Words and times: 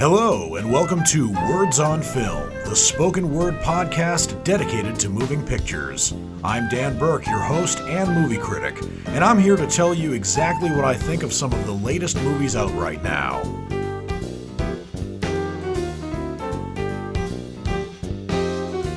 Hello, 0.00 0.54
and 0.54 0.72
welcome 0.72 1.04
to 1.04 1.30
Words 1.50 1.78
on 1.78 2.00
Film, 2.00 2.48
the 2.64 2.74
spoken 2.74 3.34
word 3.34 3.52
podcast 3.56 4.42
dedicated 4.44 4.98
to 4.98 5.10
moving 5.10 5.44
pictures. 5.44 6.14
I'm 6.42 6.70
Dan 6.70 6.98
Burke, 6.98 7.26
your 7.26 7.38
host 7.38 7.80
and 7.80 8.10
movie 8.14 8.38
critic, 8.38 8.82
and 9.08 9.22
I'm 9.22 9.38
here 9.38 9.58
to 9.58 9.66
tell 9.66 9.92
you 9.92 10.14
exactly 10.14 10.70
what 10.70 10.86
I 10.86 10.94
think 10.94 11.22
of 11.22 11.34
some 11.34 11.52
of 11.52 11.66
the 11.66 11.72
latest 11.72 12.16
movies 12.22 12.56
out 12.56 12.72
right 12.72 13.02
now. 13.02 13.42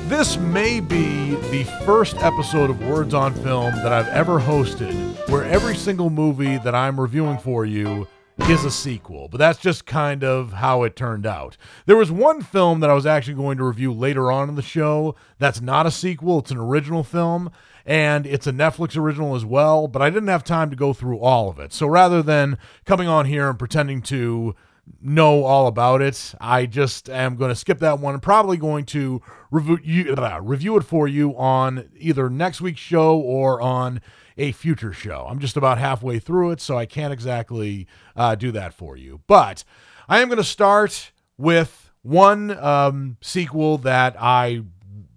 This 0.08 0.38
may 0.38 0.80
be 0.80 1.34
the 1.50 1.64
first 1.84 2.16
episode 2.22 2.70
of 2.70 2.80
Words 2.80 3.12
on 3.12 3.34
Film 3.34 3.74
that 3.74 3.92
I've 3.92 4.08
ever 4.08 4.40
hosted 4.40 5.14
where 5.28 5.44
every 5.44 5.74
single 5.74 6.10
movie 6.10 6.58
that 6.58 6.74
I'm 6.74 7.00
reviewing 7.00 7.38
for 7.38 7.64
you 7.64 8.06
is 8.48 8.62
a 8.62 8.70
sequel, 8.70 9.26
but 9.28 9.38
that's 9.38 9.58
just 9.58 9.86
kind 9.86 10.22
of 10.22 10.52
how 10.52 10.82
it 10.82 10.94
turned 10.94 11.24
out. 11.24 11.56
There 11.86 11.96
was 11.96 12.12
one 12.12 12.42
film 12.42 12.80
that 12.80 12.90
I 12.90 12.92
was 12.92 13.06
actually 13.06 13.34
going 13.34 13.56
to 13.56 13.64
review 13.64 13.90
later 13.90 14.30
on 14.30 14.50
in 14.50 14.54
the 14.54 14.60
show 14.60 15.16
that's 15.38 15.62
not 15.62 15.86
a 15.86 15.90
sequel, 15.90 16.40
it's 16.40 16.50
an 16.50 16.58
original 16.58 17.02
film, 17.02 17.50
and 17.86 18.26
it's 18.26 18.46
a 18.46 18.52
Netflix 18.52 18.98
original 18.98 19.34
as 19.34 19.46
well, 19.46 19.88
but 19.88 20.02
I 20.02 20.10
didn't 20.10 20.28
have 20.28 20.44
time 20.44 20.68
to 20.68 20.76
go 20.76 20.92
through 20.92 21.20
all 21.20 21.48
of 21.48 21.58
it. 21.58 21.72
So 21.72 21.86
rather 21.86 22.22
than 22.22 22.58
coming 22.84 23.08
on 23.08 23.24
here 23.24 23.48
and 23.48 23.58
pretending 23.58 24.02
to 24.02 24.54
know 25.00 25.44
all 25.44 25.66
about 25.66 26.02
it, 26.02 26.34
I 26.38 26.66
just 26.66 27.08
am 27.08 27.36
going 27.36 27.48
to 27.48 27.56
skip 27.56 27.78
that 27.78 27.98
one 27.98 28.12
and 28.12 28.22
probably 28.22 28.58
going 28.58 28.84
to 28.86 29.22
review, 29.50 30.14
review 30.42 30.76
it 30.76 30.82
for 30.82 31.08
you 31.08 31.34
on 31.38 31.88
either 31.98 32.28
next 32.28 32.60
week's 32.60 32.80
show 32.80 33.16
or 33.18 33.62
on 33.62 34.02
a 34.36 34.52
future 34.52 34.92
show. 34.92 35.26
I'm 35.28 35.38
just 35.38 35.56
about 35.56 35.78
halfway 35.78 36.18
through 36.18 36.52
it, 36.52 36.60
so 36.60 36.76
I 36.76 36.86
can't 36.86 37.12
exactly 37.12 37.86
uh, 38.16 38.34
do 38.34 38.50
that 38.52 38.74
for 38.74 38.96
you. 38.96 39.20
But 39.26 39.64
I 40.08 40.20
am 40.20 40.28
going 40.28 40.38
to 40.38 40.44
start 40.44 41.12
with 41.38 41.90
one 42.02 42.50
um, 42.58 43.16
sequel 43.20 43.78
that 43.78 44.16
I 44.20 44.62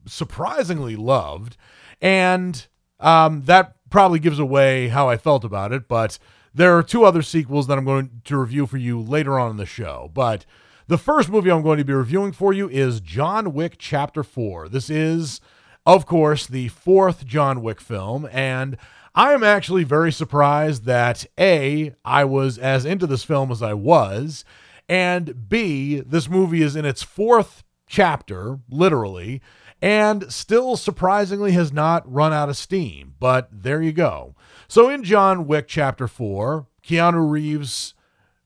surprisingly 0.06 0.96
loved, 0.96 1.58
and 2.02 2.68
um, 3.00 3.44
that 3.44 3.76
probably 3.90 4.20
gives 4.20 4.40
away 4.40 4.90
how 4.90 5.10
I 5.10 5.18
felt 5.18 5.44
about 5.44 5.72
it. 5.72 5.88
But 5.88 6.20
there 6.54 6.78
are 6.78 6.84
two 6.84 7.04
other 7.04 7.22
sequels 7.22 7.68
that 7.68 7.78
I'm 7.78 7.86
going 7.86 8.22
to 8.26 8.38
review 8.38 8.66
for 8.66 8.78
you 8.78 9.00
later 9.00 9.40
on 9.40 9.52
in 9.52 9.58
the 9.58 9.66
show. 9.66 10.10
But 10.14 10.46
the 10.88 10.98
first 10.98 11.30
movie 11.30 11.52
I'm 11.52 11.62
going 11.62 11.78
to 11.78 11.86
be 11.86 11.94
reviewing 11.94 12.32
for 12.32 12.54
you 12.54 12.70
is 12.70 13.02
John 13.02 13.54
Wick 13.54 13.76
Chapter 13.78 14.24
4. 14.24 14.70
This 14.70 14.90
is, 14.90 15.42
of 15.86 16.06
course, 16.06 16.48
the 16.48 16.70
fourth 16.70 17.26
John 17.26 17.62
Wick 17.62 17.82
film, 17.82 18.28
and 18.32 18.78
I 19.18 19.34
am 19.34 19.44
actually 19.44 19.84
very 19.84 20.12
surprised 20.12 20.86
that 20.86 21.26
A, 21.40 21.96
I 22.06 22.24
was 22.24 22.60
as 22.60 22.86
into 22.86 23.08
this 23.08 23.24
film 23.24 23.52
as 23.52 23.64
I 23.64 23.74
was, 23.74 24.46
and 24.88 25.50
B, 25.50 26.02
this 26.02 26.30
movie 26.30 26.62
is 26.62 26.76
in 26.76 26.86
its 26.86 27.02
fourth 27.02 27.64
chapter, 27.88 28.60
literally, 28.70 29.42
and 29.82 30.32
still 30.32 30.78
surprisingly 30.78 31.54
has 31.54 31.74
not 31.74 32.10
run 32.14 32.32
out 32.32 32.50
of 32.50 32.58
steam. 32.58 33.16
But 33.20 33.50
there 33.52 33.82
you 33.82 33.92
go. 33.92 34.36
So 34.68 34.88
in 34.88 35.04
John 35.04 35.48
Wick 35.48 35.68
Chapter 35.68 36.08
4, 36.08 36.68
Keanu 36.84 37.28
Reeves 37.28 37.96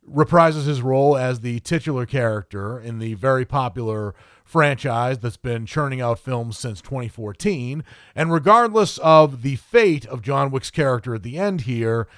reprises 0.09 0.67
his 0.67 0.81
role 0.81 1.17
as 1.17 1.41
the 1.41 1.59
titular 1.59 2.05
character 2.05 2.79
in 2.79 2.99
the 2.99 3.15
very 3.15 3.43
popular 3.43 4.15
franchise 4.51 5.19
that's 5.19 5.37
been 5.37 5.65
churning 5.65 6.01
out 6.01 6.19
films 6.19 6.57
since 6.57 6.81
2014. 6.81 7.85
And 8.13 8.33
regardless 8.33 8.97
of 8.97 9.43
the 9.43 9.55
fate 9.55 10.05
of 10.05 10.21
John 10.21 10.51
Wick's 10.51 10.69
character 10.69 11.15
at 11.15 11.23
the 11.23 11.37
end 11.37 11.61
here, 11.61 12.09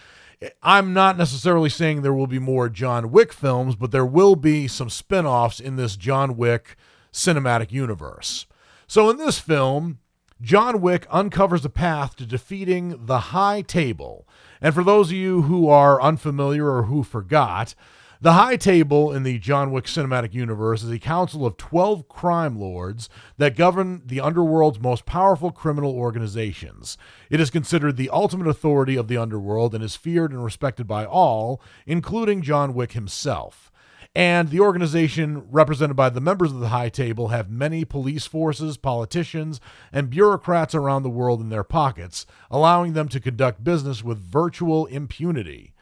I'm 0.64 0.94
not 0.94 1.16
necessarily 1.16 1.70
saying 1.70 2.02
there 2.02 2.14
will 2.14 2.26
be 2.26 2.40
more 2.40 2.70
John 2.70 3.12
Wick 3.12 3.32
films, 3.32 3.76
but 3.76 3.92
there 3.92 4.06
will 4.06 4.36
be 4.36 4.68
some 4.68 4.90
spin 4.90 5.28
offs 5.28 5.60
in 5.60 5.76
this 5.76 5.96
John 5.96 6.36
Wick 6.36 6.76
cinematic 7.14 7.72
universe. 7.72 8.48
So 8.88 9.12
in 9.12 9.18
this 9.18 9.38
film, 9.38 10.00
John 10.42 10.82
Wick 10.82 11.06
uncovers 11.12 11.64
a 11.64 11.70
path 11.70 12.16
to 12.16 12.26
defeating 12.26 13.06
the 13.06 13.20
High 13.20 13.62
Table. 13.62 14.28
And 14.60 14.74
for 14.74 14.84
those 14.84 15.10
of 15.10 15.16
you 15.16 15.44
who 15.44 15.70
are 15.70 16.02
unfamiliar 16.02 16.68
or 16.68 16.84
who 16.84 17.04
forgot, 17.04 17.76
the 18.24 18.34
High 18.34 18.56
Table 18.56 19.12
in 19.12 19.24
the 19.24 19.38
John 19.38 19.70
Wick 19.70 19.84
cinematic 19.84 20.34
universe 20.34 20.82
is 20.82 20.90
a 20.90 20.98
council 20.98 21.46
of 21.46 21.58
12 21.58 22.08
crime 22.08 22.58
lords 22.58 23.10
that 23.38 23.58
govern 23.58 24.02
the 24.06 24.22
underworld's 24.22 24.80
most 24.80 25.06
powerful 25.06 25.52
criminal 25.52 25.92
organizations. 25.92 26.98
It 27.30 27.42
is 27.42 27.50
considered 27.50 27.98
the 27.98 28.10
ultimate 28.10 28.48
authority 28.48 28.96
of 28.96 29.10
the 29.10 29.18
underworld 29.18 29.76
and 29.76 29.84
is 29.84 29.98
feared 29.98 30.32
and 30.32 30.42
respected 30.42 30.88
by 30.88 31.04
all, 31.04 31.62
including 31.86 32.44
John 32.44 32.74
Wick 32.74 32.94
himself. 32.94 33.74
And 34.16 34.48
the 34.48 34.62
organization, 34.62 35.44
represented 35.52 35.98
by 35.98 36.08
the 36.08 36.22
members 36.22 36.54
of 36.54 36.62
the 36.62 36.70
High 36.70 36.88
Table, 36.88 37.28
have 37.28 37.50
many 37.50 37.84
police 37.84 38.26
forces, 38.26 38.78
politicians, 38.78 39.60
and 39.92 40.10
bureaucrats 40.10 40.74
around 40.74 41.04
the 41.04 41.10
world 41.10 41.42
in 41.42 41.50
their 41.50 41.66
pockets, 41.66 42.26
allowing 42.50 42.94
them 42.94 43.10
to 43.10 43.20
conduct 43.20 43.66
business 43.66 44.02
with 44.02 44.18
virtual 44.18 44.86
impunity. 44.86 45.73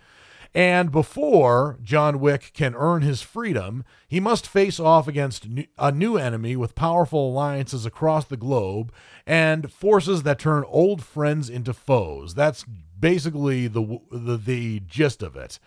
And 0.53 0.91
before 0.91 1.77
John 1.81 2.19
Wick 2.19 2.51
can 2.53 2.75
earn 2.75 3.03
his 3.03 3.21
freedom, 3.21 3.85
he 4.07 4.19
must 4.19 4.47
face 4.47 4.81
off 4.81 5.07
against 5.07 5.47
a 5.77 5.91
new 5.91 6.17
enemy 6.17 6.57
with 6.57 6.75
powerful 6.75 7.29
alliances 7.29 7.85
across 7.85 8.25
the 8.25 8.35
globe 8.35 8.91
and 9.25 9.71
forces 9.71 10.23
that 10.23 10.39
turn 10.39 10.65
old 10.67 11.03
friends 11.03 11.49
into 11.49 11.73
foes. 11.73 12.33
That's 12.33 12.65
basically 12.99 13.67
the 13.67 13.99
the, 14.11 14.35
the 14.35 14.79
gist 14.81 15.23
of 15.23 15.37
it. 15.37 15.57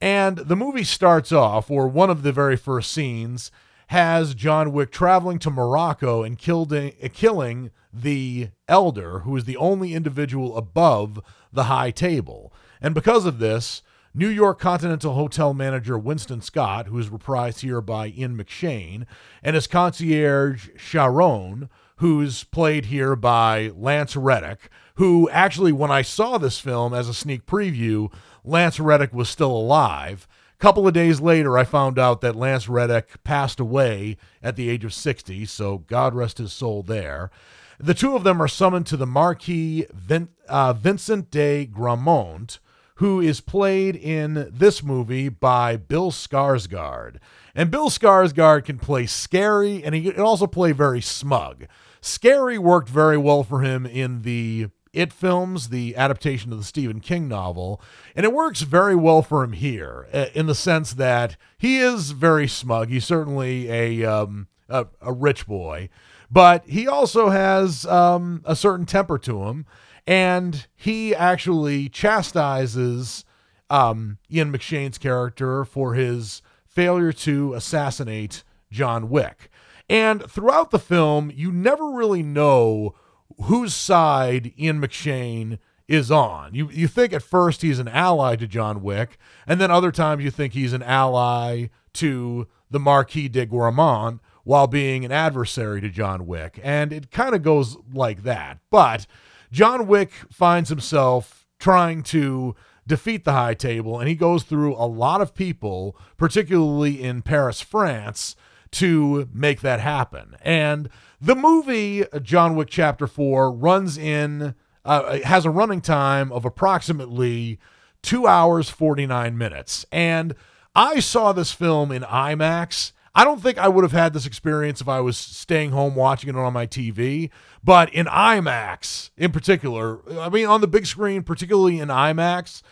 And 0.00 0.38
the 0.38 0.56
movie 0.56 0.84
starts 0.84 1.32
off, 1.32 1.70
or 1.70 1.88
one 1.88 2.08
of 2.08 2.22
the 2.22 2.32
very 2.32 2.56
first 2.56 2.92
scenes, 2.92 3.50
has 3.88 4.34
John 4.34 4.72
Wick 4.72 4.92
traveling 4.92 5.40
to 5.40 5.50
Morocco 5.50 6.22
and 6.22 6.38
killed, 6.38 6.72
uh, 6.72 6.90
killing 7.12 7.72
the 7.92 8.50
elder, 8.68 9.20
who 9.20 9.36
is 9.36 9.44
the 9.44 9.56
only 9.56 9.92
individual 9.92 10.56
above 10.56 11.20
the 11.52 11.64
high 11.64 11.90
table. 11.90 12.52
And 12.80 12.94
because 12.94 13.26
of 13.26 13.40
this, 13.40 13.82
New 14.12 14.28
York 14.28 14.58
Continental 14.58 15.14
Hotel 15.14 15.54
manager 15.54 15.96
Winston 15.96 16.40
Scott, 16.40 16.88
who 16.88 16.98
is 16.98 17.10
reprised 17.10 17.60
here 17.60 17.80
by 17.80 18.08
Ian 18.08 18.36
McShane, 18.36 19.06
and 19.40 19.54
his 19.54 19.68
concierge 19.68 20.68
Charon, 20.76 21.68
who's 21.98 22.42
played 22.42 22.86
here 22.86 23.14
by 23.14 23.70
Lance 23.76 24.16
Reddick, 24.16 24.68
who 24.96 25.30
actually, 25.30 25.70
when 25.70 25.92
I 25.92 26.02
saw 26.02 26.38
this 26.38 26.58
film 26.58 26.92
as 26.92 27.08
a 27.08 27.14
sneak 27.14 27.46
preview, 27.46 28.12
Lance 28.42 28.80
Reddick 28.80 29.12
was 29.14 29.28
still 29.28 29.52
alive. 29.52 30.26
A 30.54 30.58
couple 30.58 30.88
of 30.88 30.94
days 30.94 31.20
later, 31.20 31.56
I 31.56 31.62
found 31.62 31.96
out 31.96 32.20
that 32.20 32.34
Lance 32.34 32.68
Reddick 32.68 33.22
passed 33.22 33.60
away 33.60 34.16
at 34.42 34.56
the 34.56 34.68
age 34.68 34.84
of 34.84 34.92
60, 34.92 35.44
so 35.46 35.78
God 35.78 36.14
rest 36.14 36.38
his 36.38 36.52
soul 36.52 36.82
there. 36.82 37.30
The 37.78 37.94
two 37.94 38.16
of 38.16 38.24
them 38.24 38.42
are 38.42 38.48
summoned 38.48 38.86
to 38.88 38.96
the 38.96 39.06
Marquis 39.06 39.86
Vin- 39.94 40.30
uh, 40.48 40.72
Vincent 40.72 41.30
de 41.30 41.64
Gramont, 41.64 42.58
who 43.00 43.18
is 43.18 43.40
played 43.40 43.96
in 43.96 44.46
this 44.52 44.82
movie 44.82 45.30
by 45.30 45.74
Bill 45.74 46.10
Skarsgård. 46.10 47.16
And 47.54 47.70
Bill 47.70 47.88
Skarsgård 47.88 48.66
can 48.66 48.78
play 48.78 49.06
scary 49.06 49.82
and 49.82 49.94
he 49.94 50.02
can 50.02 50.20
also 50.20 50.46
play 50.46 50.72
very 50.72 51.00
smug. 51.00 51.64
Scary 52.02 52.58
worked 52.58 52.90
very 52.90 53.16
well 53.16 53.42
for 53.42 53.62
him 53.62 53.86
in 53.86 54.20
the 54.20 54.68
It 54.92 55.14
films, 55.14 55.70
the 55.70 55.96
adaptation 55.96 56.52
of 56.52 56.58
the 56.58 56.64
Stephen 56.64 57.00
King 57.00 57.26
novel, 57.26 57.80
and 58.14 58.26
it 58.26 58.34
works 58.34 58.60
very 58.60 58.94
well 58.94 59.22
for 59.22 59.42
him 59.44 59.52
here 59.52 60.06
uh, 60.12 60.26
in 60.34 60.44
the 60.44 60.54
sense 60.54 60.92
that 60.92 61.38
he 61.56 61.78
is 61.78 62.10
very 62.10 62.46
smug. 62.46 62.90
He's 62.90 63.06
certainly 63.06 63.70
a 63.70 64.04
um, 64.04 64.48
a, 64.68 64.88
a 65.00 65.12
rich 65.12 65.46
boy, 65.46 65.88
but 66.30 66.66
he 66.66 66.86
also 66.86 67.30
has 67.30 67.86
um, 67.86 68.42
a 68.44 68.54
certain 68.54 68.84
temper 68.84 69.16
to 69.18 69.44
him 69.44 69.64
and 70.06 70.66
he 70.76 71.14
actually 71.14 71.88
chastises 71.88 73.24
um, 73.68 74.18
Ian 74.30 74.52
McShane's 74.52 74.98
character 74.98 75.64
for 75.64 75.94
his 75.94 76.42
failure 76.66 77.12
to 77.12 77.54
assassinate 77.54 78.42
John 78.70 79.08
Wick. 79.08 79.50
And 79.88 80.28
throughout 80.30 80.70
the 80.70 80.78
film, 80.78 81.32
you 81.34 81.50
never 81.50 81.90
really 81.90 82.22
know 82.22 82.94
whose 83.42 83.74
side 83.74 84.52
Ian 84.58 84.80
McShane 84.80 85.58
is 85.88 86.10
on. 86.10 86.54
You 86.54 86.70
you 86.70 86.86
think 86.86 87.12
at 87.12 87.22
first 87.22 87.62
he's 87.62 87.80
an 87.80 87.88
ally 87.88 88.36
to 88.36 88.46
John 88.46 88.80
Wick, 88.80 89.18
and 89.46 89.60
then 89.60 89.72
other 89.72 89.90
times 89.90 90.22
you 90.22 90.30
think 90.30 90.52
he's 90.52 90.72
an 90.72 90.84
ally 90.84 91.66
to 91.94 92.46
the 92.70 92.78
Marquis 92.78 93.28
de 93.28 93.44
Gramont 93.44 94.20
while 94.44 94.68
being 94.68 95.04
an 95.04 95.10
adversary 95.10 95.80
to 95.80 95.90
John 95.90 96.26
Wick. 96.26 96.60
And 96.62 96.92
it 96.92 97.10
kind 97.10 97.34
of 97.34 97.42
goes 97.42 97.76
like 97.92 98.22
that. 98.22 98.58
But 98.70 99.06
John 99.52 99.86
Wick 99.86 100.12
finds 100.30 100.68
himself 100.68 101.46
trying 101.58 102.02
to 102.04 102.54
defeat 102.86 103.24
the 103.24 103.32
high 103.32 103.54
table, 103.54 103.98
and 103.98 104.08
he 104.08 104.14
goes 104.14 104.42
through 104.42 104.74
a 104.74 104.86
lot 104.86 105.20
of 105.20 105.34
people, 105.34 105.96
particularly 106.16 107.02
in 107.02 107.22
Paris, 107.22 107.60
France, 107.60 108.36
to 108.72 109.28
make 109.32 109.60
that 109.60 109.80
happen. 109.80 110.36
And 110.42 110.88
the 111.20 111.36
movie 111.36 112.04
John 112.22 112.56
Wick 112.56 112.68
Chapter 112.70 113.06
4 113.06 113.52
runs 113.52 113.98
in, 113.98 114.54
uh, 114.84 115.18
has 115.24 115.44
a 115.44 115.50
running 115.50 115.80
time 115.80 116.32
of 116.32 116.44
approximately 116.44 117.58
two 118.02 118.26
hours, 118.26 118.70
49 118.70 119.36
minutes. 119.36 119.84
And 119.92 120.34
I 120.74 121.00
saw 121.00 121.32
this 121.32 121.52
film 121.52 121.92
in 121.92 122.02
IMAX. 122.02 122.92
I 123.14 123.24
don't 123.24 123.42
think 123.42 123.58
I 123.58 123.68
would 123.68 123.82
have 123.82 123.92
had 123.92 124.12
this 124.12 124.26
experience 124.26 124.80
if 124.80 124.88
I 124.88 125.00
was 125.00 125.16
staying 125.16 125.72
home 125.72 125.96
watching 125.96 126.30
it 126.30 126.36
on 126.36 126.52
my 126.52 126.66
TV, 126.66 127.30
but 127.62 127.92
in 127.92 128.06
IMAX 128.06 129.10
in 129.16 129.32
particular, 129.32 129.98
I 130.18 130.28
mean, 130.28 130.46
on 130.46 130.60
the 130.60 130.68
big 130.68 130.86
screen, 130.86 131.22
particularly 131.22 131.80
in 131.80 131.88
IMAX, 131.88 132.62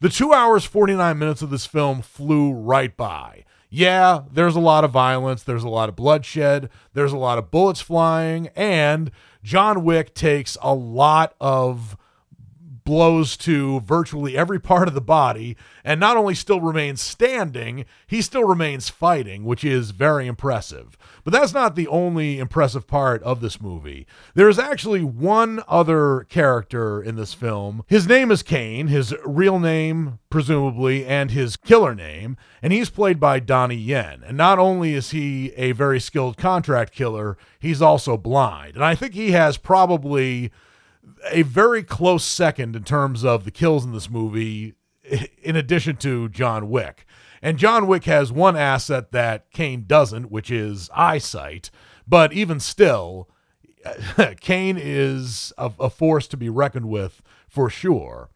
the 0.00 0.10
two 0.10 0.34
hours, 0.34 0.64
49 0.64 1.18
minutes 1.18 1.40
of 1.40 1.50
this 1.50 1.64
film 1.64 2.02
flew 2.02 2.52
right 2.52 2.94
by. 2.94 3.44
Yeah, 3.70 4.22
there's 4.30 4.54
a 4.54 4.60
lot 4.60 4.84
of 4.84 4.90
violence, 4.90 5.42
there's 5.42 5.64
a 5.64 5.68
lot 5.68 5.88
of 5.88 5.96
bloodshed, 5.96 6.68
there's 6.92 7.12
a 7.12 7.18
lot 7.18 7.38
of 7.38 7.50
bullets 7.50 7.80
flying, 7.80 8.48
and 8.54 9.10
John 9.42 9.82
Wick 9.82 10.14
takes 10.14 10.56
a 10.62 10.74
lot 10.74 11.34
of 11.40 11.96
blows 12.86 13.36
to 13.36 13.80
virtually 13.80 14.38
every 14.38 14.58
part 14.58 14.88
of 14.88 14.94
the 14.94 15.00
body 15.02 15.58
and 15.84 16.00
not 16.00 16.16
only 16.16 16.34
still 16.34 16.62
remains 16.62 17.02
standing, 17.02 17.84
he 18.06 18.22
still 18.22 18.44
remains 18.44 18.88
fighting, 18.88 19.44
which 19.44 19.62
is 19.62 19.90
very 19.90 20.26
impressive. 20.26 20.96
But 21.22 21.32
that's 21.32 21.52
not 21.52 21.74
the 21.74 21.88
only 21.88 22.38
impressive 22.38 22.86
part 22.86 23.22
of 23.24 23.40
this 23.42 23.60
movie. 23.60 24.06
There 24.34 24.48
is 24.48 24.58
actually 24.58 25.02
one 25.02 25.62
other 25.68 26.24
character 26.30 27.02
in 27.02 27.16
this 27.16 27.34
film. 27.34 27.82
His 27.88 28.06
name 28.06 28.30
is 28.30 28.42
Caine, 28.42 28.86
his 28.86 29.14
real 29.24 29.58
name, 29.58 30.20
presumably, 30.30 31.04
and 31.04 31.32
his 31.32 31.56
killer 31.56 31.94
name, 31.94 32.36
and 32.62 32.72
he's 32.72 32.88
played 32.88 33.18
by 33.18 33.40
Donnie 33.40 33.74
Yen. 33.74 34.22
And 34.24 34.36
not 34.36 34.58
only 34.58 34.94
is 34.94 35.10
he 35.10 35.52
a 35.56 35.72
very 35.72 35.98
skilled 35.98 36.36
contract 36.36 36.94
killer, 36.94 37.36
he's 37.58 37.82
also 37.82 38.16
blind. 38.16 38.76
And 38.76 38.84
I 38.84 38.94
think 38.94 39.14
he 39.14 39.32
has 39.32 39.56
probably 39.56 40.52
a 41.30 41.42
very 41.42 41.82
close 41.82 42.24
second 42.24 42.76
in 42.76 42.84
terms 42.84 43.24
of 43.24 43.44
the 43.44 43.50
kills 43.50 43.84
in 43.84 43.92
this 43.92 44.10
movie, 44.10 44.74
in 45.42 45.56
addition 45.56 45.96
to 45.96 46.28
John 46.28 46.68
Wick. 46.68 47.06
And 47.42 47.58
John 47.58 47.86
Wick 47.86 48.04
has 48.04 48.32
one 48.32 48.56
asset 48.56 49.12
that 49.12 49.50
Caine 49.50 49.84
doesn't, 49.86 50.30
which 50.30 50.50
is 50.50 50.90
eyesight. 50.94 51.70
But 52.06 52.32
even 52.32 52.60
still, 52.60 53.28
Caine 54.40 54.78
is 54.80 55.52
a, 55.58 55.70
a 55.78 55.90
force 55.90 56.26
to 56.28 56.36
be 56.36 56.48
reckoned 56.48 56.88
with 56.88 57.22
for 57.48 57.70
sure. 57.70 58.30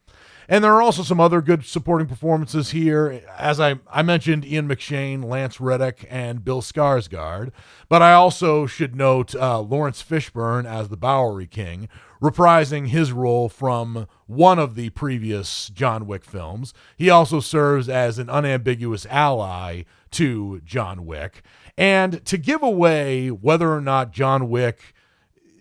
And 0.47 0.63
there 0.63 0.73
are 0.73 0.81
also 0.81 1.03
some 1.03 1.19
other 1.21 1.41
good 1.41 1.65
supporting 1.65 2.07
performances 2.07 2.71
here. 2.71 3.21
As 3.37 3.59
I, 3.59 3.79
I 3.89 4.01
mentioned, 4.01 4.43
Ian 4.43 4.67
McShane, 4.67 5.23
Lance 5.23 5.61
Reddick, 5.61 6.05
and 6.09 6.43
Bill 6.43 6.61
Skarsgård. 6.61 7.51
But 7.87 8.01
I 8.01 8.11
also 8.13 8.65
should 8.65 8.93
note 8.93 9.33
uh, 9.33 9.61
Laurence 9.61 10.03
Fishburne 10.03 10.65
as 10.65 10.89
the 10.89 10.97
Bowery 10.97 11.47
King, 11.47 11.87
reprising 12.21 12.87
his 12.87 13.11
role 13.11 13.49
from 13.49 14.07
one 14.27 14.59
of 14.59 14.75
the 14.75 14.89
previous 14.91 15.69
John 15.69 16.05
Wick 16.05 16.23
films. 16.23 16.73
He 16.95 17.09
also 17.09 17.39
serves 17.39 17.89
as 17.89 18.19
an 18.19 18.29
unambiguous 18.29 19.07
ally 19.07 19.83
to 20.11 20.61
John 20.63 21.05
Wick. 21.05 21.41
And 21.77 22.23
to 22.25 22.37
give 22.37 22.61
away 22.61 23.29
whether 23.29 23.73
or 23.73 23.81
not 23.81 24.11
John 24.11 24.49
Wick 24.49 24.93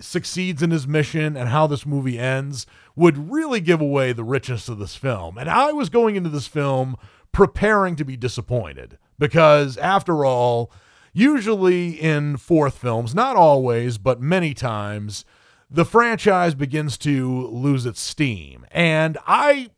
succeeds 0.00 0.62
in 0.62 0.70
his 0.70 0.86
mission 0.86 1.36
and 1.36 1.48
how 1.48 1.66
this 1.66 1.86
movie 1.86 2.18
ends 2.18 2.66
would 2.96 3.30
really 3.30 3.60
give 3.60 3.80
away 3.80 4.12
the 4.12 4.24
richness 4.24 4.68
of 4.68 4.78
this 4.78 4.96
film. 4.96 5.38
And 5.38 5.48
I 5.48 5.72
was 5.72 5.88
going 5.88 6.16
into 6.16 6.30
this 6.30 6.46
film 6.46 6.96
preparing 7.32 7.96
to 7.96 8.04
be 8.04 8.16
disappointed 8.16 8.98
because, 9.18 9.76
after 9.78 10.24
all, 10.24 10.70
usually 11.12 12.00
in 12.00 12.36
fourth 12.36 12.76
films, 12.76 13.14
not 13.14 13.36
always, 13.36 13.98
but 13.98 14.20
many 14.20 14.52
times, 14.52 15.24
the 15.70 15.84
franchise 15.84 16.54
begins 16.54 16.98
to 16.98 17.46
lose 17.48 17.86
its 17.86 18.00
steam. 18.00 18.66
And 18.70 19.16
I 19.26 19.70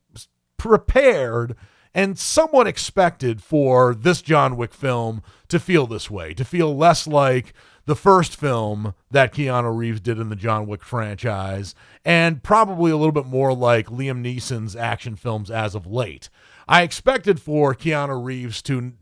prepared 0.56 1.56
and 1.94 2.18
somewhat 2.18 2.66
expected 2.66 3.42
for 3.42 3.94
this 3.94 4.22
John 4.22 4.56
Wick 4.56 4.72
film 4.72 5.22
to 5.48 5.58
feel 5.58 5.86
this 5.86 6.10
way, 6.10 6.32
to 6.34 6.44
feel 6.44 6.74
less 6.74 7.06
like 7.06 7.52
the 7.84 7.96
first 7.96 8.36
film 8.36 8.94
that 9.10 9.34
Keanu 9.34 9.76
Reeves 9.76 10.00
did 10.00 10.18
in 10.18 10.28
the 10.28 10.36
John 10.36 10.66
Wick 10.66 10.82
franchise, 10.84 11.74
and 12.04 12.42
probably 12.42 12.90
a 12.90 12.96
little 12.96 13.12
bit 13.12 13.26
more 13.26 13.52
like 13.52 13.88
Liam 13.88 14.22
Neeson's 14.22 14.76
action 14.76 15.16
films 15.16 15.50
as 15.50 15.74
of 15.74 15.86
late. 15.86 16.30
I 16.68 16.82
expected 16.82 17.40
for 17.40 17.74
Keanu 17.74 18.24
Reeves 18.24 18.62
to 18.62 18.92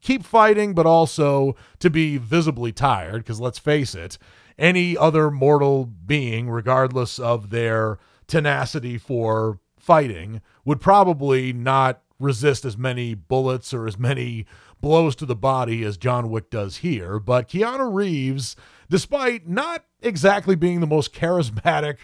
keep 0.00 0.24
fighting, 0.24 0.72
but 0.72 0.86
also 0.86 1.56
to 1.80 1.90
be 1.90 2.16
visibly 2.16 2.72
tired, 2.72 3.24
because 3.24 3.40
let's 3.40 3.58
face 3.58 3.94
it, 3.94 4.18
any 4.58 4.96
other 4.96 5.30
mortal 5.30 5.86
being, 5.86 6.50
regardless 6.50 7.18
of 7.18 7.50
their 7.50 7.98
tenacity 8.26 8.98
for 8.98 9.60
fighting, 9.78 10.40
would 10.64 10.80
probably 10.80 11.52
not 11.52 12.02
resist 12.18 12.64
as 12.64 12.76
many 12.76 13.14
bullets 13.14 13.72
or 13.72 13.86
as 13.86 13.98
many 13.98 14.44
blows 14.80 15.14
to 15.16 15.26
the 15.26 15.36
body 15.36 15.84
as 15.84 15.96
John 15.96 16.30
Wick 16.30 16.50
does 16.50 16.78
here. 16.78 17.18
But 17.18 17.48
Keanu 17.48 17.92
Reeves, 17.92 18.56
despite 18.90 19.48
not 19.48 19.84
exactly 20.02 20.56
being 20.56 20.80
the 20.80 20.86
most 20.86 21.14
charismatic 21.14 21.98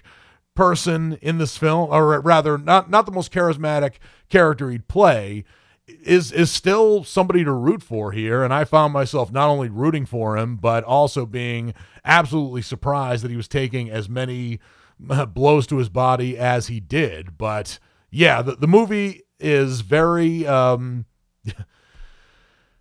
person 0.55 1.19
in 1.21 1.39
this 1.39 1.57
film, 1.57 1.91
or 1.91 2.21
rather, 2.21 2.57
not 2.57 2.89
not 2.89 3.07
the 3.07 3.13
most 3.13 3.33
charismatic 3.33 3.95
character 4.29 4.71
he'd 4.71 4.89
play, 4.89 5.45
is 5.87 6.33
is 6.33 6.51
still 6.51 7.05
somebody 7.05 7.45
to 7.45 7.53
root 7.53 7.83
for 7.83 8.13
here. 8.13 8.43
And 8.43 8.53
I 8.53 8.65
found 8.65 8.93
myself 8.93 9.33
not 9.33 9.49
only 9.49 9.69
rooting 9.69 10.07
for 10.07 10.37
him, 10.37 10.57
but 10.57 10.85
also 10.85 11.27
being 11.27 11.75
absolutely 12.05 12.63
surprised 12.63 13.25
that 13.25 13.31
he 13.31 13.37
was 13.37 13.49
taking 13.49 13.91
as 13.91 14.09
many 14.09 14.61
blows 14.99 15.67
to 15.69 15.77
his 15.77 15.89
body 15.89 16.39
as 16.39 16.69
he 16.69 16.81
did. 16.81 17.37
But 17.37 17.79
yeah, 18.11 18.43
the, 18.43 18.57
the 18.57 18.69
movie 18.69 19.23
is 19.39 19.81
very 19.83 20.47
um, 20.47 21.05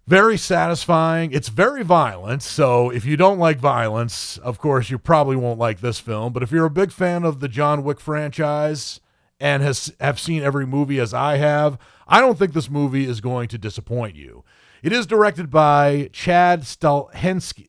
very 0.07 0.37
satisfying. 0.37 1.31
It's 1.31 1.49
very 1.49 1.83
violent. 1.83 2.43
So 2.43 2.89
if 2.89 3.05
you 3.05 3.17
don't 3.17 3.39
like 3.39 3.57
violence, 3.57 4.37
of 4.37 4.59
course, 4.59 4.89
you 4.89 4.97
probably 4.97 5.35
won't 5.35 5.59
like 5.59 5.81
this 5.81 5.99
film. 5.99 6.33
But 6.33 6.43
if 6.43 6.51
you're 6.51 6.65
a 6.65 6.71
big 6.71 6.91
fan 6.91 7.23
of 7.23 7.39
the 7.39 7.47
John 7.47 7.83
Wick 7.83 7.99
franchise 7.99 8.99
and 9.39 9.63
has 9.63 9.93
have 9.99 10.19
seen 10.19 10.43
every 10.43 10.65
movie 10.65 10.99
as 10.99 11.13
I 11.13 11.37
have, 11.37 11.77
I 12.07 12.19
don't 12.21 12.37
think 12.37 12.53
this 12.53 12.69
movie 12.69 13.05
is 13.05 13.21
going 13.21 13.47
to 13.49 13.57
disappoint 13.57 14.15
you. 14.15 14.43
It 14.81 14.91
is 14.91 15.05
directed 15.05 15.49
by 15.49 16.09
Chad 16.11 16.63
Stahelski, 16.63 17.67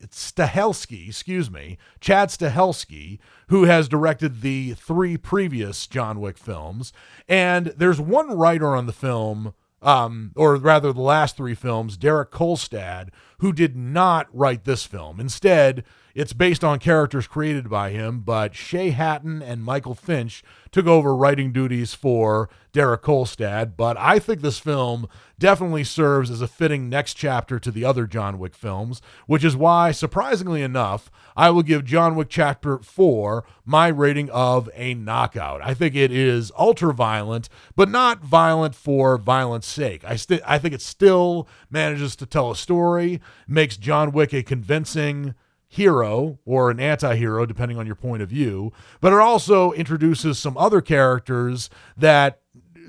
excuse 1.08 1.50
me, 1.50 1.78
Chad 2.00 2.30
Stahelski, 2.30 3.20
who 3.48 3.64
has 3.64 3.86
directed 3.86 4.40
the 4.40 4.74
three 4.74 5.16
previous 5.16 5.86
John 5.86 6.20
Wick 6.20 6.36
films. 6.36 6.92
And 7.28 7.66
there's 7.76 8.00
one 8.00 8.36
writer 8.36 8.74
on 8.74 8.86
the 8.86 8.92
film 8.92 9.54
um, 9.84 10.32
or 10.34 10.56
rather 10.56 10.92
the 10.92 11.02
last 11.02 11.36
three 11.36 11.54
films, 11.54 11.96
Derek 11.96 12.30
Kolstad, 12.30 13.10
who 13.38 13.52
did 13.52 13.76
not 13.76 14.26
write 14.32 14.64
this 14.64 14.84
film. 14.84 15.20
Instead, 15.20 15.84
it's 16.14 16.32
based 16.32 16.62
on 16.62 16.78
characters 16.78 17.26
created 17.26 17.68
by 17.68 17.90
him, 17.90 18.20
but 18.20 18.54
Shay 18.54 18.90
Hatton 18.90 19.42
and 19.42 19.64
Michael 19.64 19.94
Finch 19.96 20.44
took 20.70 20.86
over 20.86 21.14
writing 21.14 21.52
duties 21.52 21.94
for 21.94 22.48
Derek 22.72 23.02
Kolstad. 23.02 23.76
But 23.76 23.96
I 23.96 24.18
think 24.18 24.40
this 24.40 24.58
film 24.58 25.08
definitely 25.38 25.82
serves 25.82 26.30
as 26.30 26.40
a 26.40 26.46
fitting 26.46 26.88
next 26.88 27.14
chapter 27.14 27.58
to 27.58 27.70
the 27.70 27.84
other 27.84 28.06
John 28.06 28.38
Wick 28.38 28.54
films, 28.54 29.02
which 29.26 29.44
is 29.44 29.56
why, 29.56 29.90
surprisingly 29.90 30.62
enough, 30.62 31.10
I 31.36 31.50
will 31.50 31.62
give 31.62 31.84
John 31.84 32.14
Wick 32.14 32.28
Chapter 32.30 32.78
4 32.78 33.44
my 33.64 33.88
rating 33.88 34.30
of 34.30 34.70
a 34.74 34.94
knockout. 34.94 35.60
I 35.62 35.74
think 35.74 35.96
it 35.96 36.12
is 36.12 36.52
ultra 36.56 36.94
violent, 36.94 37.48
but 37.74 37.88
not 37.88 38.22
violent 38.24 38.76
for 38.76 39.18
violence 39.18 39.66
sake. 39.66 40.04
I, 40.04 40.14
st- 40.14 40.42
I 40.46 40.58
think 40.58 40.74
it 40.74 40.82
still 40.82 41.48
manages 41.70 42.14
to 42.16 42.26
tell 42.26 42.52
a 42.52 42.56
story, 42.56 43.20
makes 43.48 43.76
John 43.76 44.12
Wick 44.12 44.32
a 44.32 44.44
convincing 44.44 45.34
hero 45.74 46.38
or 46.44 46.70
an 46.70 46.78
anti 46.78 47.16
hero, 47.16 47.44
depending 47.44 47.76
on 47.76 47.84
your 47.84 47.96
point 47.96 48.22
of 48.22 48.28
view, 48.28 48.72
but 49.00 49.12
it 49.12 49.18
also 49.18 49.72
introduces 49.72 50.38
some 50.38 50.56
other 50.56 50.80
characters 50.80 51.68
that 51.96 52.40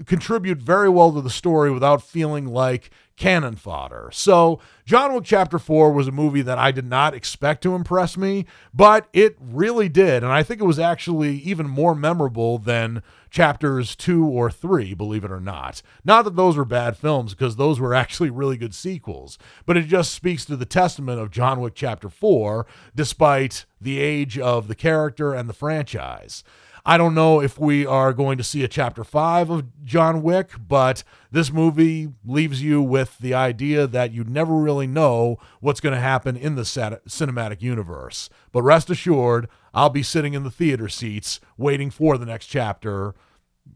contribute 0.06 0.60
very 0.60 0.90
well 0.90 1.12
to 1.14 1.22
the 1.22 1.30
story 1.30 1.72
without 1.72 2.02
feeling 2.02 2.48
like 2.48 2.90
cannon 3.18 3.56
fodder. 3.56 4.10
So, 4.12 4.60
John 4.86 5.14
Wick 5.14 5.24
Chapter 5.24 5.58
4 5.58 5.92
was 5.92 6.08
a 6.08 6.12
movie 6.12 6.42
that 6.42 6.58
I 6.58 6.72
did 6.72 6.86
not 6.86 7.14
expect 7.14 7.64
to 7.64 7.74
impress 7.74 8.18
me, 8.18 8.46
but 8.74 9.08
it 9.14 9.38
really 9.40 9.88
did. 9.88 10.22
And 10.22 10.32
I 10.32 10.44
think 10.44 10.60
it 10.60 10.66
was 10.66 10.80
actually 10.80 11.38
even 11.38 11.68
more 11.68 11.96
memorable 11.96 12.58
than 12.58 13.02
chapters 13.30 13.96
2 13.96 14.26
or 14.26 14.52
3, 14.52 14.94
believe 14.94 15.24
it 15.24 15.32
or 15.32 15.40
not. 15.40 15.82
Not 16.04 16.24
that 16.24 16.36
those 16.36 16.58
were 16.58 16.66
bad 16.66 16.98
films, 16.98 17.34
because 17.34 17.56
those 17.56 17.80
were 17.80 17.94
actually 17.96 18.30
really 18.30 18.58
good 18.58 18.76
sequels, 18.76 19.38
but 19.66 19.78
it 19.78 19.84
just 19.84 20.14
speaks 20.14 20.44
to 20.46 20.58
the 20.58 20.66
testament 20.66 21.20
of 21.20 21.32
John 21.32 21.62
Wick 21.62 21.74
Chapter 21.76 22.10
4, 22.10 22.66
despite 22.94 23.66
the 23.80 24.00
age 24.00 24.38
of 24.38 24.68
the 24.68 24.76
character 24.76 25.34
and 25.34 25.48
the 25.48 25.54
franchise. 25.54 26.44
I 26.88 26.98
don't 26.98 27.16
know 27.16 27.42
if 27.42 27.58
we 27.58 27.84
are 27.84 28.14
going 28.14 28.38
to 28.38 28.44
see 28.44 28.64
a 28.64 28.68
chapter 28.68 29.04
five 29.04 29.50
of 29.50 29.84
John 29.84 30.22
Wick, 30.22 30.52
but 30.60 31.04
this 31.32 31.52
movie 31.52 32.10
leaves 32.24 32.62
you 32.62 32.80
with 32.80 33.18
the 33.18 33.34
idea 33.34 33.88
that 33.88 34.12
you 34.12 34.24
never 34.24 34.54
really 34.54 34.86
know 34.86 35.38
what's 35.62 35.80
going 35.80 35.96
to 35.96 36.00
happen 36.02 36.38
in 36.38 36.54
the 36.54 36.62
cinematic 36.62 37.64
universe. 37.64 38.30
But 38.52 38.62
rest 38.62 38.92
assured, 38.92 39.50
I'll 39.74 39.90
be 39.90 40.04
sitting 40.04 40.36
in 40.36 40.44
the 40.44 40.52
theater 40.52 40.88
seats 40.88 41.40
waiting 41.58 41.90
for 41.90 42.20
the 42.20 42.26
next 42.28 42.46
chapter, 42.48 43.16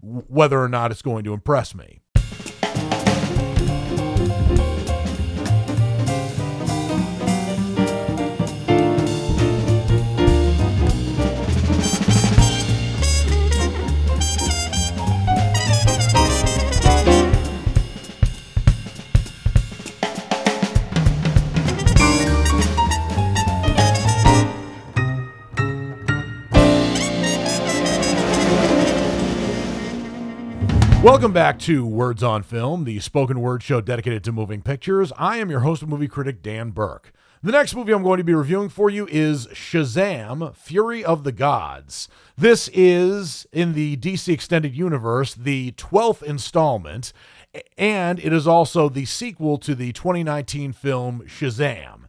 whether 0.01 0.61
or 0.61 0.69
not 0.69 0.91
it's 0.91 1.01
going 1.01 1.23
to 1.23 1.33
impress 1.33 1.73
me. 1.73 2.01
Welcome 31.09 31.33
back 31.33 31.57
to 31.61 31.87
Words 31.87 32.21
on 32.21 32.43
Film, 32.43 32.83
the 32.83 32.99
spoken 32.99 33.41
word 33.41 33.63
show 33.63 33.81
dedicated 33.81 34.23
to 34.25 34.31
moving 34.31 34.61
pictures. 34.61 35.11
I 35.17 35.37
am 35.37 35.49
your 35.49 35.61
host 35.61 35.81
and 35.81 35.89
movie 35.89 36.07
critic, 36.07 36.43
Dan 36.43 36.69
Burke. 36.69 37.11
The 37.41 37.51
next 37.51 37.75
movie 37.75 37.93
I'm 37.93 38.03
going 38.03 38.19
to 38.19 38.23
be 38.23 38.35
reviewing 38.35 38.69
for 38.69 38.91
you 38.91 39.07
is 39.07 39.47
Shazam 39.47 40.55
Fury 40.55 41.03
of 41.03 41.23
the 41.23 41.31
Gods. 41.31 42.09
This 42.37 42.69
is, 42.75 43.47
in 43.51 43.73
the 43.73 43.97
DC 43.97 44.31
Extended 44.31 44.75
Universe, 44.75 45.33
the 45.33 45.71
12th 45.71 46.21
installment, 46.21 47.11
and 47.75 48.19
it 48.19 48.31
is 48.31 48.47
also 48.47 48.87
the 48.87 49.05
sequel 49.05 49.57
to 49.57 49.73
the 49.73 49.91
2019 49.91 50.73
film 50.73 51.23
Shazam. 51.25 52.01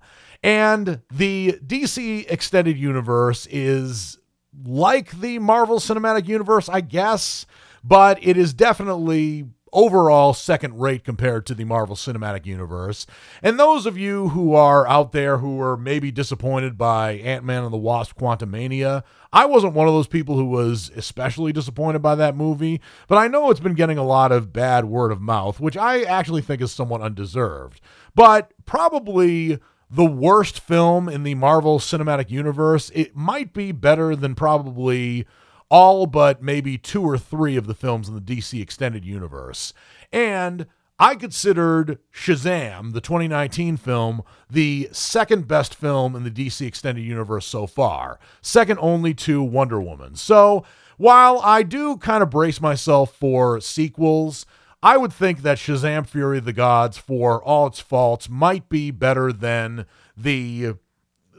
And 0.43 1.01
the 1.11 1.59
DC 1.67 2.31
Extended 2.31 2.77
Universe 2.77 3.49
is 3.51 4.19
like 4.63 5.19
the 5.21 5.39
Marvel 5.39 5.79
Cinematic 5.79 6.29
Universe, 6.29 6.69
I 6.69 6.83
guess, 6.83 7.47
but 7.83 8.19
it 8.23 8.37
is 8.37 8.53
definitely 8.55 9.47
overall 9.73 10.35
second 10.35 10.81
rate 10.81 11.05
compared 11.05 11.47
to 11.47 11.55
the 11.55 11.65
Marvel 11.65 11.97
Cinematic 11.97 12.47
Universe. 12.47 13.07
And 13.43 13.59
those 13.59 13.87
of 13.87 13.97
you 13.97 14.31
who 14.31 14.55
are 14.55 14.87
out 14.89 15.13
there 15.13 15.39
who 15.39 15.61
are 15.61 15.77
maybe 15.77 16.11
disappointed 16.11 16.77
by 16.77 17.13
Ant 17.13 17.45
Man 17.45 17.65
and 17.65 17.73
the 17.73 17.79
Wasp 17.79 18.19
Quantumania, 18.19 19.03
I 19.33 19.47
wasn't 19.47 19.75
one 19.75 19.87
of 19.87 19.95
those 19.95 20.09
people 20.09 20.37
who 20.37 20.47
was 20.47 20.91
especially 20.97 21.53
disappointed 21.53 22.01
by 22.01 22.15
that 22.17 22.37
movie, 22.37 22.81
but 23.07 23.19
I 23.19 23.29
know 23.29 23.51
it's 23.51 23.61
been 23.61 23.75
getting 23.75 23.99
a 23.99 24.05
lot 24.05 24.33
of 24.33 24.53
bad 24.53 24.87
word 24.87 25.13
of 25.13 25.21
mouth, 25.21 25.61
which 25.61 25.77
I 25.77 26.03
actually 26.03 26.43
think 26.43 26.61
is 26.61 26.73
somewhat 26.73 27.03
undeserved. 27.03 27.81
But 28.15 28.53
probably 28.67 29.59
the 29.89 30.07
worst 30.07 30.61
film 30.61 31.09
in 31.09 31.23
the 31.23 31.35
Marvel 31.35 31.79
Cinematic 31.79 32.31
Universe, 32.31 32.91
it 32.95 33.17
might 33.17 33.53
be 33.53 33.73
better 33.73 34.15
than 34.15 34.35
probably 34.35 35.27
all 35.71 36.07
but 36.07 36.43
maybe 36.43 36.77
two 36.77 37.03
or 37.03 37.17
three 37.17 37.57
of 37.57 37.67
the 37.67 37.75
films 37.75 38.09
in 38.09 38.15
the 38.15 38.21
DC 38.21 38.61
Extended 38.61 39.05
Universe. 39.05 39.73
And 40.13 40.67
I 40.99 41.15
considered 41.15 41.99
Shazam, 42.13 42.93
the 42.93 43.01
2019 43.01 43.79
film, 43.79 44.23
the 44.51 44.91
second 44.93 45.49
best 45.49 45.75
film 45.75 46.15
in 46.15 46.25
the 46.25 46.31
DC 46.31 46.67
Extended 46.67 47.03
Universe 47.03 47.47
so 47.47 47.67
far, 47.67 48.21
second 48.43 48.79
only 48.83 49.15
to 49.15 49.43
Wonder 49.43 49.81
Woman. 49.81 50.15
So 50.17 50.65
while 50.99 51.41
I 51.43 51.63
do 51.63 51.97
kind 51.97 52.23
of 52.23 52.29
brace 52.29 52.61
myself 52.61 53.15
for 53.15 53.63
sequels, 53.63 54.45
I 54.83 54.99
would 54.99 55.13
think 55.13 55.41
that 55.41 55.57
Shazam 55.57 56.07
Fury 56.07 56.39
of 56.39 56.45
the 56.45 56.53
Gods, 56.53 56.99
for 56.99 57.43
all 57.43 57.69
its 57.69 57.81
faults, 57.81 58.29
might 58.29 58.69
be 58.69 58.91
better 58.91 59.33
than 59.33 59.87
the 60.15 60.75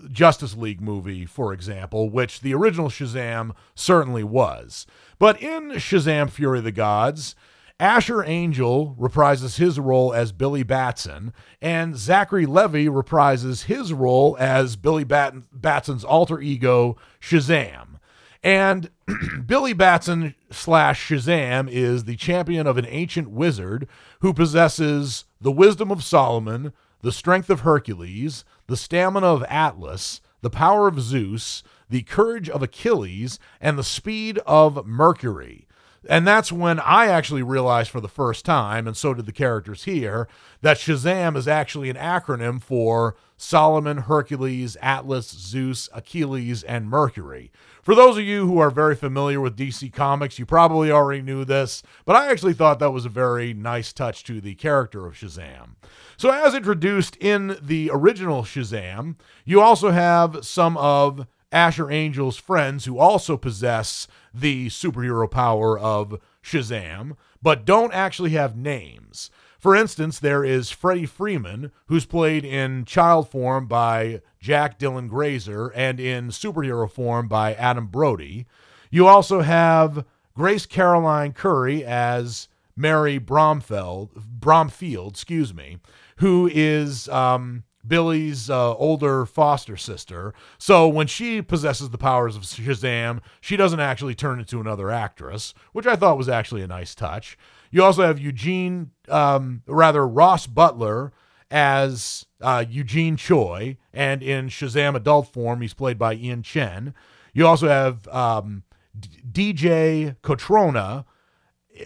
Justice 0.10 0.56
League 0.56 0.82
movie, 0.82 1.26
for 1.26 1.54
example, 1.54 2.10
which 2.10 2.42
the 2.42 2.54
original 2.54 2.90
Shazam 2.90 3.52
certainly 3.76 4.24
was. 4.24 4.86
But 5.20 5.42
in 5.42 5.72
Shazam 5.72 6.30
Fury 6.30 6.60
of 6.60 6.64
the 6.64 6.72
Gods, 6.72 7.36
Asher 7.80 8.24
Angel 8.24 8.96
reprises 9.00 9.58
his 9.58 9.80
role 9.80 10.14
as 10.14 10.32
Billy 10.32 10.62
Batson, 10.62 11.34
and 11.62 11.98
Zachary 11.98 12.46
Levi 12.46 12.86
reprises 12.86 13.64
his 13.64 13.92
role 13.92 14.38
as 14.40 14.76
Billy 14.76 15.04
Bat- 15.04 15.36
Batson's 15.52 16.04
alter 16.04 16.40
ego, 16.40 16.96
Shazam. 17.20 18.00
And 18.44 18.92
Billy 19.46 19.74
Batson 19.74 20.36
slash 20.52 21.10
Shazam 21.10 21.68
is 21.72 22.04
the 22.04 22.16
champion 22.16 22.68
of 22.68 22.78
an 22.78 22.86
ancient 22.88 23.32
wizard 23.32 23.88
who 24.20 24.34
possesses 24.34 25.26
the 25.40 25.52
wisdom 25.52 25.92
of 25.92 26.04
Solomon, 26.04 26.74
the 27.02 27.12
strength 27.12 27.50
of 27.50 27.62
Hercules, 27.62 28.44
the 28.68 28.78
stamina 28.78 29.28
of 29.28 29.44
Atlas, 29.44 30.22
the 30.42 30.50
power 30.50 30.88
of 30.88 31.02
Zeus, 31.02 31.64
the 31.90 32.04
courage 32.04 32.50
of 32.50 32.64
Achilles, 32.64 33.40
and 33.60 33.78
the 33.78 33.84
speed 33.84 34.40
of 34.46 34.86
Mercury. 34.86 35.68
And 36.10 36.28
that's 36.28 36.52
when 36.52 36.80
I 36.80 37.08
actually 37.08 37.44
realized 37.44 37.92
for 37.92 38.02
the 38.02 38.08
first 38.08 38.44
time, 38.44 38.88
and 38.88 38.98
so 38.98 39.14
did 39.14 39.28
the 39.28 39.32
characters 39.32 39.84
here, 39.84 40.28
that 40.62 40.78
Shazam 40.78 41.38
is 41.38 41.48
actually 41.48 41.90
an 41.92 41.98
acronym 41.98 42.62
for 42.62 43.16
Solomon, 43.42 43.98
Hercules, 43.98 44.78
Atlas, 44.84 45.28
Zeus, 45.28 45.90
Achilles, 45.94 46.62
and 46.64 46.88
Mercury. 46.88 47.52
For 47.82 47.96
those 47.96 48.20
of 48.20 48.24
you 48.24 48.46
who 48.46 48.60
are 48.60 48.70
very 48.70 48.96
familiar 48.96 49.42
with 49.42 49.58
DC 49.58 49.92
Comics, 49.92 50.38
you 50.38 50.46
probably 50.46 50.92
already 50.92 51.24
knew 51.24 51.44
this, 51.44 51.82
but 52.06 52.16
I 52.16 52.30
actually 52.30 52.54
thought 52.54 52.78
that 52.78 52.92
was 52.92 53.04
a 53.04 53.10
very 53.10 53.52
nice 53.52 53.92
touch 53.94 54.24
to 54.26 54.40
the 54.42 54.54
character 54.54 55.08
of 55.08 55.16
Shazam. 55.16 55.72
So, 56.18 56.30
as 56.30 56.54
introduced 56.54 57.18
in 57.18 57.58
the 57.60 57.90
original 57.92 58.44
Shazam, 58.44 59.16
you 59.44 59.60
also 59.60 59.90
have 59.90 60.46
some 60.46 60.78
of 60.78 61.26
Asher 61.52 61.90
Angel's 61.90 62.38
friends 62.38 62.86
who 62.86 63.00
also 63.00 63.38
possess 63.38 64.08
the 64.32 64.68
superhero 64.68 65.30
power 65.30 65.80
of 65.80 66.22
Shazam, 66.44 67.18
but 67.42 67.66
don't 67.66 67.92
actually 67.92 68.30
have 68.32 68.56
names. 68.56 69.32
For 69.62 69.76
instance, 69.76 70.18
there 70.18 70.44
is 70.44 70.72
Freddie 70.72 71.06
Freeman, 71.06 71.72
who's 71.86 72.08
played 72.08 72.44
in 72.44 72.84
child 72.84 73.30
form 73.30 73.68
by 73.68 74.24
Jack 74.40 74.80
Dylan 74.80 75.08
Grazer 75.08 75.68
and 75.76 76.00
in 76.00 76.30
superhero 76.30 76.90
form 76.90 77.28
by 77.28 77.54
Adam 77.54 77.86
Brody. 77.86 78.48
You 78.90 79.06
also 79.06 79.42
have 79.42 80.04
Grace 80.34 80.66
Caroline 80.66 81.34
Currey 81.34 81.84
as 81.84 82.48
Mary 82.76 83.20
Bromfeld, 83.20 84.16
Bromfield, 84.16 85.14
excuse 85.14 85.54
me, 85.54 85.78
who 86.16 86.50
is 86.52 87.08
um, 87.10 87.64
Billy's 87.86 88.50
uh, 88.50 88.76
older 88.76 89.26
foster 89.26 89.78
sister. 89.78 90.34
So 90.58 90.88
when 90.88 91.08
she 91.08 91.42
possesses 91.42 91.90
the 91.90 91.98
powers 91.98 92.36
of 92.36 92.44
Shazam, 92.44 93.22
she 93.40 93.58
doesn't 93.58 93.80
actually 93.80 94.16
turn 94.16 94.40
into 94.40 94.60
another 94.60 94.92
actress, 94.92 95.54
which 95.74 95.88
I 95.88 95.96
thought 95.96 96.18
was 96.18 96.30
actually 96.30 96.62
a 96.62 96.68
nice 96.68 96.96
touch. 96.96 97.38
You 97.72 97.84
also 97.84 98.04
have 98.04 98.20
Eugene, 98.20 98.92
um, 99.08 99.64
rather 99.66 100.06
Ross 100.08 100.46
Butler 100.46 101.14
as 101.50 102.26
uh, 102.40 102.64
Eugene 102.68 103.18
Choi, 103.18 103.78
and 103.94 104.24
in 104.24 104.48
Shazam 104.48 104.96
adult 104.96 105.28
form, 105.28 105.62
he's 105.62 105.74
played 105.74 105.98
by 105.98 106.14
Ian 106.14 106.44
Chen. 106.44 106.94
You 107.34 107.46
also 107.46 107.68
have 107.68 108.08
um, 108.08 108.64
D- 108.98 109.10
DJ 109.32 110.16
Cotrona 110.22 111.06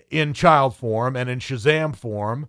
in 0.09 0.33
child 0.33 0.75
form, 0.75 1.15
and 1.15 1.29
in 1.29 1.39
Shazam 1.39 1.95
form, 1.95 2.47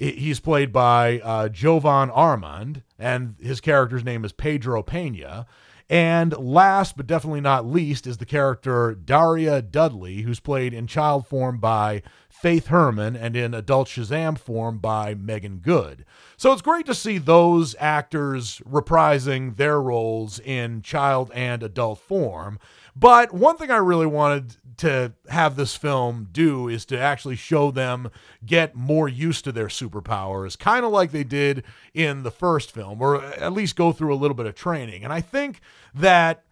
He's 0.00 0.40
played 0.40 0.72
by 0.72 1.20
uh, 1.20 1.50
Jovan 1.50 2.08
Armand, 2.08 2.82
and 2.98 3.34
his 3.38 3.60
character's 3.60 4.02
name 4.02 4.24
is 4.24 4.32
Pedro 4.32 4.82
Pena. 4.82 5.44
And 5.90 6.32
last 6.38 6.96
but 6.96 7.06
definitely 7.06 7.42
not 7.42 7.66
least 7.66 8.06
is 8.06 8.16
the 8.16 8.24
character 8.24 8.94
Daria 8.94 9.60
Dudley, 9.60 10.22
who's 10.22 10.40
played 10.40 10.72
in 10.72 10.86
child 10.86 11.26
form 11.26 11.58
by 11.58 12.02
Faith 12.30 12.68
Herman 12.68 13.14
and 13.14 13.36
in 13.36 13.52
adult 13.52 13.88
Shazam 13.88 14.38
form 14.38 14.78
by 14.78 15.14
Meagan 15.14 15.58
Good. 15.58 16.06
So 16.38 16.52
it's 16.52 16.62
great 16.62 16.86
to 16.86 16.94
see 16.94 17.18
those 17.18 17.76
actors 17.78 18.62
reprising 18.66 19.56
their 19.56 19.82
roles 19.82 20.38
in 20.38 20.80
child 20.80 21.30
and 21.34 21.62
adult 21.62 21.98
form. 21.98 22.58
But 22.96 23.34
one 23.34 23.58
thing 23.58 23.70
I 23.70 23.76
really 23.76 24.06
wanted 24.06 24.56
to 24.80 25.12
have 25.28 25.56
this 25.56 25.76
film 25.76 26.28
do 26.32 26.68
is 26.68 26.84
to 26.86 26.98
actually 26.98 27.36
show 27.36 27.70
them 27.70 28.10
get 28.44 28.74
more 28.74 29.08
used 29.08 29.44
to 29.44 29.52
their 29.52 29.66
superpowers, 29.66 30.58
kind 30.58 30.84
of 30.84 30.90
like 30.90 31.12
they 31.12 31.24
did 31.24 31.64
in 31.94 32.22
the 32.22 32.30
first 32.30 32.72
film, 32.72 33.00
or 33.00 33.22
at 33.22 33.52
least 33.52 33.76
go 33.76 33.92
through 33.92 34.14
a 34.14 34.16
little 34.16 34.34
bit 34.34 34.46
of 34.46 34.54
training. 34.54 35.04
And 35.04 35.12
I 35.12 35.20
think 35.20 35.60
that 35.94 36.44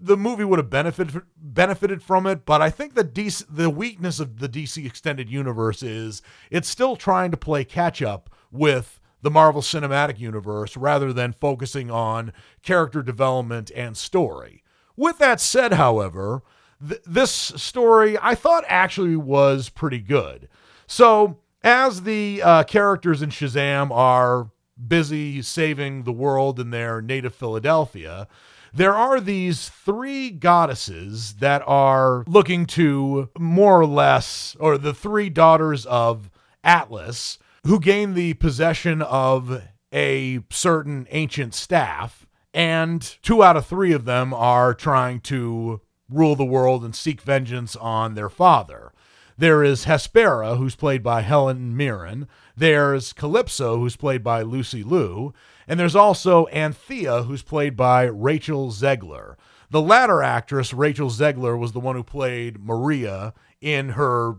the 0.00 0.16
movie 0.16 0.44
would 0.44 0.58
have 0.58 0.70
benefited 0.70 1.22
benefited 1.36 2.02
from 2.02 2.26
it, 2.26 2.46
but 2.46 2.62
I 2.62 2.70
think 2.70 2.94
the 2.94 3.04
DC, 3.04 3.44
the 3.50 3.68
weakness 3.68 4.18
of 4.18 4.38
the 4.38 4.48
DC 4.48 4.84
extended 4.86 5.28
universe 5.28 5.82
is 5.82 6.22
it's 6.50 6.68
still 6.68 6.96
trying 6.96 7.30
to 7.32 7.36
play 7.36 7.64
catch 7.64 8.00
up 8.00 8.30
with 8.50 8.98
the 9.20 9.30
Marvel 9.30 9.60
Cinematic 9.60 10.18
Universe 10.18 10.76
rather 10.76 11.12
than 11.12 11.32
focusing 11.32 11.90
on 11.90 12.32
character 12.62 13.02
development 13.02 13.70
and 13.76 13.96
story. 13.96 14.62
With 14.96 15.18
that 15.18 15.40
said, 15.40 15.74
however, 15.74 16.42
th- 16.86 17.02
this 17.06 17.30
story 17.30 18.16
I 18.20 18.34
thought 18.34 18.64
actually 18.66 19.16
was 19.16 19.68
pretty 19.68 19.98
good. 19.98 20.48
So, 20.86 21.38
as 21.62 22.02
the 22.02 22.42
uh, 22.42 22.64
characters 22.64 23.20
in 23.22 23.30
Shazam 23.30 23.90
are 23.90 24.50
busy 24.86 25.42
saving 25.42 26.04
the 26.04 26.12
world 26.12 26.60
in 26.60 26.70
their 26.70 27.02
native 27.02 27.34
Philadelphia, 27.34 28.28
there 28.72 28.94
are 28.94 29.20
these 29.20 29.68
three 29.68 30.30
goddesses 30.30 31.34
that 31.34 31.62
are 31.66 32.24
looking 32.26 32.64
to 32.66 33.28
more 33.38 33.80
or 33.80 33.86
less, 33.86 34.56
or 34.60 34.78
the 34.78 34.94
three 34.94 35.28
daughters 35.28 35.84
of 35.86 36.30
Atlas, 36.62 37.38
who 37.66 37.80
gain 37.80 38.14
the 38.14 38.34
possession 38.34 39.02
of 39.02 39.62
a 39.92 40.40
certain 40.50 41.06
ancient 41.10 41.54
staff 41.54 42.26
and 42.54 43.16
two 43.22 43.42
out 43.42 43.56
of 43.56 43.66
three 43.66 43.92
of 43.92 44.04
them 44.04 44.32
are 44.32 44.74
trying 44.74 45.20
to 45.20 45.80
rule 46.10 46.36
the 46.36 46.44
world 46.44 46.84
and 46.84 46.94
seek 46.94 47.20
vengeance 47.20 47.76
on 47.76 48.14
their 48.14 48.28
father. 48.28 48.92
There 49.36 49.62
is 49.62 49.84
Hespera, 49.84 50.58
who's 50.58 50.74
played 50.74 51.02
by 51.02 51.22
Helen 51.22 51.76
Mirren. 51.76 52.26
There's 52.56 53.12
Calypso, 53.12 53.78
who's 53.78 53.94
played 53.94 54.24
by 54.24 54.42
Lucy 54.42 54.82
Liu. 54.82 55.32
And 55.68 55.78
there's 55.78 55.94
also 55.94 56.46
Anthea, 56.46 57.22
who's 57.22 57.42
played 57.42 57.76
by 57.76 58.04
Rachel 58.04 58.70
Zegler. 58.72 59.36
The 59.70 59.82
latter 59.82 60.22
actress, 60.22 60.74
Rachel 60.74 61.10
Zegler, 61.10 61.56
was 61.56 61.72
the 61.72 61.80
one 61.80 61.94
who 61.94 62.02
played 62.02 62.58
Maria 62.58 63.32
in 63.60 63.90
her 63.90 64.38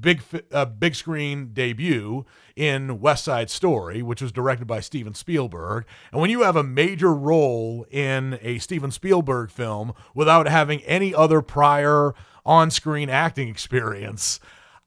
big 0.00 0.22
uh, 0.52 0.64
big 0.64 0.94
screen 0.94 1.50
debut 1.52 2.24
in 2.56 3.00
West 3.00 3.24
Side 3.24 3.50
Story, 3.50 4.02
which 4.02 4.22
was 4.22 4.32
directed 4.32 4.66
by 4.66 4.80
Steven 4.80 5.14
Spielberg. 5.14 5.84
And 6.12 6.20
when 6.20 6.30
you 6.30 6.42
have 6.42 6.56
a 6.56 6.62
major 6.62 7.12
role 7.14 7.86
in 7.90 8.38
a 8.42 8.58
Steven 8.58 8.90
Spielberg 8.90 9.50
film 9.50 9.94
without 10.14 10.48
having 10.48 10.82
any 10.82 11.14
other 11.14 11.42
prior 11.42 12.14
on-screen 12.44 13.08
acting 13.08 13.48
experience, 13.48 14.40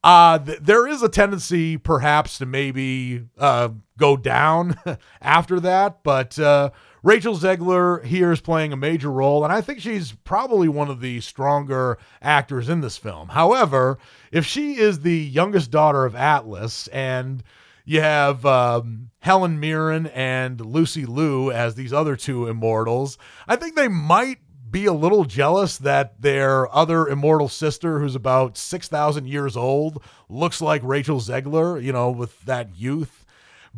uh, 0.04 0.40
th- 0.40 0.60
there 0.60 0.88
is 0.88 1.02
a 1.02 1.10
tendency 1.10 1.78
perhaps 1.78 2.38
to 2.38 2.46
maybe 2.46 3.26
uh, 3.38 3.70
go 3.98 4.16
down 4.16 4.78
after 5.22 5.60
that, 5.60 6.04
but 6.04 6.38
uh, 6.40 6.70
Rachel 7.08 7.38
Zegler 7.38 8.04
here 8.04 8.34
is 8.34 8.42
playing 8.42 8.74
a 8.74 8.76
major 8.76 9.10
role, 9.10 9.46
and 9.46 9.54
I 9.54 9.62
think 9.62 9.80
she's 9.80 10.12
probably 10.26 10.68
one 10.68 10.90
of 10.90 11.00
the 11.00 11.22
stronger 11.22 11.98
actors 12.22 12.68
in 12.68 12.82
this 12.82 12.98
film. 12.98 13.30
However, 13.30 13.98
if 14.30 14.46
she 14.46 14.76
is 14.76 15.00
the 15.00 15.18
youngest 15.18 15.72
daughter 15.72 16.04
of 16.04 16.18
Atlas 16.18 16.88
and 16.90 17.46
you 17.86 18.02
have 18.02 18.46
um, 18.46 19.10
Helen 19.20 19.58
Mirren 19.58 20.08
and 20.08 20.60
Lucy 20.60 21.06
Liu 21.06 21.50
as 21.50 21.76
these 21.76 21.94
other 21.94 22.18
two 22.18 22.46
immortals, 22.46 23.18
I 23.48 23.56
think 23.56 23.78
they 23.78 23.88
might 23.88 24.40
be 24.70 24.86
a 24.86 24.92
little 24.92 25.24
jealous 25.24 25.78
that 25.78 26.22
their 26.22 26.70
other 26.76 27.08
immortal 27.08 27.48
sister, 27.48 28.02
who's 28.02 28.16
about 28.16 28.58
6,000 28.58 29.26
years 29.26 29.56
old, 29.56 30.04
looks 30.28 30.60
like 30.60 30.82
Rachel 30.84 31.22
Zegler, 31.22 31.82
you 31.82 31.94
know, 31.94 32.12
with 32.12 32.42
that 32.42 32.76
youth. 32.76 33.24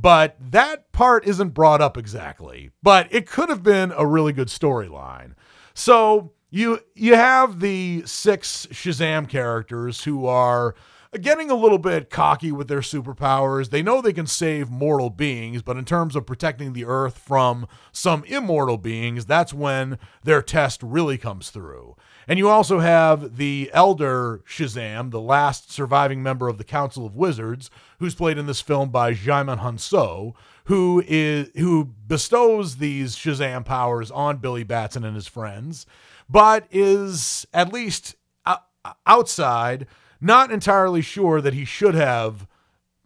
But 0.02 0.38
that 0.40 0.92
part 0.92 1.28
isn't 1.28 1.50
brought 1.50 1.82
up 1.82 1.98
exactly. 1.98 2.72
But 2.82 3.08
it 3.12 3.28
could 3.28 3.50
have 3.50 3.64
been 3.64 3.92
a 3.96 4.06
really 4.06 4.34
good 4.34 4.48
storyline. 4.48 5.34
So 5.74 6.32
you 6.50 6.80
you 6.96 7.16
have 7.16 7.60
the 7.60 8.04
six 8.06 8.68
Shazam 8.72 9.28
characters 9.28 10.04
who 10.04 10.26
are 10.26 10.76
getting 11.20 11.50
a 11.50 11.56
little 11.56 11.80
bit 11.80 12.10
cocky 12.10 12.52
with 12.52 12.68
their 12.68 12.82
superpowers. 12.82 13.70
They 13.70 13.82
know 13.82 14.00
they 14.00 14.14
can 14.14 14.28
save 14.28 14.70
mortal 14.70 15.10
beings, 15.10 15.64
but 15.64 15.76
in 15.76 15.86
terms 15.86 16.16
of 16.16 16.26
protecting 16.26 16.74
the 16.74 16.86
earth 16.86 17.18
from 17.18 17.68
some 17.92 18.24
immortal 18.26 18.78
beings, 18.78 19.26
that's 19.26 19.54
when 19.54 19.98
their 20.24 20.42
test 20.42 20.84
really 20.84 21.18
comes 21.18 21.50
through. 21.50 21.96
And 22.30 22.38
you 22.38 22.48
also 22.48 22.78
have 22.78 23.38
the 23.38 23.72
elder 23.74 24.44
Shazam, 24.48 25.10
the 25.10 25.20
last 25.20 25.72
surviving 25.72 26.22
member 26.22 26.48
of 26.48 26.60
the 26.60 26.64
Council 26.64 27.04
of 27.04 27.16
Wizards, 27.16 27.72
who's 27.98 28.14
played 28.14 28.38
in 28.38 28.46
this 28.46 28.62
film 28.62 28.92
by 28.92 29.16
Djimon 29.16 29.62
Hounsou, 29.62 30.36
who 30.66 31.04
is 31.08 31.50
who 31.58 31.86
bestows 32.08 32.78
these 32.78 33.16
Shazam 33.16 33.66
powers 33.66 34.12
on 34.12 34.38
Billy 34.38 34.64
Batson 34.64 35.04
and 35.04 35.16
his 35.16 35.28
friends, 35.28 35.88
but 36.30 36.68
is 36.70 37.48
at 37.52 37.74
least 37.74 38.16
outside 39.08 39.88
not 40.22 40.52
entirely 40.52 41.02
sure 41.02 41.42
that 41.42 41.56
he 41.56 41.66
should 41.66 41.96
have 41.96 42.48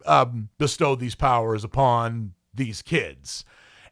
um, 0.04 0.50
bestowed 0.58 1.00
these 1.00 1.14
powers 1.14 1.64
upon 1.64 2.34
these 2.52 2.82
kids. 2.82 3.46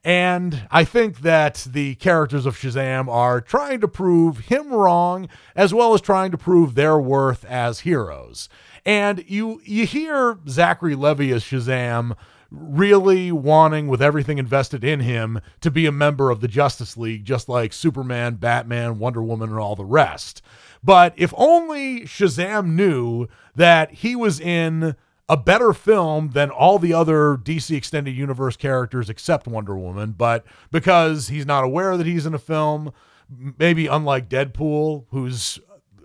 And 0.04 0.66
I 0.70 0.84
think 0.84 1.20
that 1.20 1.66
the 1.70 1.94
characters 1.96 2.44
of 2.44 2.56
Shazam 2.56 3.08
are 3.08 3.40
trying 3.40 3.80
to 3.82 3.88
prove 3.88 4.38
him 4.46 4.72
wrong 4.72 5.28
as 5.54 5.72
well 5.72 5.94
as 5.94 6.00
trying 6.00 6.32
to 6.32 6.38
prove 6.38 6.74
their 6.74 6.98
worth 6.98 7.44
as 7.44 7.80
heroes. 7.80 8.48
And 8.84 9.24
you 9.28 9.60
you 9.64 9.86
hear 9.86 10.38
Zachary 10.48 10.96
Levi 10.96 11.32
as 11.32 11.44
Shazam 11.44 12.16
really 12.50 13.32
wanting 13.32 13.86
with 13.86 14.02
everything 14.02 14.38
invested 14.38 14.82
in 14.84 15.00
him 15.00 15.40
to 15.60 15.70
be 15.70 15.86
a 15.86 15.92
member 15.92 16.30
of 16.30 16.40
the 16.40 16.48
Justice 16.48 16.96
League 16.96 17.24
just 17.24 17.48
like 17.48 17.72
Superman, 17.72 18.34
Batman, 18.34 18.98
Wonder 18.98 19.22
Woman 19.22 19.50
and 19.50 19.58
all 19.58 19.76
the 19.76 19.84
rest. 19.84 20.42
But 20.82 21.14
if 21.16 21.32
only 21.36 22.02
Shazam 22.02 22.72
knew 22.74 23.28
that 23.54 23.92
he 23.92 24.16
was 24.16 24.40
in 24.40 24.96
a 25.32 25.36
better 25.38 25.72
film 25.72 26.32
than 26.32 26.50
all 26.50 26.78
the 26.78 26.92
other 26.92 27.38
DC 27.38 27.74
Extended 27.74 28.14
Universe 28.14 28.54
characters 28.54 29.08
except 29.08 29.46
Wonder 29.46 29.74
Woman, 29.78 30.12
but 30.12 30.44
because 30.70 31.28
he's 31.28 31.46
not 31.46 31.64
aware 31.64 31.96
that 31.96 32.06
he's 32.06 32.26
in 32.26 32.34
a 32.34 32.38
film, 32.38 32.92
maybe 33.58 33.86
unlike 33.86 34.28
Deadpool, 34.28 35.06
who's 35.08 35.58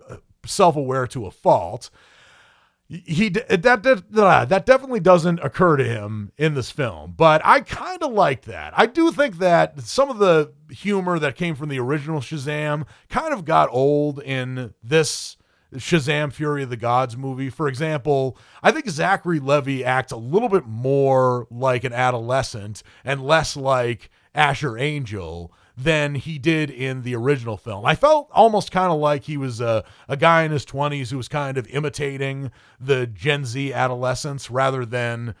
uh, 0.08 0.16
self 0.46 0.76
aware 0.76 1.06
to 1.08 1.26
a 1.26 1.30
fault, 1.30 1.90
he 2.88 3.28
that, 3.28 3.82
that 3.82 3.82
that 4.48 4.64
definitely 4.64 5.00
doesn't 5.00 5.40
occur 5.40 5.76
to 5.76 5.84
him 5.84 6.32
in 6.38 6.54
this 6.54 6.70
film 6.70 7.12
but 7.14 7.42
i 7.44 7.60
kind 7.60 8.02
of 8.02 8.12
like 8.12 8.42
that. 8.46 8.72
I 8.74 8.86
do 8.86 9.12
think 9.12 9.36
that 9.40 9.78
some 9.82 10.08
of 10.08 10.16
the 10.16 10.54
humor 10.70 11.18
that 11.18 11.36
came 11.36 11.54
from 11.54 11.68
the 11.68 11.78
original 11.78 12.20
shazam 12.20 12.86
kind 13.10 13.34
of 13.34 13.44
got 13.44 13.68
old 13.70 14.22
in 14.22 14.72
this 14.82 15.36
shazam 15.74 16.32
fury 16.32 16.62
of 16.62 16.70
the 16.70 16.76
gods 16.76 17.16
movie 17.16 17.50
for 17.50 17.68
example 17.68 18.36
i 18.62 18.70
think 18.70 18.88
zachary 18.88 19.38
levi 19.38 19.82
acts 19.82 20.12
a 20.12 20.16
little 20.16 20.48
bit 20.48 20.66
more 20.66 21.46
like 21.50 21.84
an 21.84 21.92
adolescent 21.92 22.82
and 23.04 23.22
less 23.22 23.56
like 23.56 24.10
asher 24.34 24.78
angel 24.78 25.52
than 25.78 26.16
he 26.16 26.38
did 26.38 26.70
in 26.70 27.02
the 27.02 27.14
original 27.14 27.56
film. 27.56 27.86
I 27.86 27.94
felt 27.94 28.28
almost 28.32 28.72
kind 28.72 28.90
of 28.90 28.98
like 28.98 29.22
he 29.22 29.36
was 29.36 29.60
a, 29.60 29.84
a 30.08 30.16
guy 30.16 30.42
in 30.42 30.50
his 30.50 30.66
20s 30.66 31.10
who 31.10 31.16
was 31.16 31.28
kind 31.28 31.56
of 31.56 31.68
imitating 31.68 32.50
the 32.80 33.06
Gen 33.06 33.44
Z 33.44 33.72
adolescents 33.72 34.50
rather 34.50 34.84
than 34.84 35.36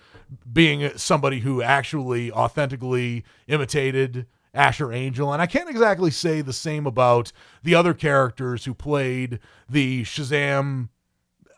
being 0.50 0.96
somebody 0.96 1.40
who 1.40 1.60
actually 1.60 2.30
authentically 2.30 3.24
imitated 3.48 4.26
Asher 4.54 4.92
Angel. 4.92 5.32
And 5.32 5.42
I 5.42 5.46
can't 5.46 5.68
exactly 5.68 6.10
say 6.10 6.40
the 6.40 6.52
same 6.52 6.86
about 6.86 7.32
the 7.62 7.74
other 7.74 7.94
characters 7.94 8.64
who 8.64 8.74
played 8.74 9.38
the 9.68 10.02
Shazam 10.02 10.88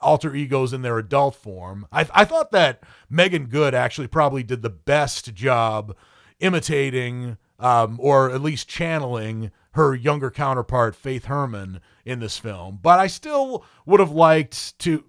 alter 0.01 0.35
egos 0.35 0.73
in 0.73 0.83
their 0.83 0.99
adult 0.99 1.35
form. 1.35 1.87
I, 1.93 2.07
I 2.13 2.25
thought 2.25 2.53
that 2.53 2.83
Meagan 3.09 3.47
Good 3.47 3.75
actually 3.75 4.07
probably 4.07 4.43
did 4.43 4.63
the 4.63 4.71
best 4.71 5.35
job 5.35 5.95
imitating 6.41 7.37
um, 7.59 7.99
or 8.01 8.31
at 8.31 8.41
least 8.41 8.69
channeling 8.69 9.51
her 9.73 9.95
younger 9.95 10.31
counterpart 10.31 10.97
Faith 10.97 11.27
Herman 11.27 11.81
in 12.05 12.19
this 12.19 12.39
film. 12.39 12.79
But 12.83 12.99
I 12.99 13.07
still 13.07 13.65
would 13.87 14.01
have 14.01 14.11
liked 14.11 14.79
to, 14.81 15.05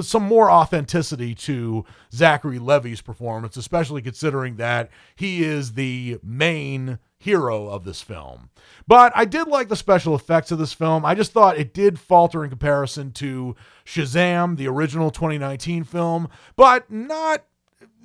some 0.00 0.22
more 0.22 0.50
authenticity 0.50 1.34
to 1.34 1.84
Zachary 2.12 2.58
Levi's 2.58 3.00
performance, 3.00 3.56
especially 3.56 4.02
considering 4.02 4.56
that 4.56 4.90
he 5.16 5.42
is 5.42 5.72
the 5.72 6.18
main 6.22 6.98
hero 7.18 7.68
of 7.68 7.84
this 7.84 8.02
film. 8.02 8.50
But 8.86 9.12
I 9.14 9.24
did 9.24 9.46
like 9.46 9.68
the 9.68 9.76
special 9.76 10.14
effects 10.14 10.50
of 10.50 10.58
this 10.58 10.72
film. 10.72 11.04
I 11.04 11.14
just 11.14 11.32
thought 11.32 11.56
it 11.56 11.72
did 11.72 11.98
falter 11.98 12.42
in 12.42 12.50
comparison 12.50 13.12
to 13.12 13.54
Shazam, 13.86 14.56
the 14.56 14.68
original 14.68 15.10
2019 15.10 15.84
film, 15.84 16.28
but 16.56 16.90
not 16.90 17.44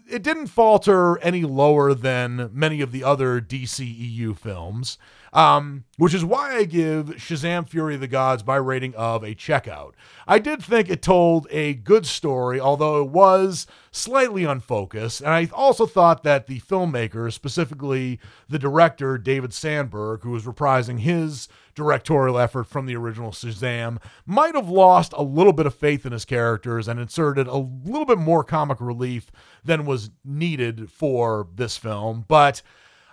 it 0.10 0.24
didn't 0.24 0.48
falter 0.48 1.18
any 1.20 1.44
lower 1.44 1.94
than 1.94 2.50
many 2.54 2.82
of 2.82 2.92
the 2.92 3.04
other 3.04 3.42
DCEU 3.42 4.38
films, 4.38 4.98
um, 5.34 5.84
which 5.98 6.14
is 6.14 6.24
why 6.24 6.56
I 6.56 6.64
give 6.64 7.08
Shazam 7.18 7.68
Fury 7.68 7.96
of 7.96 8.02
the 8.02 8.08
Gods 8.08 8.46
my 8.46 8.56
rating 8.56 8.96
of 8.96 9.24
a 9.24 9.36
checkout. 9.36 9.94
I 10.28 10.40
did 10.40 10.64
think 10.64 10.90
it 10.90 11.02
told 11.02 11.48
a 11.50 11.74
good 11.74 12.06
story, 12.06 12.60
although 12.60 13.02
it 13.02 13.10
was 13.10 13.68
slightly 13.92 14.46
unfocused, 14.46 15.22
and 15.22 15.30
I 15.30 15.50
also 15.54 15.86
thought 15.86 16.24
that 16.24 16.48
the 16.48 16.60
filmmaker, 16.62 17.32
specifically 17.32 18.20
the 18.48 18.60
director 18.60 19.18
David 19.18 19.54
Sandberg, 19.54 20.22
who 20.24 20.32
was 20.32 20.46
reprising 20.46 21.00
his 21.00 21.48
directorial 21.78 22.40
effort 22.40 22.66
from 22.66 22.88
the 22.88 22.96
original 22.96 23.30
Shazam 23.30 24.02
might 24.26 24.56
have 24.56 24.68
lost 24.68 25.14
a 25.16 25.22
little 25.22 25.54
bit 25.54 25.68
of 25.68 25.76
faith 25.76 26.06
in 26.08 26.12
his 26.12 26.26
characters 26.26 26.88
and 26.88 27.00
inserted 27.00 27.48
a 27.48 27.56
little 27.56 28.06
bit 28.06 28.18
more 28.18 28.44
comic 28.44 28.82
relief 28.82 29.32
than 29.64 29.86
was 29.86 30.10
needed 30.26 30.92
for 30.92 31.48
this 31.56 31.78
film. 31.78 32.26
But 32.28 32.64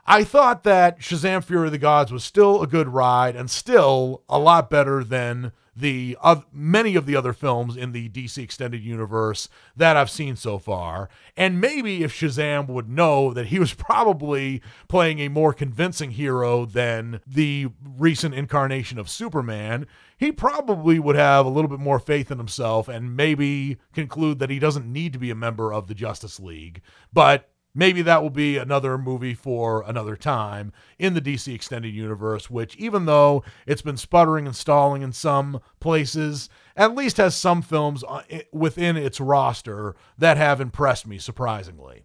I 0.07 0.25
thought 0.25 0.63
that 0.65 0.99
Shazam 0.99 1.45
Fury 1.45 1.67
of 1.67 1.73
the 1.73 1.79
Gods 1.79 2.11
was 2.11 2.25
still 2.25 2.63
a 2.63 2.67
good 2.67 2.89
ride 2.89 3.37
and 3.37 3.51
still 3.51 4.23
a 4.31 4.39
lot 4.39 4.71
better 4.71 5.05
than 5.05 5.53
the 5.77 6.17
uh, 6.23 6.41
many 6.53 6.95
of 6.97 7.07
the 7.07 7.17
other 7.17 7.33
films 7.33 7.77
in 7.77 7.93
the 7.93 8.09
DC 8.09 8.43
extended 8.43 8.83
universe 8.83 9.49
that 9.77 9.97
I've 9.97 10.11
seen 10.11 10.37
so 10.37 10.59
far. 10.59 11.09
And 11.37 11.61
maybe 11.61 12.03
if 12.03 12.13
Shazam 12.13 12.69
would 12.69 12.89
know 12.89 13.33
that 13.33 13.47
he 13.47 13.59
was 13.59 13.75
probably 13.75 14.63
playing 14.89 15.19
a 15.21 15.29
more 15.29 15.53
convincing 15.53 16.13
hero 16.13 16.65
than 16.65 17.21
the 17.27 17.69
recent 17.97 18.35
incarnation 18.35 18.99
of 18.99 19.09
Superman, 19.09 19.87
he 20.17 20.31
probably 20.33 20.99
would 20.99 21.17
have 21.17 21.47
a 21.47 21.51
little 21.51 21.69
bit 21.69 21.81
more 21.81 21.99
faith 21.99 22.31
in 22.31 22.39
himself 22.39 22.89
and 22.89 23.17
maybe 23.17 23.79
conclude 23.93 24.39
that 24.39 24.51
he 24.51 24.59
doesn't 24.59 24.91
need 24.91 25.13
to 25.13 25.19
be 25.19 25.31
a 25.31 25.35
member 25.35 25.73
of 25.73 25.89
the 25.89 25.95
Justice 25.95 26.39
League. 26.39 26.81
But 27.13 27.51
maybe 27.75 28.03
that 28.03 28.23
will 28.23 28.31
be 28.31 28.57
another 28.57 28.97
movie 28.97 29.35
for 29.35 29.83
another 29.87 30.17
time 30.17 30.73
in 30.99 31.15
the 31.15 31.21
DC 31.21 31.53
Extended 31.55 31.93
Universe, 31.95 32.49
which, 32.49 32.77
even 32.77 33.07
though 33.07 33.43
it's 33.67 33.83
been 33.83 33.97
sputtering 33.97 34.47
and 34.47 34.57
stalling 34.57 35.03
in 35.03 35.13
some 35.13 35.61
places, 35.81 36.49
at 36.77 36.95
least 36.95 37.17
has 37.17 37.35
some 37.35 37.63
films 37.63 38.05
uh, 38.05 38.23
within 38.53 38.97
its 38.97 39.21
roster 39.21 39.97
that 40.17 40.37
have 40.37 40.61
impressed 40.61 41.07
me 41.07 41.19
surprisingly. 41.19 42.04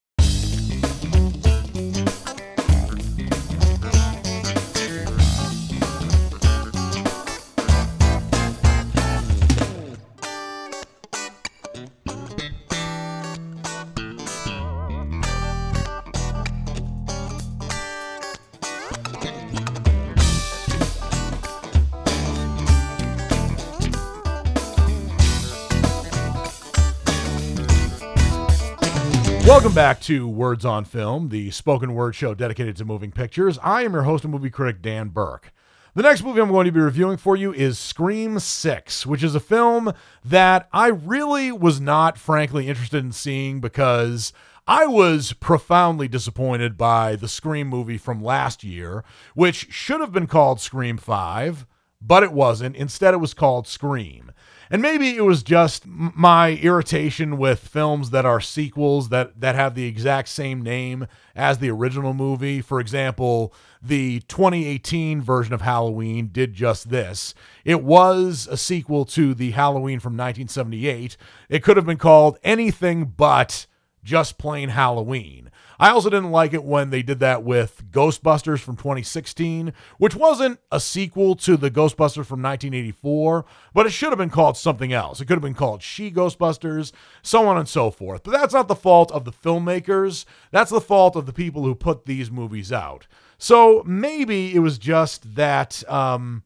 Welcome 29.59 29.75
back 29.75 29.99
to 30.03 30.25
Words 30.25 30.63
on 30.63 30.85
Film, 30.85 31.27
the 31.27 31.51
spoken 31.51 31.93
word 31.93 32.15
show 32.15 32.33
dedicated 32.33 32.77
to 32.77 32.85
moving 32.85 33.11
pictures. 33.11 33.59
I 33.61 33.81
am 33.81 33.91
your 33.91 34.03
host 34.03 34.23
and 34.23 34.31
movie 34.31 34.49
critic, 34.49 34.81
Dan 34.81 35.09
Burke. 35.09 35.51
The 35.93 36.01
next 36.01 36.23
movie 36.23 36.39
I'm 36.39 36.47
going 36.47 36.63
to 36.63 36.71
be 36.71 36.79
reviewing 36.79 37.17
for 37.17 37.35
you 37.35 37.53
is 37.53 37.77
Scream 37.77 38.39
6, 38.39 39.05
which 39.05 39.21
is 39.21 39.35
a 39.35 39.41
film 39.41 39.91
that 40.23 40.69
I 40.71 40.87
really 40.87 41.51
was 41.51 41.81
not, 41.81 42.17
frankly, 42.17 42.69
interested 42.69 43.03
in 43.03 43.11
seeing 43.11 43.59
because 43.59 44.31
I 44.65 44.85
was 44.85 45.33
profoundly 45.33 46.07
disappointed 46.07 46.77
by 46.77 47.17
the 47.17 47.27
Scream 47.27 47.67
movie 47.67 47.97
from 47.97 48.23
last 48.23 48.63
year, 48.63 49.03
which 49.35 49.73
should 49.73 49.99
have 49.99 50.13
been 50.13 50.27
called 50.27 50.61
Scream 50.61 50.97
5, 50.97 51.65
but 52.01 52.23
it 52.23 52.31
wasn't. 52.31 52.77
Instead, 52.77 53.13
it 53.13 53.17
was 53.17 53.33
called 53.33 53.67
Scream. 53.67 54.31
And 54.71 54.81
maybe 54.83 55.15
it 55.15 55.25
was 55.25 55.41
just 55.41 55.87
my 55.87 56.51
irritation 56.51 57.37
with 57.37 57.59
films 57.59 58.11
that 58.11 58.25
are 58.25 58.39
sequels 58.39 59.09
that, 59.09 59.41
that 59.41 59.55
have 59.55 59.73
the 59.73 59.85
exact 59.85 60.29
same 60.29 60.61
name 60.61 61.07
as 61.35 61.57
the 61.57 61.71
original 61.71 62.13
movie. 62.13 62.61
For 62.61 62.79
example, 62.79 63.51
the 63.81 64.19
2018 64.27 65.21
version 65.21 65.53
of 65.55 65.61
Halloween 65.61 66.29
did 66.31 66.53
just 66.53 66.91
this. 66.91 67.33
It 67.65 67.83
was 67.83 68.47
a 68.51 68.57
sequel 68.57 69.05
to 69.05 69.33
the 69.33 69.51
Halloween 69.51 69.99
from 69.99 70.13
1978. 70.13 71.17
It 71.49 71.63
could 71.63 71.77
have 71.77 71.85
been 71.87 71.97
called 71.97 72.37
anything 72.43 73.05
but 73.05 73.65
just 74.09 74.39
plain 74.39 74.69
Halloween. 74.69 75.51
I 75.79 75.91
also 75.91 76.09
didn't 76.09 76.31
like 76.31 76.51
it 76.53 76.63
when 76.63 76.89
they 76.89 77.03
did 77.03 77.19
that 77.19 77.43
with 77.43 77.83
Ghostbusters 77.91 78.59
from 78.59 78.75
2016, 78.75 79.71
which 79.99 80.15
wasn't 80.15 80.59
a 80.71 80.79
sequel 80.79 81.35
to 81.35 81.55
the 81.55 81.69
Ghostbusters 81.69 82.25
from 82.25 82.41
1984, 82.41 83.45
but 83.71 83.85
it 83.85 83.91
should 83.91 84.09
have 84.09 84.17
been 84.17 84.31
called 84.31 84.57
something 84.57 84.91
else. 84.91 85.21
It 85.21 85.25
could 85.25 85.35
have 85.35 85.43
been 85.43 85.53
called 85.53 85.83
She 85.83 86.09
Ghostbusters, 86.09 86.91
so 87.21 87.47
on 87.47 87.55
and 87.55 87.69
so 87.69 87.91
forth. 87.91 88.23
But 88.23 88.31
that's 88.31 88.53
not 88.53 88.67
the 88.67 88.75
fault 88.75 89.11
of 89.11 89.25
the 89.25 89.31
filmmakers, 89.31 90.25
that's 90.49 90.71
the 90.71 90.81
fault 90.81 91.15
of 91.15 91.27
the 91.27 91.33
people 91.33 91.63
who 91.63 91.75
put 91.75 92.05
these 92.05 92.31
movies 92.31 92.73
out. 92.73 93.05
So 93.37 93.83
maybe 93.85 94.55
it 94.55 94.59
was 94.59 94.79
just 94.79 95.35
that 95.35 95.87
um, 95.87 96.43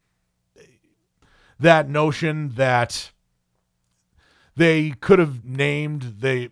that 1.57 1.87
notion 1.87 2.49
that 2.55 3.11
they 4.55 4.91
could 4.91 5.17
have 5.17 5.43
named 5.45 6.17
they 6.19 6.49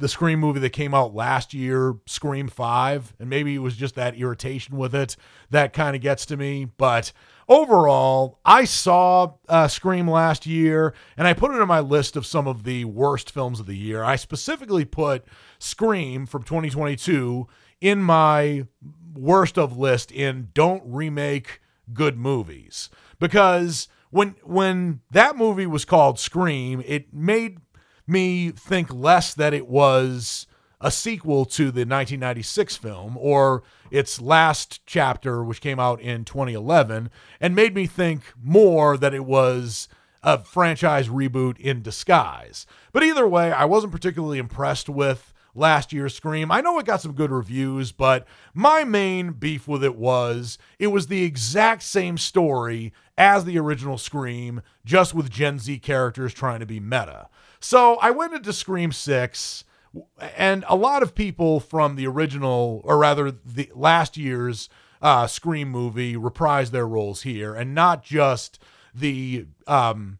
the 0.00 0.08
Scream 0.08 0.40
movie 0.40 0.60
that 0.60 0.70
came 0.70 0.94
out 0.94 1.14
last 1.14 1.54
year, 1.54 1.94
Scream 2.06 2.48
5, 2.48 3.14
and 3.20 3.30
maybe 3.30 3.54
it 3.54 3.58
was 3.58 3.76
just 3.76 3.94
that 3.94 4.16
irritation 4.16 4.76
with 4.76 4.94
it 4.94 5.14
that 5.50 5.72
kind 5.72 5.94
of 5.94 6.02
gets 6.02 6.26
to 6.26 6.36
me. 6.36 6.64
But 6.64 7.12
overall, 7.48 8.40
I 8.44 8.64
saw 8.64 9.34
uh, 9.48 9.68
Scream 9.68 10.08
last 10.08 10.46
year 10.46 10.94
and 11.16 11.28
I 11.28 11.34
put 11.34 11.52
it 11.52 11.60
on 11.60 11.68
my 11.68 11.80
list 11.80 12.16
of 12.16 12.24
some 12.24 12.48
of 12.48 12.64
the 12.64 12.86
worst 12.86 13.30
films 13.30 13.60
of 13.60 13.66
the 13.66 13.76
year. 13.76 14.02
I 14.02 14.16
specifically 14.16 14.86
put 14.86 15.24
Scream 15.58 16.24
from 16.24 16.44
2022 16.44 17.46
in 17.82 18.02
my 18.02 18.66
worst 19.14 19.58
of 19.58 19.76
list 19.76 20.10
in 20.10 20.48
don't 20.54 20.82
remake 20.86 21.60
good 21.92 22.16
movies 22.16 22.88
because 23.18 23.88
when 24.10 24.36
when 24.42 25.00
that 25.10 25.36
movie 25.36 25.66
was 25.66 25.84
called 25.84 26.18
Scream, 26.18 26.82
it 26.86 27.12
made 27.12 27.58
me 28.10 28.50
think 28.50 28.92
less 28.92 29.32
that 29.34 29.54
it 29.54 29.68
was 29.68 30.46
a 30.80 30.90
sequel 30.90 31.44
to 31.44 31.64
the 31.64 31.80
1996 31.80 32.76
film 32.76 33.16
or 33.18 33.62
its 33.90 34.20
last 34.20 34.84
chapter, 34.86 35.44
which 35.44 35.60
came 35.60 35.78
out 35.78 36.00
in 36.00 36.24
2011, 36.24 37.10
and 37.40 37.54
made 37.54 37.74
me 37.74 37.86
think 37.86 38.22
more 38.42 38.96
that 38.96 39.14
it 39.14 39.24
was 39.24 39.88
a 40.22 40.38
franchise 40.38 41.08
reboot 41.08 41.58
in 41.58 41.82
disguise. 41.82 42.66
But 42.92 43.02
either 43.02 43.26
way, 43.26 43.52
I 43.52 43.64
wasn't 43.64 43.92
particularly 43.92 44.38
impressed 44.38 44.88
with 44.88 45.32
last 45.54 45.92
year's 45.92 46.14
Scream. 46.14 46.50
I 46.50 46.60
know 46.60 46.78
it 46.78 46.86
got 46.86 47.00
some 47.00 47.12
good 47.12 47.30
reviews, 47.30 47.92
but 47.92 48.26
my 48.54 48.84
main 48.84 49.32
beef 49.32 49.66
with 49.66 49.82
it 49.82 49.96
was 49.96 50.58
it 50.78 50.88
was 50.88 51.06
the 51.06 51.24
exact 51.24 51.82
same 51.82 52.18
story 52.18 52.92
as 53.18 53.44
the 53.44 53.58
original 53.58 53.98
Scream, 53.98 54.62
just 54.84 55.14
with 55.14 55.30
Gen 55.30 55.58
Z 55.58 55.78
characters 55.80 56.32
trying 56.32 56.60
to 56.60 56.66
be 56.66 56.80
meta. 56.80 57.28
So 57.60 57.96
I 57.96 58.10
went 58.10 58.32
into 58.32 58.52
Scream 58.52 58.90
6, 58.90 59.64
and 60.36 60.64
a 60.68 60.76
lot 60.76 61.02
of 61.02 61.14
people 61.14 61.60
from 61.60 61.96
the 61.96 62.06
original, 62.06 62.80
or 62.84 62.98
rather 62.98 63.30
the 63.30 63.70
last 63.74 64.16
year's 64.16 64.68
uh, 65.02 65.26
Scream 65.26 65.68
movie, 65.68 66.14
reprised 66.14 66.70
their 66.70 66.86
roles 66.86 67.22
here, 67.22 67.54
and 67.54 67.74
not 67.74 68.02
just 68.02 68.58
the 68.94 69.46
um, 69.66 70.18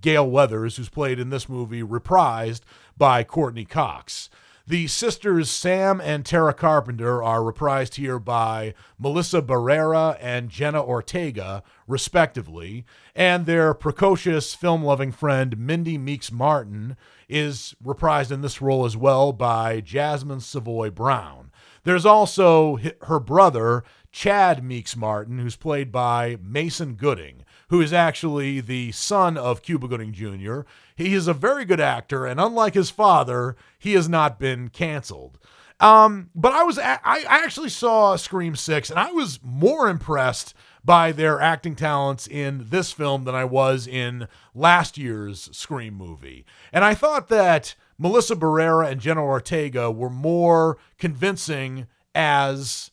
Gale 0.00 0.28
Weathers, 0.28 0.76
who's 0.76 0.88
played 0.88 1.18
in 1.18 1.30
this 1.30 1.48
movie, 1.48 1.82
reprised 1.82 2.60
by 2.96 3.22
Courteney 3.22 3.64
Cox. 3.64 4.28
The 4.72 4.86
sisters 4.86 5.50
Sam 5.50 6.00
and 6.00 6.24
Tara 6.24 6.54
Carpenter 6.54 7.22
are 7.22 7.40
reprised 7.40 7.96
here 7.96 8.18
by 8.18 8.72
Melissa 8.98 9.42
Barrera 9.42 10.16
and 10.18 10.48
Jenna 10.48 10.82
Ortega, 10.82 11.62
respectively, 11.86 12.86
and 13.14 13.44
their 13.44 13.74
precocious 13.74 14.54
film 14.54 14.82
loving 14.82 15.12
friend 15.12 15.58
Mindy 15.58 15.98
Meeks 15.98 16.32
Martin 16.32 16.96
is 17.28 17.76
reprised 17.84 18.30
in 18.30 18.40
this 18.40 18.62
role 18.62 18.86
as 18.86 18.96
well 18.96 19.34
by 19.34 19.82
Jasmine 19.82 20.40
Savoy 20.40 20.88
Brown. 20.88 21.50
There's 21.84 22.06
also 22.06 22.78
her 23.02 23.20
brother, 23.20 23.84
Chad 24.10 24.64
Meeks 24.64 24.96
Martin, 24.96 25.38
who's 25.38 25.56
played 25.56 25.92
by 25.92 26.38
Mason 26.42 26.94
Gooding, 26.94 27.44
who 27.68 27.82
is 27.82 27.92
actually 27.92 28.60
the 28.60 28.92
son 28.92 29.36
of 29.36 29.60
Cuba 29.60 29.86
Gooding 29.86 30.12
Jr. 30.12 30.60
He 31.02 31.14
is 31.14 31.28
a 31.28 31.34
very 31.34 31.64
good 31.64 31.80
actor, 31.80 32.26
and 32.26 32.40
unlike 32.40 32.74
his 32.74 32.90
father, 32.90 33.56
he 33.78 33.92
has 33.94 34.08
not 34.08 34.38
been 34.38 34.68
canceled. 34.68 35.38
Um, 35.80 36.30
but 36.34 36.52
I 36.52 36.62
was 36.62 36.78
I 36.78 37.24
actually 37.26 37.70
saw 37.70 38.16
Scream 38.16 38.54
Six, 38.54 38.88
and 38.88 38.98
I 38.98 39.10
was 39.10 39.40
more 39.42 39.88
impressed 39.88 40.54
by 40.84 41.12
their 41.12 41.40
acting 41.40 41.74
talents 41.74 42.26
in 42.26 42.66
this 42.70 42.92
film 42.92 43.24
than 43.24 43.34
I 43.34 43.44
was 43.44 43.86
in 43.86 44.28
last 44.54 44.98
year's 44.98 45.48
Scream 45.56 45.94
movie. 45.94 46.44
And 46.72 46.84
I 46.84 46.94
thought 46.94 47.28
that 47.28 47.74
Melissa 47.98 48.36
Barrera 48.36 48.90
and 48.90 49.00
Jenna 49.00 49.22
Ortega 49.22 49.90
were 49.90 50.10
more 50.10 50.78
convincing 50.98 51.86
as 52.14 52.90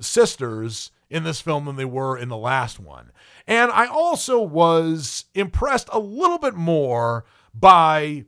sisters 0.00 0.90
in 1.10 1.24
this 1.24 1.40
film 1.40 1.64
than 1.64 1.76
they 1.76 1.84
were 1.84 2.16
in 2.16 2.28
the 2.28 2.36
last 2.36 2.78
one. 2.78 3.10
And 3.46 3.70
I 3.72 3.86
also 3.86 4.40
was 4.40 5.24
impressed 5.34 5.88
a 5.92 5.98
little 5.98 6.38
bit 6.38 6.54
more 6.54 7.24
by 7.52 8.24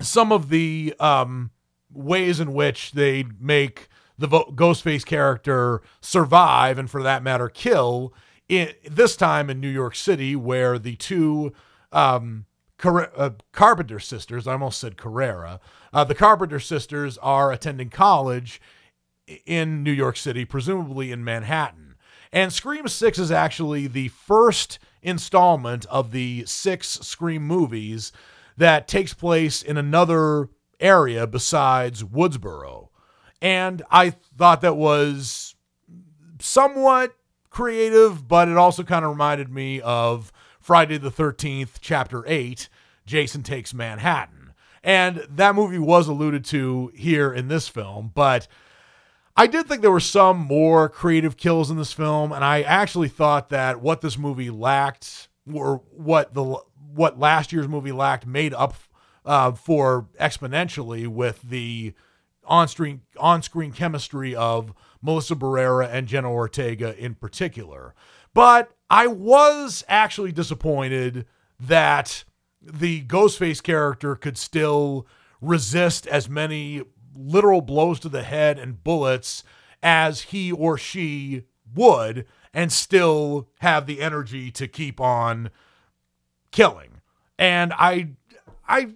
some 0.00 0.32
of 0.32 0.48
the 0.48 0.94
um, 0.98 1.52
ways 1.92 2.40
in 2.40 2.52
which 2.52 2.92
they 2.92 3.24
make 3.40 3.88
the 4.18 4.28
Ghostface 4.28 5.04
character 5.04 5.80
survive 6.00 6.78
and, 6.78 6.90
for 6.90 7.02
that 7.02 7.22
matter, 7.22 7.48
kill. 7.48 8.12
This 8.48 9.16
time 9.16 9.48
in 9.48 9.60
New 9.60 9.68
York 9.68 9.94
City, 9.94 10.34
where 10.34 10.78
the 10.78 10.96
two 10.96 11.52
um, 11.92 12.46
Car- 12.78 13.10
uh, 13.16 13.30
Carpenter 13.52 13.98
sisters, 13.98 14.46
I 14.46 14.52
almost 14.52 14.78
said 14.78 14.96
Carrera, 14.96 15.60
uh, 15.92 16.04
the 16.04 16.14
Carpenter 16.14 16.60
sisters 16.60 17.16
are 17.18 17.52
attending 17.52 17.90
college 17.90 18.60
in 19.44 19.82
New 19.82 19.92
York 19.92 20.16
City, 20.16 20.44
presumably 20.44 21.12
in 21.12 21.24
Manhattan. 21.24 21.96
And 22.32 22.52
Scream 22.52 22.88
6 22.88 23.18
is 23.18 23.30
actually 23.30 23.86
the 23.86 24.08
first 24.08 24.78
installment 25.02 25.86
of 25.86 26.10
the 26.10 26.44
six 26.46 26.88
Scream 27.00 27.42
movies 27.42 28.12
that 28.56 28.88
takes 28.88 29.14
place 29.14 29.62
in 29.62 29.76
another 29.76 30.48
area 30.80 31.26
besides 31.26 32.02
Woodsboro. 32.02 32.88
And 33.40 33.82
I 33.90 34.10
thought 34.10 34.62
that 34.62 34.76
was 34.76 35.54
somewhat 36.40 37.14
creative, 37.50 38.26
but 38.26 38.48
it 38.48 38.56
also 38.56 38.82
kind 38.82 39.04
of 39.04 39.10
reminded 39.10 39.50
me 39.50 39.80
of 39.80 40.32
Friday 40.60 40.98
the 40.98 41.10
13th, 41.10 41.76
Chapter 41.80 42.24
8 42.26 42.68
Jason 43.06 43.42
Takes 43.42 43.72
Manhattan. 43.72 44.52
And 44.82 45.26
that 45.30 45.54
movie 45.54 45.78
was 45.78 46.08
alluded 46.08 46.44
to 46.46 46.92
here 46.94 47.32
in 47.32 47.48
this 47.48 47.68
film, 47.68 48.12
but 48.14 48.46
I 49.36 49.46
did 49.46 49.66
think 49.66 49.82
there 49.82 49.90
were 49.90 50.00
some 50.00 50.38
more 50.38 50.88
creative 50.88 51.36
kills 51.36 51.70
in 51.70 51.76
this 51.76 51.92
film, 51.92 52.32
and 52.32 52.42
I 52.42 52.62
actually 52.62 53.08
thought 53.08 53.50
that 53.50 53.82
what 53.82 54.00
this 54.00 54.16
movie 54.16 54.50
lacked, 54.50 55.28
or 55.52 55.82
what 55.90 56.32
the 56.32 56.60
what 56.94 57.18
last 57.18 57.52
year's 57.52 57.68
movie 57.68 57.92
lacked, 57.92 58.26
made 58.26 58.54
up 58.54 58.74
uh, 59.26 59.52
for 59.52 60.08
exponentially 60.18 61.06
with 61.06 61.42
the 61.42 61.92
on-screen 62.44 63.02
on-screen 63.18 63.72
chemistry 63.72 64.34
of 64.34 64.72
Melissa 65.02 65.34
Barrera 65.34 65.88
and 65.92 66.06
Jenna 66.06 66.32
Ortega 66.32 66.96
in 66.96 67.14
particular. 67.14 67.94
But 68.32 68.70
I 68.88 69.06
was 69.06 69.84
actually 69.88 70.32
disappointed 70.32 71.26
that 71.60 72.24
the 72.62 73.04
Ghostface 73.04 73.62
character 73.62 74.14
could 74.14 74.38
still 74.38 75.06
resist 75.40 76.06
as 76.06 76.28
many 76.28 76.82
literal 77.16 77.60
blows 77.60 78.00
to 78.00 78.08
the 78.08 78.22
head 78.22 78.58
and 78.58 78.82
bullets 78.82 79.42
as 79.82 80.22
he 80.22 80.52
or 80.52 80.78
she 80.78 81.44
would 81.74 82.26
and 82.52 82.72
still 82.72 83.48
have 83.60 83.86
the 83.86 84.00
energy 84.00 84.50
to 84.50 84.66
keep 84.66 85.00
on 85.00 85.50
killing. 86.50 87.00
And 87.38 87.72
I 87.74 88.10
I 88.66 88.88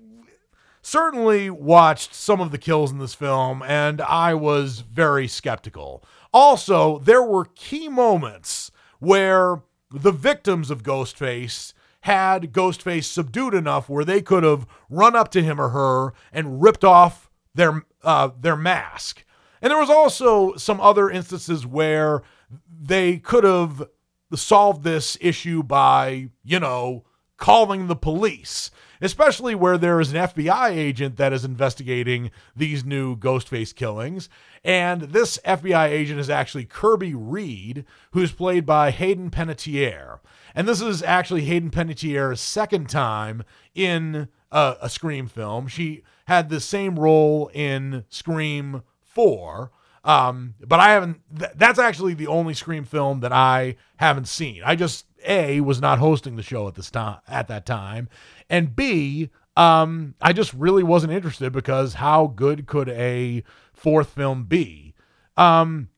certainly 0.82 1.50
watched 1.50 2.14
some 2.14 2.40
of 2.40 2.50
the 2.50 2.58
kills 2.58 2.90
in 2.90 2.98
this 2.98 3.14
film 3.14 3.62
and 3.62 4.00
I 4.00 4.34
was 4.34 4.80
very 4.80 5.28
skeptical. 5.28 6.02
Also, 6.32 6.98
there 7.00 7.22
were 7.22 7.44
key 7.54 7.88
moments 7.88 8.70
where 8.98 9.62
the 9.90 10.12
victims 10.12 10.70
of 10.70 10.82
Ghostface 10.82 11.72
had 12.02 12.52
Ghostface 12.52 13.04
subdued 13.04 13.54
enough 13.54 13.88
where 13.88 14.04
they 14.04 14.22
could 14.22 14.42
have 14.42 14.66
run 14.88 15.14
up 15.14 15.30
to 15.32 15.42
him 15.42 15.60
or 15.60 15.70
her 15.70 16.14
and 16.32 16.62
ripped 16.62 16.84
off 16.84 17.29
their 17.54 17.84
uh, 18.02 18.30
their 18.38 18.56
mask. 18.56 19.24
And 19.62 19.70
there 19.70 19.78
was 19.78 19.90
also 19.90 20.54
some 20.56 20.80
other 20.80 21.10
instances 21.10 21.66
where 21.66 22.22
they 22.68 23.18
could 23.18 23.44
have 23.44 23.88
solved 24.34 24.84
this 24.84 25.18
issue 25.20 25.62
by, 25.62 26.30
you 26.42 26.58
know, 26.58 27.04
calling 27.36 27.86
the 27.86 27.96
police, 27.96 28.70
especially 29.00 29.54
where 29.54 29.78
there 29.78 30.00
is 30.00 30.12
an 30.12 30.28
FBI 30.28 30.70
agent 30.70 31.16
that 31.16 31.32
is 31.32 31.44
investigating 31.44 32.30
these 32.54 32.84
new 32.84 33.16
Ghostface 33.16 33.74
killings. 33.74 34.28
And 34.62 35.02
this 35.02 35.38
FBI 35.38 35.88
agent 35.88 36.20
is 36.20 36.30
actually 36.30 36.66
Kirby 36.66 37.14
Reed, 37.14 37.84
who's 38.12 38.32
played 38.32 38.66
by 38.66 38.90
Hayden 38.90 39.30
Panettiere. 39.30 40.20
And 40.54 40.68
this 40.68 40.80
is 40.80 41.02
actually 41.02 41.42
Hayden 41.42 41.70
Panettiere's 41.70 42.40
second 42.40 42.88
time 42.88 43.42
in 43.74 44.28
a, 44.50 44.76
a 44.82 44.90
Scream 44.90 45.26
film. 45.26 45.66
She 45.66 46.02
had 46.30 46.48
the 46.48 46.60
same 46.60 46.96
role 46.96 47.50
in 47.52 48.04
Scream 48.08 48.84
4. 49.00 49.72
Um, 50.04 50.54
but 50.64 50.78
I 50.78 50.90
haven't, 50.90 51.20
th- 51.36 51.50
that's 51.56 51.80
actually 51.80 52.14
the 52.14 52.28
only 52.28 52.54
Scream 52.54 52.84
film 52.84 53.18
that 53.18 53.32
I 53.32 53.74
haven't 53.96 54.28
seen. 54.28 54.62
I 54.64 54.76
just, 54.76 55.06
A, 55.26 55.60
was 55.60 55.80
not 55.80 55.98
hosting 55.98 56.36
the 56.36 56.44
show 56.44 56.68
at 56.68 56.76
this 56.76 56.88
time, 56.88 57.18
at 57.26 57.48
that 57.48 57.66
time. 57.66 58.08
And 58.48 58.76
B, 58.76 59.30
um, 59.56 60.14
I 60.22 60.32
just 60.32 60.54
really 60.54 60.84
wasn't 60.84 61.12
interested 61.12 61.52
because 61.52 61.94
how 61.94 62.28
good 62.28 62.68
could 62.68 62.88
a 62.90 63.42
fourth 63.72 64.10
film 64.10 64.44
be? 64.44 64.94
Um, 65.36 65.88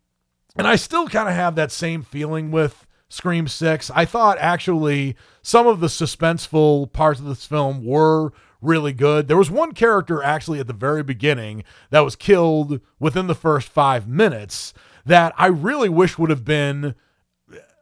and 0.57 0.67
I 0.67 0.77
still 0.77 1.09
kind 1.09 1.29
of 1.29 1.35
have 1.35 1.57
that 1.57 1.71
same 1.71 2.03
feeling 2.03 2.51
with 2.51 2.87
Scream 3.11 3.47
6. 3.47 3.91
I 3.91 4.07
thought 4.07 4.39
actually 4.39 5.15
some 5.43 5.67
of 5.67 5.81
the 5.81 5.89
suspenseful 5.89 6.91
parts 6.91 7.21
of 7.21 7.27
this 7.27 7.45
film 7.45 7.85
were 7.85 8.33
really 8.63 8.93
good. 8.93 9.29
There 9.29 9.37
was 9.37 9.51
one 9.51 9.73
character 9.73 10.23
actually 10.23 10.61
at 10.61 10.67
the 10.67 10.73
very 10.73 11.03
beginning 11.03 11.65
that 11.91 12.01
was 12.01 12.17
killed 12.17 12.81
within 12.99 13.27
the 13.27 13.35
first 13.35 13.69
five 13.69 14.09
minutes 14.09 14.73
that 15.05 15.35
I 15.37 15.47
really 15.47 15.89
wish 15.89 16.17
would 16.17 16.31
have 16.31 16.45
been 16.45 16.95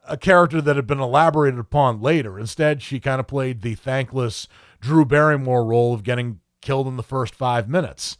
a 0.09 0.17
character 0.17 0.61
that 0.61 0.77
had 0.77 0.87
been 0.87 1.01
elaborated 1.01 1.61
upon 1.61 2.01
later. 2.01 2.39
Instead, 2.39 2.83
she 2.83 2.99
kind 2.99 3.21
of 3.21 3.27
played 3.27 3.63
the 3.63 3.75
thankless 3.75 4.49
Drew 4.81 5.05
Barrymore 5.05 5.65
role 5.65 5.95
of 5.95 6.03
getting 6.03 6.41
killed 6.61 6.89
in 6.89 6.97
the 6.97 7.03
first 7.03 7.35
five 7.35 7.69
minutes. 7.69 8.17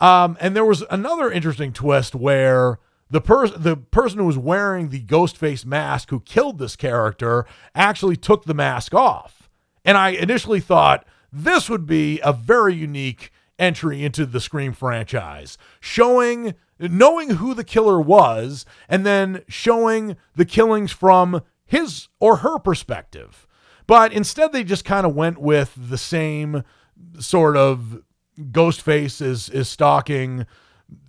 Um, 0.00 0.36
and 0.40 0.54
there 0.54 0.64
was 0.64 0.84
another 0.90 1.30
interesting 1.30 1.72
twist 1.72 2.14
where 2.14 2.78
the 3.10 3.20
person 3.20 3.62
the 3.62 3.76
person 3.76 4.18
who 4.18 4.24
was 4.26 4.38
wearing 4.38 4.88
the 4.88 5.00
ghost 5.00 5.36
face 5.36 5.64
mask 5.64 6.10
who 6.10 6.20
killed 6.20 6.58
this 6.58 6.76
character 6.76 7.46
actually 7.74 8.16
took 8.16 8.44
the 8.44 8.54
mask 8.54 8.94
off. 8.94 9.48
And 9.84 9.96
I 9.96 10.10
initially 10.10 10.60
thought 10.60 11.06
this 11.34 11.68
would 11.68 11.86
be 11.86 12.20
a 12.22 12.32
very 12.32 12.74
unique 12.74 13.32
entry 13.58 14.04
into 14.04 14.24
the 14.24 14.40
Scream 14.40 14.72
franchise, 14.72 15.58
showing 15.80 16.54
knowing 16.78 17.30
who 17.30 17.54
the 17.54 17.64
killer 17.64 18.00
was 18.00 18.66
and 18.88 19.06
then 19.06 19.42
showing 19.48 20.16
the 20.34 20.44
killings 20.44 20.90
from 20.92 21.40
his 21.64 22.08
or 22.20 22.38
her 22.38 22.58
perspective. 22.58 23.46
But 23.86 24.12
instead 24.12 24.52
they 24.52 24.64
just 24.64 24.84
kind 24.84 25.06
of 25.06 25.14
went 25.14 25.38
with 25.38 25.72
the 25.76 25.98
same 25.98 26.62
sort 27.18 27.56
of 27.56 28.02
Ghostface 28.38 29.20
is 29.22 29.48
is 29.48 29.68
stalking 29.68 30.46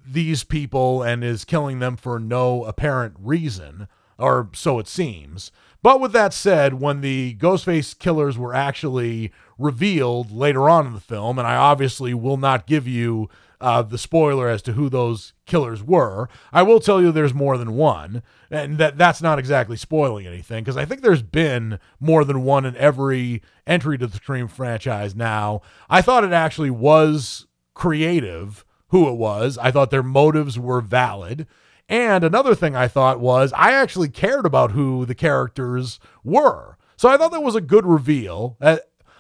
these 0.08 0.44
people 0.44 1.02
and 1.02 1.24
is 1.24 1.46
killing 1.46 1.80
them 1.80 1.98
for 1.98 2.20
no 2.20 2.64
apparent 2.66 3.16
reason, 3.20 3.88
or 4.20 4.50
so 4.54 4.78
it 4.80 4.88
seems. 4.88 5.52
But 5.86 6.00
with 6.00 6.14
that 6.14 6.34
said, 6.34 6.82
when 6.82 7.02
the 7.02 7.36
Ghostface 7.36 8.00
killers 8.00 8.40
were 8.40 8.56
actually 8.56 9.32
revealed 9.60 10.32
later 10.32 10.68
on 10.68 10.88
in 10.88 10.96
the 10.96 11.00
film, 11.00 11.38
and 11.38 11.48
I 11.48 11.56
obviously 11.58 12.12
will 12.16 12.38
not 12.38 12.66
give 12.66 12.88
you 12.88 13.30
uh, 13.62 13.84
the 13.84 14.00
spoiler 14.00 14.50
as 14.50 14.64
to 14.64 14.74
who 14.74 14.90
those 14.90 15.34
killers 15.46 15.84
were, 15.84 16.28
I 16.52 16.64
will 16.64 16.80
tell 16.80 17.04
you 17.04 17.12
there's 17.12 17.36
more 17.36 17.56
than 17.56 17.76
one, 17.76 18.24
and 18.50 18.80
that 18.80 18.98
that's 18.98 19.22
not 19.22 19.38
exactly 19.38 19.78
spoiling 19.78 20.26
anything 20.26 20.64
because 20.64 20.76
I 20.76 20.86
think 20.86 21.04
there's 21.04 21.22
been 21.22 21.78
more 22.00 22.26
than 22.26 22.42
one 22.42 22.66
in 22.66 22.76
every 22.78 23.44
entry 23.68 24.00
to 24.00 24.08
the 24.08 24.18
Scream 24.18 24.48
franchise 24.48 25.16
now. 25.16 25.62
I 25.88 26.02
thought 26.02 26.24
it 26.24 26.34
actually 26.34 26.72
was 26.72 27.46
creative 27.76 28.66
who 28.88 29.08
it 29.08 29.18
was. 29.18 29.56
I 29.60 29.70
thought 29.70 29.92
their 29.92 30.02
motives 30.02 30.58
were 30.58 30.82
valid. 30.82 31.46
And 31.88 32.24
another 32.24 32.56
thing 32.56 32.76
I 32.76 32.88
thought 32.88 33.20
was 33.20 33.54
I 33.54 33.72
actually 33.72 34.10
cared 34.10 34.46
about 34.46 34.72
who 34.72 35.06
the 35.06 35.16
characters 35.16 36.00
were. 36.24 36.78
So 36.98 37.10
I 37.10 37.18
thought 37.18 37.32
that 37.32 37.42
was 37.42 37.56
a 37.56 37.62
good 37.62 37.86
reveal. 37.86 38.58
Uh, 38.60 38.78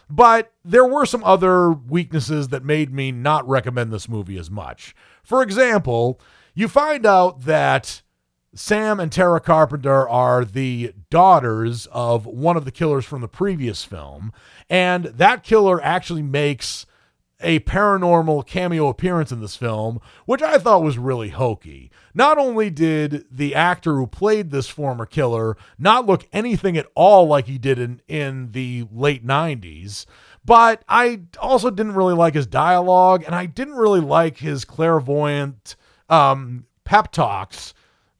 but 0.09 0.53
there 0.63 0.85
were 0.85 1.05
some 1.05 1.23
other 1.23 1.71
weaknesses 1.71 2.49
that 2.49 2.63
made 2.63 2.93
me 2.93 3.11
not 3.11 3.47
recommend 3.47 3.91
this 3.91 4.09
movie 4.09 4.37
as 4.37 4.51
much. 4.51 4.95
For 5.23 5.41
example, 5.41 6.19
you 6.53 6.67
find 6.67 7.05
out 7.05 7.41
that 7.41 8.01
Sam 8.53 8.99
and 8.99 9.11
Tara 9.11 9.41
Carpenter 9.41 10.07
are 10.07 10.45
the 10.45 10.93
daughters 11.09 11.87
of 11.87 12.25
one 12.25 12.55
of 12.55 12.65
the 12.65 12.71
killers 12.71 13.03
from 13.03 13.21
the 13.21 13.27
previous 13.27 13.83
film, 13.83 14.31
and 14.69 15.05
that 15.05 15.43
killer 15.43 15.83
actually 15.83 16.21
makes 16.21 16.85
a 17.41 17.59
paranormal 17.61 18.47
cameo 18.47 18.87
appearance 18.87 19.31
in 19.31 19.41
this 19.41 19.55
film, 19.55 19.99
which 20.25 20.41
I 20.41 20.57
thought 20.57 20.83
was 20.83 20.97
really 20.97 21.29
hokey. 21.29 21.91
Not 22.13 22.37
only 22.37 22.69
did 22.69 23.25
the 23.29 23.53
actor 23.53 23.95
who 23.95 24.07
played 24.07 24.51
this 24.51 24.69
former 24.69 25.05
killer 25.05 25.57
not 25.77 26.05
look 26.05 26.27
anything 26.31 26.77
at 26.77 26.87
all 26.95 27.27
like 27.27 27.47
he 27.47 27.57
did 27.57 27.77
in, 27.77 28.01
in 28.07 28.51
the 28.51 28.85
late 28.91 29.25
90s, 29.25 30.05
but 30.45 30.83
I 30.87 31.21
also 31.39 31.69
didn't 31.69 31.95
really 31.95 32.13
like 32.13 32.35
his 32.35 32.47
dialogue, 32.47 33.23
and 33.25 33.35
I 33.35 33.47
didn't 33.47 33.75
really 33.75 33.99
like 33.99 34.37
his 34.37 34.63
clairvoyant 34.63 35.75
um, 36.07 36.65
pep 36.83 37.11
talks 37.11 37.73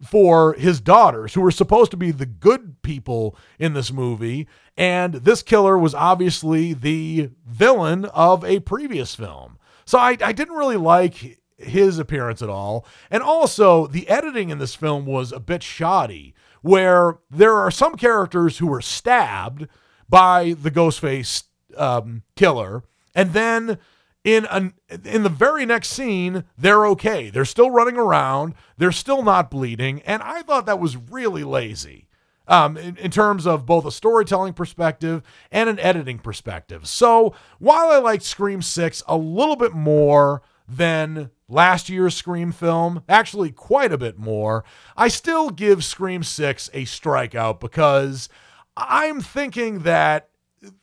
for 0.03 0.53
his 0.53 0.81
daughters, 0.81 1.33
who 1.33 1.41
were 1.41 1.51
supposed 1.51 1.91
to 1.91 1.97
be 1.97 2.11
the 2.11 2.25
good 2.25 2.81
people 2.81 3.37
in 3.59 3.73
this 3.73 3.91
movie. 3.91 4.47
And 4.77 5.15
this 5.15 5.41
killer 5.41 5.77
was 5.77 5.95
obviously 5.95 6.73
the 6.73 7.31
villain 7.47 8.05
of 8.05 8.43
a 8.43 8.59
previous 8.59 9.15
film. 9.15 9.57
So 9.85 9.97
I, 9.97 10.17
I 10.21 10.31
didn't 10.31 10.55
really 10.55 10.77
like 10.77 11.39
his 11.57 11.99
appearance 11.99 12.41
at 12.41 12.49
all. 12.49 12.85
And 13.09 13.23
also, 13.23 13.87
the 13.87 14.07
editing 14.09 14.49
in 14.49 14.57
this 14.57 14.75
film 14.75 15.05
was 15.05 15.31
a 15.31 15.39
bit 15.39 15.63
shoddy, 15.63 16.33
where 16.61 17.19
there 17.29 17.55
are 17.55 17.71
some 17.71 17.95
characters 17.95 18.57
who 18.57 18.67
were 18.67 18.81
stabbed 18.81 19.67
by 20.09 20.55
the 20.61 20.71
Ghostface 20.71 21.43
um, 21.77 22.23
killer. 22.35 22.83
And 23.13 23.31
then 23.31 23.77
in 24.25 24.45
an 24.47 24.73
in 25.03 25.23
the 25.23 25.29
very 25.29 25.65
next 25.65 25.89
scene 25.89 26.43
they're 26.57 26.85
okay 26.87 27.29
they're 27.29 27.45
still 27.45 27.69
running 27.69 27.95
around 27.95 28.55
they're 28.75 28.91
still 28.91 29.21
not 29.21 29.51
bleeding 29.51 30.01
and 30.01 30.21
i 30.23 30.41
thought 30.41 30.65
that 30.65 30.79
was 30.79 30.97
really 30.97 31.43
lazy 31.43 32.04
um, 32.47 32.77
in, 32.77 32.97
in 32.97 33.11
terms 33.11 33.45
of 33.47 33.65
both 33.65 33.85
a 33.85 33.91
storytelling 33.91 34.53
perspective 34.53 35.23
and 35.51 35.69
an 35.69 35.79
editing 35.79 36.19
perspective. 36.19 36.87
So 36.87 37.33
while 37.59 37.89
i 37.89 37.97
liked 37.97 38.23
scream 38.23 38.61
6 38.61 39.03
a 39.07 39.17
little 39.17 39.55
bit 39.55 39.73
more 39.73 40.41
than 40.67 41.29
last 41.47 41.89
year's 41.89 42.15
scream 42.15 42.51
film 42.51 43.03
actually 43.07 43.51
quite 43.51 43.91
a 43.91 43.97
bit 43.97 44.17
more 44.17 44.63
i 44.97 45.07
still 45.07 45.49
give 45.49 45.83
scream 45.83 46.23
6 46.23 46.69
a 46.73 46.83
strikeout 46.83 47.59
because 47.59 48.29
i'm 48.75 49.21
thinking 49.21 49.79
that 49.79 50.29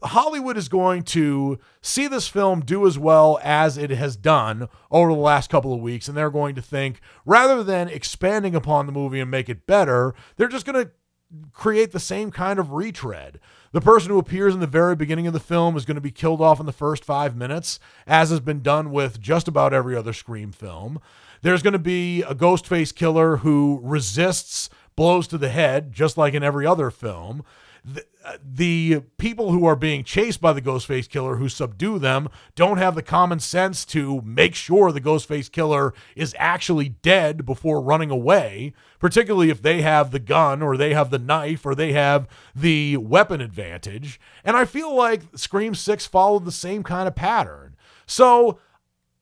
Hollywood 0.04 0.56
is 0.56 0.68
going 0.68 1.02
to 1.04 1.58
see 1.80 2.06
this 2.06 2.28
film 2.28 2.60
do 2.60 2.86
as 2.86 2.98
well 2.98 3.40
as 3.42 3.76
it 3.76 3.90
has 3.90 4.16
done 4.16 4.68
over 4.92 5.12
the 5.12 5.18
last 5.18 5.50
couple 5.50 5.74
of 5.74 5.80
weeks, 5.80 6.06
and 6.06 6.16
they're 6.16 6.30
going 6.30 6.54
to 6.54 6.62
think 6.62 7.00
rather 7.24 7.64
than 7.64 7.88
expanding 7.88 8.54
upon 8.54 8.86
the 8.86 8.92
movie 8.92 9.18
and 9.18 9.30
make 9.30 9.48
it 9.48 9.66
better, 9.66 10.14
they're 10.36 10.46
just 10.46 10.66
going 10.66 10.84
to 10.84 10.92
create 11.52 11.92
the 11.92 12.00
same 12.00 12.30
kind 12.30 12.58
of 12.58 12.72
retread. 12.72 13.40
The 13.72 13.80
person 13.80 14.10
who 14.10 14.18
appears 14.18 14.54
in 14.54 14.60
the 14.60 14.66
very 14.66 14.94
beginning 14.94 15.26
of 15.26 15.32
the 15.32 15.40
film 15.40 15.76
is 15.76 15.84
going 15.84 15.94
to 15.94 16.00
be 16.00 16.10
killed 16.10 16.40
off 16.40 16.60
in 16.60 16.66
the 16.66 16.72
first 16.72 17.04
five 17.04 17.34
minutes, 17.34 17.80
as 18.06 18.30
has 18.30 18.40
been 18.40 18.60
done 18.60 18.90
with 18.90 19.20
just 19.20 19.48
about 19.48 19.72
every 19.72 19.96
other 19.96 20.12
Scream 20.12 20.52
film. 20.52 21.00
There's 21.40 21.62
going 21.62 21.72
to 21.72 21.78
be 21.78 22.22
a 22.22 22.34
ghost 22.34 22.66
face 22.66 22.92
killer 22.92 23.38
who 23.38 23.80
resists 23.82 24.68
blows 24.94 25.26
to 25.28 25.38
the 25.38 25.48
head, 25.48 25.92
just 25.92 26.18
like 26.18 26.34
in 26.34 26.42
every 26.42 26.66
other 26.66 26.90
film 26.90 27.44
the, 27.84 28.04
uh, 28.24 28.36
the 28.44 29.02
people 29.18 29.50
who 29.50 29.64
are 29.66 29.74
being 29.74 30.04
chased 30.04 30.40
by 30.40 30.52
the 30.52 30.62
Ghostface 30.62 31.08
killer 31.08 31.36
who 31.36 31.48
subdue 31.48 31.98
them 31.98 32.28
don't 32.54 32.78
have 32.78 32.94
the 32.94 33.02
common 33.02 33.40
sense 33.40 33.84
to 33.86 34.20
make 34.22 34.54
sure 34.54 34.92
the 34.92 35.00
Ghostface 35.00 35.50
killer 35.50 35.92
is 36.14 36.34
actually 36.38 36.90
dead 36.90 37.44
before 37.44 37.80
running 37.80 38.10
away, 38.10 38.72
particularly 39.00 39.50
if 39.50 39.62
they 39.62 39.82
have 39.82 40.10
the 40.10 40.20
gun 40.20 40.62
or 40.62 40.76
they 40.76 40.94
have 40.94 41.10
the 41.10 41.18
knife 41.18 41.66
or 41.66 41.74
they 41.74 41.92
have 41.92 42.28
the 42.54 42.96
weapon 42.98 43.40
advantage. 43.40 44.20
And 44.44 44.56
I 44.56 44.64
feel 44.64 44.94
like 44.94 45.22
Scream 45.34 45.74
6 45.74 46.06
followed 46.06 46.44
the 46.44 46.52
same 46.52 46.84
kind 46.84 47.08
of 47.08 47.16
pattern. 47.16 47.74
So 48.06 48.58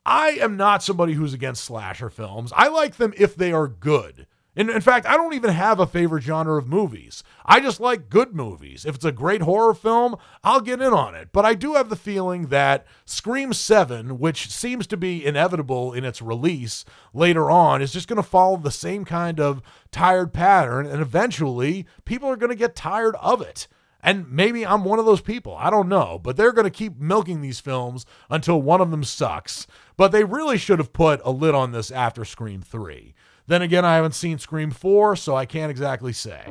I 0.05 0.31
am 0.41 0.57
not 0.57 0.83
somebody 0.83 1.15
who's 1.15 1.33
against 1.35 1.65
slasher 1.65 2.11
films. 2.11 2.53
I 2.55 2.69
like 2.69 2.97
them 2.97 3.15
if 3.17 3.35
they 3.35 3.53
are 3.53 3.69
good. 3.69 4.27
In, 4.61 4.69
in 4.69 4.83
fact, 4.83 5.07
I 5.07 5.17
don't 5.17 5.33
even 5.33 5.55
have 5.55 5.81
a 5.81 5.87
favorite 5.87 6.23
genre 6.23 6.59
of 6.59 6.69
movies. 6.69 7.25
I 7.47 7.61
just 7.61 7.81
like 7.81 8.11
good 8.11 8.35
movies. 8.35 8.85
If 8.85 8.97
it's 8.97 9.07
a 9.07 9.11
great 9.11 9.41
horror 9.41 9.73
film, 9.73 10.17
I'll 10.45 10.61
get 10.61 10.83
in 10.83 10.93
on 10.93 11.15
it. 11.15 11.31
But 11.33 11.47
I 11.47 11.55
do 11.55 11.77
have 11.77 11.89
the 11.89 11.97
feeling 11.97 12.49
that 12.49 12.87
Scream 13.07 13.55
7, 13.55 14.19
which 14.19 14.51
seems 14.51 14.87
to 14.89 14.99
be 14.99 15.25
inevitable 15.25 15.95
in 15.95 16.05
its 16.05 16.21
release 16.21 16.85
later 17.15 17.51
on, 17.51 17.81
is 17.81 17.95
just 17.95 18.07
going 18.07 18.19
to 18.19 18.23
follow 18.23 18.59
the 18.59 18.71
same 18.71 19.07
kind 19.07 19.41
of 19.41 19.63
tired 19.93 20.35
pattern. 20.35 20.85
And 20.85 21.01
eventually, 21.01 21.87
people 22.05 22.29
are 22.29 22.37
going 22.37 22.51
to 22.51 22.55
get 22.55 22.77
tired 22.77 23.17
of 23.17 23.41
it. 23.41 23.67
And 24.03 24.31
maybe 24.31 24.67
I'm 24.67 24.85
one 24.85 24.99
of 24.99 25.07
those 25.07 25.23
people. 25.23 25.57
I 25.57 25.71
don't 25.71 25.89
know. 25.89 26.21
But 26.23 26.37
they're 26.37 26.53
going 26.53 26.65
to 26.65 26.71
keep 26.71 26.99
milking 26.99 27.41
these 27.41 27.61
films 27.61 28.05
until 28.29 28.61
one 28.61 28.83
of 28.83 28.91
them 28.91 29.05
sucks. 29.05 29.67
But 29.97 30.13
they 30.13 30.25
really 30.25 30.59
should 30.59 30.81
have 30.81 30.93
put 30.93 31.23
a 31.25 31.31
lid 31.31 31.55
on 31.55 31.73
this 31.73 31.91
after 31.91 32.27
Scream 32.27 32.61
3. 32.61 33.15
Then 33.47 33.63
again, 33.63 33.85
I 33.85 33.97
haven't 33.97 34.15
seen 34.15 34.39
Scream 34.39 34.71
4, 34.71 35.17
so 35.17 35.37
I 35.37 35.47
can't 35.47 35.71
exactly 35.71 36.13
say. 36.13 36.45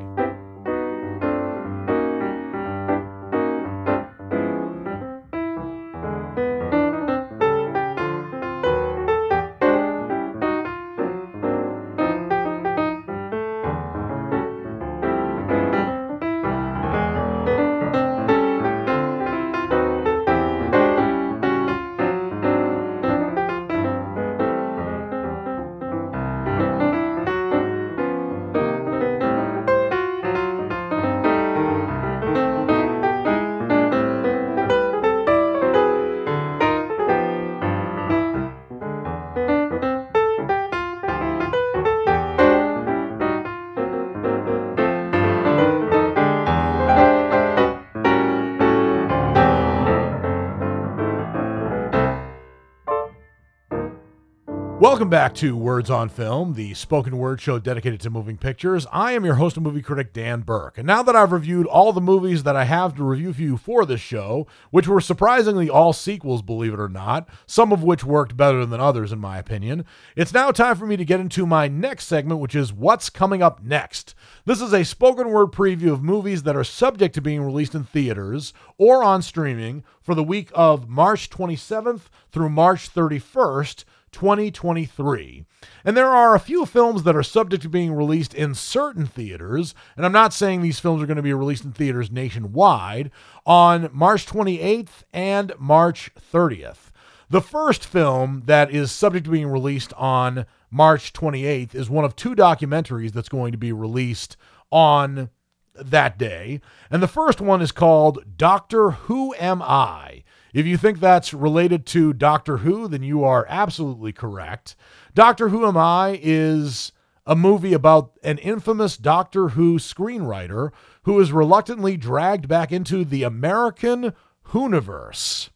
Welcome 54.99 55.12
back 55.12 55.33
to 55.35 55.55
Words 55.55 55.89
on 55.89 56.09
Film, 56.09 56.55
the 56.55 56.73
spoken 56.73 57.17
word 57.17 57.39
show 57.39 57.57
dedicated 57.57 58.01
to 58.01 58.09
moving 58.09 58.35
pictures. 58.35 58.85
I 58.91 59.13
am 59.13 59.23
your 59.23 59.35
host 59.35 59.55
and 59.55 59.63
movie 59.63 59.81
critic, 59.81 60.12
Dan 60.12 60.41
Burke. 60.41 60.77
And 60.77 60.85
now 60.85 61.01
that 61.03 61.15
I've 61.15 61.31
reviewed 61.31 61.67
all 61.67 61.93
the 61.93 62.01
movies 62.01 62.43
that 62.43 62.57
I 62.57 62.65
have 62.65 62.95
to 62.95 63.05
review 63.05 63.31
for 63.31 63.41
you 63.41 63.55
for 63.55 63.85
this 63.85 64.01
show, 64.01 64.45
which 64.71 64.89
were 64.89 64.99
surprisingly 64.99 65.69
all 65.69 65.93
sequels, 65.93 66.41
believe 66.41 66.73
it 66.73 66.81
or 66.81 66.89
not, 66.89 67.29
some 67.45 67.71
of 67.71 67.81
which 67.81 68.03
worked 68.03 68.35
better 68.35 68.65
than 68.65 68.81
others, 68.81 69.13
in 69.13 69.19
my 69.19 69.38
opinion, 69.38 69.85
it's 70.17 70.33
now 70.33 70.51
time 70.51 70.75
for 70.75 70.85
me 70.85 70.97
to 70.97 71.05
get 71.05 71.21
into 71.21 71.45
my 71.45 71.69
next 71.69 72.07
segment, 72.07 72.41
which 72.41 72.53
is 72.53 72.73
What's 72.73 73.09
Coming 73.09 73.41
Up 73.41 73.63
Next. 73.63 74.15
This 74.43 74.59
is 74.59 74.73
a 74.73 74.83
spoken 74.83 75.29
word 75.29 75.53
preview 75.53 75.93
of 75.93 76.03
movies 76.03 76.43
that 76.43 76.57
are 76.57 76.65
subject 76.65 77.15
to 77.15 77.21
being 77.21 77.41
released 77.41 77.73
in 77.73 77.85
theaters 77.85 78.51
or 78.77 79.01
on 79.01 79.21
streaming 79.21 79.85
for 80.01 80.13
the 80.13 80.23
week 80.23 80.51
of 80.53 80.89
March 80.89 81.29
27th 81.29 82.09
through 82.33 82.49
March 82.49 82.93
31st. 82.93 83.85
2023. 84.12 85.45
And 85.84 85.95
there 85.95 86.10
are 86.10 86.36
a 86.36 86.39
few 86.39 86.65
films 86.65 87.04
that 87.04 87.15
are 87.15 87.24
subject 87.24 87.63
to 87.63 87.69
being 87.69 87.93
released 87.93 88.34
in 88.34 88.56
certain 88.56 89.06
theaters, 89.06 89.76
and 89.95 90.06
I'm 90.06 90.12
not 90.12 90.34
saying 90.34 90.62
these 90.62 90.80
films 90.80 91.02
are 91.02 91.08
going 91.08 91.17
to 91.17 91.24
be 91.24 91.34
released 91.34 91.65
in 91.65 91.72
theaters 91.72 92.12
nationwide, 92.12 93.12
on 93.45 93.89
March 93.91 94.26
28th 94.26 95.04
and 95.13 95.54
March 95.58 96.12
30th. 96.34 96.91
The 97.30 97.41
first 97.41 97.86
film 97.86 98.43
that 98.45 98.72
is 98.72 98.91
subject 98.91 99.26
to 99.26 99.32
being 99.32 99.48
released 99.48 99.93
on 99.93 100.45
March 100.72 101.13
28th 101.13 101.76
is 101.76 101.89
one 101.89 102.06
of 102.06 102.15
two 102.15 102.36
documentaries 102.36 103.12
that's 103.12 103.30
going 103.30 103.52
to 103.52 103.58
be 103.58 103.72
released 103.72 104.36
on 104.72 105.30
that 105.76 106.17
day. 106.17 106.60
And 106.89 107.02
the 107.02 107.08
first 107.08 107.39
one 107.39 107.62
is 107.62 107.72
called 107.72 108.38
Doctor 108.38 108.91
Who 108.91 109.34
Am 109.36 109.62
I? 109.62 110.24
If 110.53 110.65
you 110.65 110.77
think 110.77 110.99
that's 110.99 111.33
related 111.33 111.85
to 111.88 112.13
Doctor 112.13 112.57
Who, 112.57 112.88
then 112.88 113.03
you 113.03 113.23
are 113.23 113.45
absolutely 113.49 114.12
correct. 114.12 114.75
Doctor 115.13 115.49
Who 115.49 115.67
Am 115.67 115.77
I 115.77 116.19
is 116.21 116.91
a 117.25 117.35
movie 117.35 117.73
about 117.73 118.13
an 118.23 118.39
infamous 118.39 118.97
Doctor 118.97 119.49
Who 119.49 119.77
screenwriter 119.77 120.71
who 121.03 121.19
is 121.19 121.31
reluctantly 121.31 121.97
dragged 121.97 122.47
back 122.47 122.71
into 122.71 123.05
the 123.05 123.23
American 123.23 124.13
Whoniverse 124.47 125.49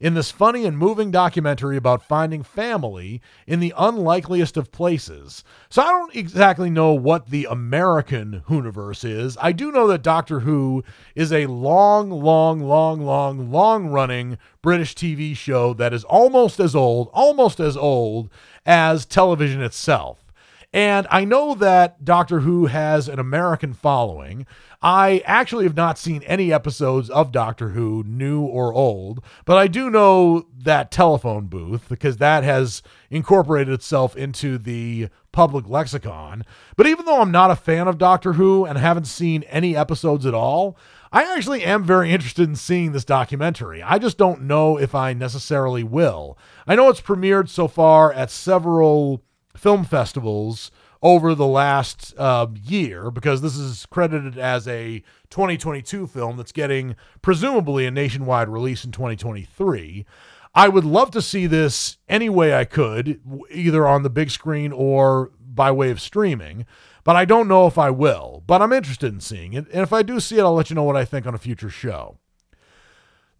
in 0.00 0.14
this 0.14 0.30
funny 0.30 0.64
and 0.64 0.78
moving 0.78 1.10
documentary 1.10 1.76
about 1.76 2.02
finding 2.02 2.42
family 2.42 3.20
in 3.46 3.60
the 3.60 3.74
unlikeliest 3.76 4.56
of 4.56 4.70
places. 4.70 5.42
So 5.68 5.82
I 5.82 5.86
don't 5.86 6.14
exactly 6.14 6.70
know 6.70 6.92
what 6.92 7.30
the 7.30 7.46
American 7.50 8.42
Whoniverse 8.48 9.04
is. 9.04 9.36
I 9.40 9.52
do 9.52 9.72
know 9.72 9.86
that 9.88 10.02
Doctor 10.02 10.40
Who 10.40 10.84
is 11.14 11.32
a 11.32 11.46
long, 11.46 12.10
long, 12.10 12.60
long, 12.60 13.00
long, 13.00 13.50
long 13.50 13.88
running 13.88 14.38
British 14.62 14.94
TV 14.94 15.36
show 15.36 15.74
that 15.74 15.92
is 15.92 16.04
almost 16.04 16.60
as 16.60 16.74
old, 16.74 17.10
almost 17.12 17.58
as 17.58 17.76
old 17.76 18.30
as 18.64 19.04
television 19.04 19.62
itself. 19.62 20.28
And 20.72 21.06
I 21.10 21.24
know 21.24 21.54
that 21.54 22.04
Doctor 22.04 22.40
Who 22.40 22.66
has 22.66 23.08
an 23.08 23.18
American 23.18 23.72
following. 23.72 24.46
I 24.80 25.22
actually 25.24 25.64
have 25.64 25.76
not 25.76 25.98
seen 25.98 26.22
any 26.22 26.52
episodes 26.52 27.10
of 27.10 27.32
Doctor 27.32 27.70
Who, 27.70 28.04
new 28.06 28.42
or 28.42 28.72
old, 28.72 29.20
but 29.44 29.56
I 29.58 29.66
do 29.66 29.90
know 29.90 30.46
that 30.56 30.92
telephone 30.92 31.46
booth 31.46 31.88
because 31.88 32.18
that 32.18 32.44
has 32.44 32.82
incorporated 33.10 33.74
itself 33.74 34.16
into 34.16 34.56
the 34.56 35.08
public 35.32 35.68
lexicon. 35.68 36.44
But 36.76 36.86
even 36.86 37.06
though 37.06 37.20
I'm 37.20 37.32
not 37.32 37.50
a 37.50 37.56
fan 37.56 37.88
of 37.88 37.98
Doctor 37.98 38.34
Who 38.34 38.64
and 38.64 38.78
haven't 38.78 39.06
seen 39.06 39.42
any 39.44 39.76
episodes 39.76 40.24
at 40.24 40.34
all, 40.34 40.76
I 41.10 41.24
actually 41.34 41.64
am 41.64 41.82
very 41.82 42.12
interested 42.12 42.48
in 42.48 42.54
seeing 42.54 42.92
this 42.92 43.04
documentary. 43.04 43.82
I 43.82 43.98
just 43.98 44.16
don't 44.16 44.42
know 44.42 44.78
if 44.78 44.94
I 44.94 45.12
necessarily 45.12 45.82
will. 45.82 46.38
I 46.68 46.76
know 46.76 46.88
it's 46.88 47.00
premiered 47.00 47.48
so 47.48 47.66
far 47.66 48.12
at 48.12 48.30
several 48.30 49.24
film 49.56 49.84
festivals 49.84 50.70
over 51.02 51.34
the 51.34 51.46
last 51.46 52.14
uh, 52.18 52.46
year 52.64 53.10
because 53.10 53.40
this 53.40 53.56
is 53.56 53.86
credited 53.86 54.38
as 54.38 54.66
a 54.66 55.02
2022 55.30 56.06
film 56.06 56.36
that's 56.36 56.52
getting 56.52 56.96
presumably 57.22 57.86
a 57.86 57.90
nationwide 57.90 58.48
release 58.48 58.84
in 58.84 58.90
2023. 58.90 60.04
I 60.54 60.68
would 60.68 60.84
love 60.84 61.10
to 61.12 61.22
see 61.22 61.46
this 61.46 61.98
any 62.08 62.28
way 62.28 62.54
I 62.54 62.64
could, 62.64 63.20
either 63.50 63.86
on 63.86 64.02
the 64.02 64.10
big 64.10 64.30
screen 64.30 64.72
or 64.72 65.30
by 65.40 65.70
way 65.70 65.90
of 65.90 66.00
streaming, 66.00 66.66
but 67.04 67.16
I 67.16 67.24
don't 67.24 67.48
know 67.48 67.66
if 67.66 67.78
I 67.78 67.90
will. 67.90 68.42
But 68.46 68.62
I'm 68.62 68.72
interested 68.72 69.12
in 69.12 69.20
seeing 69.20 69.52
it. 69.52 69.66
And 69.72 69.82
if 69.82 69.92
I 69.92 70.02
do 70.02 70.20
see 70.20 70.38
it, 70.38 70.42
I'll 70.42 70.54
let 70.54 70.70
you 70.70 70.76
know 70.76 70.82
what 70.82 70.96
I 70.96 71.04
think 71.04 71.26
on 71.26 71.34
a 71.34 71.38
future 71.38 71.70
show. 71.70 72.18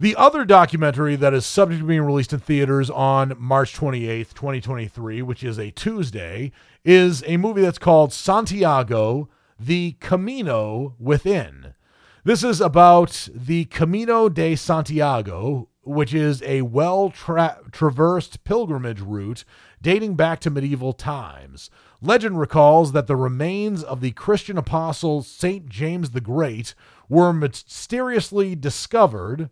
The 0.01 0.15
other 0.15 0.45
documentary 0.45 1.17
that 1.17 1.35
is 1.35 1.45
subject 1.45 1.81
to 1.81 1.87
being 1.87 2.03
released 2.03 2.33
in 2.33 2.39
theaters 2.39 2.89
on 2.89 3.35
March 3.37 3.75
28th, 3.75 4.33
2023, 4.33 5.23
which 5.23 5.43
is 5.43 5.59
a 5.59 5.73
Tuesday, 5.73 6.53
is 6.85 7.25
a 7.27 7.37
movie 7.37 7.63
that's 7.63 7.81
called 7.81 8.13
Santiago, 8.13 9.29
The 9.59 9.97
Camino 9.99 10.95
Within. 11.01 11.75
This 12.23 12.45
is 12.45 12.61
about 12.61 13.29
the 13.35 13.65
Camino 13.65 14.29
de 14.29 14.55
Santiago, 14.55 15.69
which 15.83 16.15
is 16.15 16.43
a 16.43 16.63
well 16.63 17.11
tra- 17.11 17.59
traversed 17.73 18.45
pilgrimage 18.45 19.01
route 19.01 19.45
dating 19.83 20.15
back 20.15 20.39
to 20.41 20.51
medieval 20.51 20.93
times. 20.93 21.71
Legend 22.01 22.39
recalls 22.39 22.93
that 22.93 23.09
the 23.09 23.17
remains 23.17 23.83
of 23.83 24.01
the 24.01 24.13
Christian 24.13 24.59
apostle 24.59 25.23
St. 25.25 25.69
James 25.69 26.11
the 26.11 26.21
Great 26.21 26.77
were 27.09 27.33
mysteriously 27.33 28.55
discovered 28.55 29.51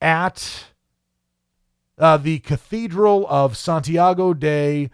at 0.00 0.64
uh, 1.98 2.16
the 2.16 2.38
Cathedral 2.40 3.26
of 3.28 3.56
Santiago 3.56 4.34
de 4.34 4.90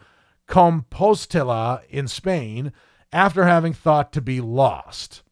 Compostela 0.49 1.83
in 1.89 2.09
Spain 2.09 2.73
after 3.13 3.45
having 3.45 3.73
thought 3.73 4.13
to 4.13 4.21
be 4.21 4.41
lost. 4.41 5.23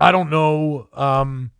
I 0.00 0.12
don't 0.12 0.30
know 0.30 0.88
um, 0.92 1.50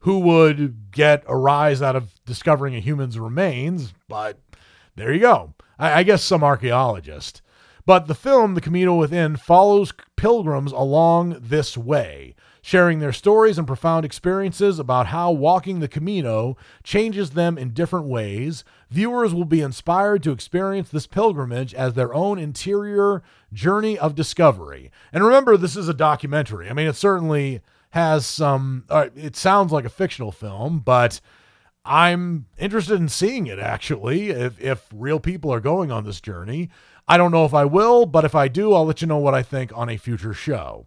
who 0.00 0.20
would 0.20 0.90
get 0.90 1.22
a 1.26 1.36
rise 1.36 1.82
out 1.82 1.96
of 1.96 2.12
discovering 2.24 2.74
a 2.74 2.80
human's 2.80 3.18
remains, 3.18 3.92
but 4.08 4.38
there 4.96 5.12
you 5.12 5.20
go. 5.20 5.54
I, 5.78 6.00
I 6.00 6.02
guess 6.02 6.24
some 6.24 6.42
archaeologist. 6.42 7.42
But 7.84 8.06
the 8.06 8.14
film, 8.14 8.54
The 8.54 8.60
Camino 8.60 8.96
Within, 8.96 9.36
follows 9.36 9.92
pilgrims 10.16 10.72
along 10.72 11.38
this 11.40 11.76
way 11.76 12.34
sharing 12.68 12.98
their 12.98 13.14
stories 13.14 13.56
and 13.56 13.66
profound 13.66 14.04
experiences 14.04 14.78
about 14.78 15.06
how 15.06 15.30
walking 15.30 15.80
the 15.80 15.88
Camino 15.88 16.54
changes 16.82 17.30
them 17.30 17.56
in 17.56 17.70
different 17.70 18.04
ways. 18.04 18.62
Viewers 18.90 19.32
will 19.32 19.46
be 19.46 19.62
inspired 19.62 20.22
to 20.22 20.32
experience 20.32 20.90
this 20.90 21.06
pilgrimage 21.06 21.72
as 21.72 21.94
their 21.94 22.12
own 22.12 22.38
interior 22.38 23.22
journey 23.54 23.98
of 23.98 24.14
discovery. 24.14 24.90
And 25.14 25.24
remember, 25.24 25.56
this 25.56 25.76
is 25.76 25.88
a 25.88 25.94
documentary. 25.94 26.68
I 26.68 26.74
mean, 26.74 26.86
it 26.86 26.96
certainly 26.96 27.62
has 27.92 28.26
some, 28.26 28.84
uh, 28.90 29.08
it 29.16 29.34
sounds 29.34 29.72
like 29.72 29.86
a 29.86 29.88
fictional 29.88 30.30
film, 30.30 30.80
but 30.80 31.22
I'm 31.86 32.48
interested 32.58 33.00
in 33.00 33.08
seeing 33.08 33.46
it 33.46 33.58
actually, 33.58 34.28
if, 34.28 34.60
if 34.60 34.86
real 34.92 35.20
people 35.20 35.50
are 35.54 35.60
going 35.60 35.90
on 35.90 36.04
this 36.04 36.20
journey. 36.20 36.68
I 37.08 37.16
don't 37.16 37.32
know 37.32 37.46
if 37.46 37.54
I 37.54 37.64
will, 37.64 38.04
but 38.04 38.26
if 38.26 38.34
I 38.34 38.48
do, 38.48 38.74
I'll 38.74 38.84
let 38.84 39.00
you 39.00 39.06
know 39.06 39.16
what 39.16 39.32
I 39.32 39.42
think 39.42 39.74
on 39.74 39.88
a 39.88 39.96
future 39.96 40.34
show. 40.34 40.86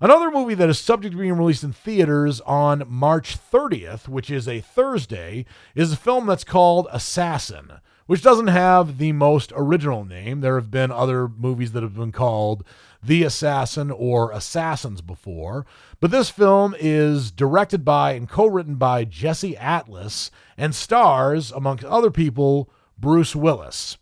Another 0.00 0.30
movie 0.30 0.54
that 0.54 0.68
is 0.68 0.78
subject 0.80 1.12
to 1.12 1.20
being 1.20 1.36
released 1.36 1.62
in 1.62 1.72
theaters 1.72 2.40
on 2.40 2.82
March 2.88 3.38
30th, 3.38 4.08
which 4.08 4.28
is 4.28 4.48
a 4.48 4.60
Thursday, 4.60 5.46
is 5.76 5.92
a 5.92 5.96
film 5.96 6.26
that's 6.26 6.42
called 6.42 6.88
Assassin, 6.90 7.74
which 8.06 8.20
doesn't 8.20 8.48
have 8.48 8.98
the 8.98 9.12
most 9.12 9.52
original 9.54 10.04
name. 10.04 10.40
There 10.40 10.56
have 10.56 10.70
been 10.70 10.90
other 10.90 11.28
movies 11.28 11.70
that 11.72 11.84
have 11.84 11.94
been 11.94 12.10
called 12.10 12.64
The 13.04 13.22
Assassin 13.22 13.92
or 13.92 14.32
Assassins 14.32 15.00
before, 15.00 15.64
but 16.00 16.10
this 16.10 16.28
film 16.28 16.74
is 16.80 17.30
directed 17.30 17.84
by 17.84 18.12
and 18.14 18.28
co 18.28 18.46
written 18.46 18.74
by 18.74 19.04
Jesse 19.04 19.56
Atlas 19.56 20.32
and 20.58 20.74
stars, 20.74 21.52
amongst 21.52 21.84
other 21.84 22.10
people, 22.10 22.68
Bruce 22.98 23.36
Willis. 23.36 23.96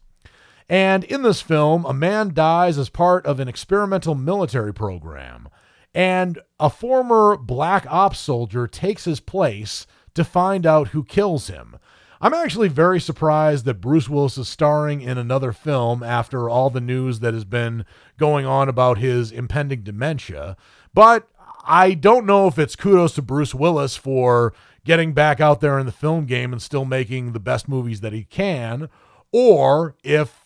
And 0.70 1.04
in 1.04 1.20
this 1.20 1.42
film, 1.42 1.84
a 1.84 1.92
man 1.92 2.32
dies 2.32 2.78
as 2.78 2.88
part 2.88 3.26
of 3.26 3.40
an 3.40 3.48
experimental 3.48 4.14
military 4.14 4.72
program, 4.72 5.48
and 5.94 6.38
a 6.58 6.70
former 6.70 7.36
black 7.36 7.86
ops 7.88 8.18
soldier 8.18 8.66
takes 8.66 9.04
his 9.04 9.20
place 9.20 9.86
to 10.14 10.24
find 10.24 10.66
out 10.66 10.88
who 10.88 11.04
kills 11.04 11.48
him. 11.48 11.76
I'm 12.20 12.34
actually 12.34 12.68
very 12.68 13.00
surprised 13.00 13.64
that 13.64 13.80
Bruce 13.80 14.08
Willis 14.08 14.38
is 14.38 14.48
starring 14.48 15.00
in 15.00 15.18
another 15.18 15.52
film 15.52 16.04
after 16.04 16.48
all 16.48 16.70
the 16.70 16.80
news 16.80 17.18
that 17.18 17.34
has 17.34 17.44
been 17.44 17.84
going 18.16 18.46
on 18.46 18.68
about 18.68 18.98
his 18.98 19.32
impending 19.32 19.82
dementia. 19.82 20.56
But 20.94 21.28
I 21.64 21.94
don't 21.94 22.26
know 22.26 22.46
if 22.46 22.60
it's 22.60 22.76
kudos 22.76 23.14
to 23.14 23.22
Bruce 23.22 23.56
Willis 23.56 23.96
for 23.96 24.54
getting 24.84 25.12
back 25.14 25.40
out 25.40 25.60
there 25.60 25.80
in 25.80 25.86
the 25.86 25.92
film 25.92 26.26
game 26.26 26.52
and 26.52 26.62
still 26.62 26.84
making 26.84 27.32
the 27.32 27.40
best 27.40 27.68
movies 27.68 28.00
that 28.02 28.12
he 28.12 28.22
can, 28.24 28.88
or 29.32 29.96
if 30.04 30.44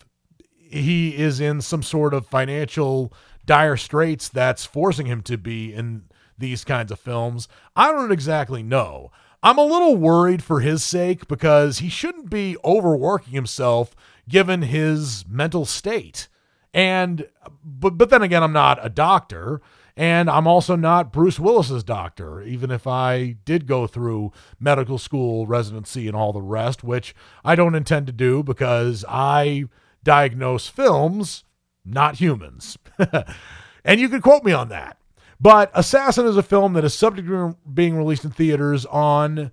he 0.59 1.15
is 1.15 1.39
in 1.39 1.61
some 1.61 1.83
sort 1.83 2.13
of 2.13 2.25
financial 2.25 3.13
dire 3.47 3.77
straits 3.77 4.29
that's 4.29 4.65
forcing 4.65 5.07
him 5.07 5.23
to 5.23 5.37
be 5.37 5.73
in 5.73 6.03
these 6.37 6.63
kinds 6.63 6.91
of 6.91 6.99
films. 6.99 7.47
I 7.75 7.91
don't 7.91 8.11
exactly 8.11 8.61
know. 8.61 9.11
I'm 9.41 9.57
a 9.57 9.65
little 9.65 9.95
worried 9.95 10.43
for 10.43 10.59
his 10.59 10.83
sake 10.83 11.27
because 11.27 11.79
he 11.79 11.89
shouldn't 11.89 12.29
be 12.29 12.57
overworking 12.63 13.33
himself 13.33 13.95
given 14.29 14.61
his 14.63 15.25
mental 15.27 15.65
state. 15.65 16.27
And 16.73 17.27
but 17.63 17.97
but 17.97 18.09
then 18.09 18.21
again, 18.21 18.43
I'm 18.43 18.53
not 18.53 18.85
a 18.85 18.89
doctor, 18.89 19.61
and 19.95 20.29
I'm 20.29 20.47
also 20.47 20.75
not 20.75 21.13
Bruce 21.13 21.39
Willis's 21.39 21.83
doctor, 21.83 22.41
even 22.41 22.69
if 22.69 22.85
I 22.85 23.37
did 23.45 23.65
go 23.65 23.87
through 23.87 24.31
medical 24.59 24.97
school, 24.97 25.47
residency, 25.47 26.07
and 26.07 26.15
all 26.15 26.33
the 26.33 26.41
rest, 26.41 26.83
which 26.83 27.15
I 27.43 27.55
don't 27.55 27.73
intend 27.73 28.05
to 28.07 28.13
do 28.13 28.43
because 28.43 29.05
I 29.07 29.65
diagnose 30.03 30.67
films, 30.67 31.45
not 31.87 32.15
humans. 32.15 32.77
and 33.85 33.99
you 33.99 34.09
can 34.09 34.21
quote 34.21 34.43
me 34.43 34.51
on 34.51 34.69
that. 34.69 34.97
But 35.39 35.71
Assassin 35.73 36.25
is 36.25 36.37
a 36.37 36.43
film 36.43 36.73
that 36.73 36.83
is 36.83 36.93
subject 36.93 37.27
to 37.27 37.55
being 37.71 37.95
released 37.95 38.25
in 38.25 38.31
theaters 38.31 38.85
on 38.87 39.51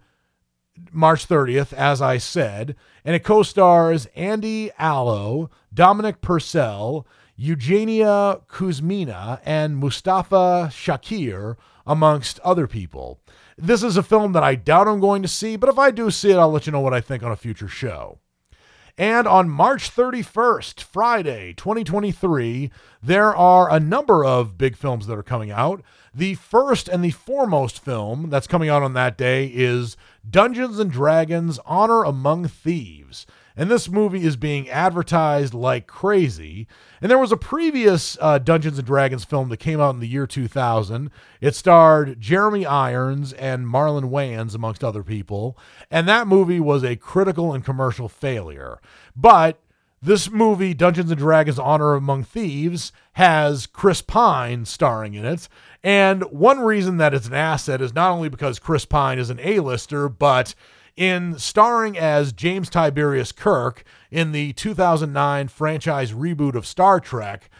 March 0.93 1.29
30th, 1.29 1.73
as 1.73 2.01
I 2.03 2.19
said, 2.19 2.75
and 3.05 3.15
it 3.15 3.23
co 3.23 3.43
stars 3.43 4.07
Andy 4.17 4.71
Allo, 4.79 5.51
Dominic 5.73 6.21
Purcell, 6.21 7.07
Eugenia 7.37 8.41
Kuzmina, 8.49 9.41
and 9.45 9.77
Mustafa 9.77 10.71
Shakir, 10.73 11.57
amongst 11.87 12.41
other 12.41 12.67
people. 12.67 13.21
This 13.57 13.83
is 13.83 13.97
a 13.97 14.03
film 14.03 14.33
that 14.33 14.43
I 14.43 14.55
doubt 14.55 14.89
I'm 14.89 15.01
going 15.01 15.23
to 15.23 15.29
see, 15.29 15.57
but 15.57 15.69
if 15.69 15.79
I 15.79 15.91
do 15.91 16.11
see 16.11 16.31
it, 16.31 16.37
I'll 16.37 16.51
let 16.51 16.67
you 16.67 16.73
know 16.73 16.81
what 16.81 16.95
I 16.95 17.01
think 17.01 17.23
on 17.23 17.31
a 17.31 17.37
future 17.37 17.69
show. 17.69 18.19
And 18.97 19.27
on 19.27 19.49
March 19.49 19.91
31st, 19.91 20.81
Friday, 20.81 21.53
2023, 21.55 22.71
there 23.03 23.35
are 23.35 23.69
a 23.69 23.81
number 23.81 24.25
of 24.25 24.57
big 24.57 24.77
films 24.77 25.09
that 25.09 25.19
are 25.19 25.25
coming 25.25 25.51
out. 25.51 25.83
The 26.15 26.35
first 26.35 26.89
and 26.89 27.03
the 27.05 27.11
foremost 27.11 27.81
film 27.81 28.31
that's 28.31 28.47
coming 28.47 28.69
out 28.69 28.85
on 28.85 28.93
that 28.93 29.19
day 29.19 29.47
is 29.53 29.97
Dungeons 30.29 30.79
and 30.79 30.93
Dragons 30.93 31.59
Honor 31.67 32.05
Among 32.05 32.47
Thieves 32.47 33.27
and 33.57 33.71
this 33.71 33.89
movie 33.89 34.25
is 34.25 34.37
being 34.37 34.69
advertised 34.69 35.55
like 35.55 35.87
crazy. 35.87 36.67
And 37.01 37.11
there 37.11 37.19
was 37.19 37.33
a 37.33 37.37
previous 37.37 38.19
uh, 38.21 38.39
Dungeons 38.39 38.79
and 38.79 38.87
Dragons 38.87 39.25
film 39.25 39.49
that 39.51 39.59
came 39.59 39.81
out 39.81 39.95
in 39.95 40.01
the 40.01 40.09
year 40.09 40.27
2000. 40.27 41.11
It 41.41 41.55
starred 41.55 42.21
Jeremy 42.21 42.67
Irons 42.67 43.33
and 43.35 43.67
Marlon 43.67 44.11
Wayans, 44.11 44.55
amongst 44.55 44.83
other 44.83 45.03
people, 45.03 45.57
and 45.91 46.09
that 46.09 46.27
movie 46.27 46.61
was 46.61 46.83
a 46.83 46.97
critical 46.97 47.53
and 47.53 47.65
commercial 47.65 48.09
failure. 48.09 48.81
But 49.15 49.61
this 50.05 50.31
movie, 50.31 50.75
Dungeons 50.75 51.11
and 51.11 51.19
Dragons 51.19 51.59
Honor 51.59 51.95
Among 51.95 52.25
Thieves, 52.25 52.93
has 53.15 53.65
Chris 53.67 54.03
Pine 54.03 54.67
starring 54.67 55.15
in 55.15 55.25
it. 55.25 55.49
And 55.83 56.25
one 56.25 56.61
reason 56.61 56.99
that 56.99 57.15
it's 57.15 57.27
an 57.27 57.33
asset 57.33 57.81
is 57.81 57.95
not 57.95 58.11
only 58.11 58.29
because 58.29 58.59
Chris 58.59 58.85
Pine 58.85 59.19
is 59.19 59.31
an 59.31 59.41
A-lister, 59.41 60.11
but 60.11 60.55
in 60.97 61.39
starring 61.39 61.99
as 61.99 62.33
James 62.33 62.71
Tiberius 62.71 63.33
Kirk 63.33 63.85
in 64.11 64.33
the 64.33 64.53
2009 64.55 65.49
franchise 65.49 66.13
reboot 66.13 66.55
of 66.55 66.67
Star 66.67 67.01
Trek. 67.01 67.51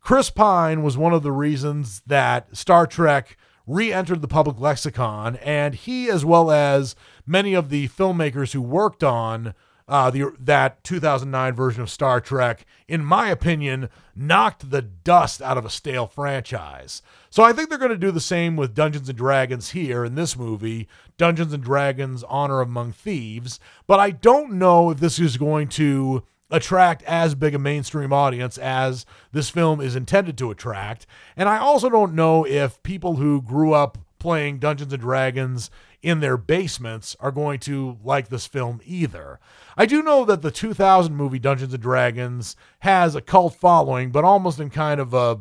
Chris 0.00 0.30
Pine 0.30 0.82
was 0.82 0.96
one 0.96 1.12
of 1.12 1.22
the 1.22 1.32
reasons 1.32 2.02
that 2.06 2.56
Star 2.56 2.86
Trek 2.86 3.36
re 3.66 3.92
entered 3.92 4.22
the 4.22 4.28
public 4.28 4.58
lexicon, 4.58 5.36
and 5.36 5.74
he, 5.74 6.10
as 6.10 6.24
well 6.24 6.50
as 6.50 6.96
many 7.26 7.54
of 7.54 7.68
the 7.68 7.88
filmmakers 7.88 8.52
who 8.52 8.62
worked 8.62 9.04
on 9.04 9.54
uh, 9.90 10.08
the 10.08 10.32
that 10.38 10.82
2009 10.84 11.52
version 11.52 11.82
of 11.82 11.90
Star 11.90 12.20
Trek, 12.20 12.64
in 12.86 13.04
my 13.04 13.28
opinion, 13.28 13.90
knocked 14.14 14.70
the 14.70 14.80
dust 14.80 15.42
out 15.42 15.58
of 15.58 15.64
a 15.64 15.70
stale 15.70 16.06
franchise. 16.06 17.02
So 17.28 17.42
I 17.42 17.52
think 17.52 17.68
they're 17.68 17.78
going 17.78 17.90
to 17.90 17.98
do 17.98 18.12
the 18.12 18.20
same 18.20 18.56
with 18.56 18.74
Dungeons 18.74 19.08
and 19.08 19.18
Dragons 19.18 19.70
here 19.70 20.04
in 20.04 20.14
this 20.14 20.36
movie, 20.36 20.88
Dungeons 21.18 21.52
and 21.52 21.62
Dragons: 21.62 22.22
Honor 22.28 22.60
Among 22.60 22.92
Thieves. 22.92 23.58
But 23.88 23.98
I 23.98 24.12
don't 24.12 24.52
know 24.52 24.90
if 24.90 25.00
this 25.00 25.18
is 25.18 25.36
going 25.36 25.66
to 25.70 26.22
attract 26.52 27.02
as 27.02 27.34
big 27.34 27.56
a 27.56 27.58
mainstream 27.58 28.12
audience 28.12 28.58
as 28.58 29.04
this 29.32 29.50
film 29.50 29.80
is 29.80 29.96
intended 29.96 30.38
to 30.38 30.52
attract. 30.52 31.04
And 31.36 31.48
I 31.48 31.58
also 31.58 31.90
don't 31.90 32.14
know 32.14 32.46
if 32.46 32.80
people 32.84 33.16
who 33.16 33.42
grew 33.42 33.72
up 33.72 33.98
playing 34.20 34.58
Dungeons 34.58 34.92
and 34.92 35.02
Dragons 35.02 35.68
in 36.02 36.20
their 36.20 36.36
basements 36.36 37.16
are 37.20 37.30
going 37.30 37.58
to 37.60 37.98
like 38.02 38.28
this 38.28 38.46
film 38.46 38.80
either. 38.84 39.38
I 39.76 39.86
do 39.86 40.02
know 40.02 40.24
that 40.24 40.42
the 40.42 40.50
2000 40.50 41.14
movie 41.14 41.38
Dungeons 41.38 41.74
and 41.74 41.82
Dragons 41.82 42.56
has 42.80 43.14
a 43.14 43.20
cult 43.20 43.54
following, 43.54 44.10
but 44.10 44.24
almost 44.24 44.60
in 44.60 44.70
kind 44.70 45.00
of 45.00 45.12
a 45.12 45.40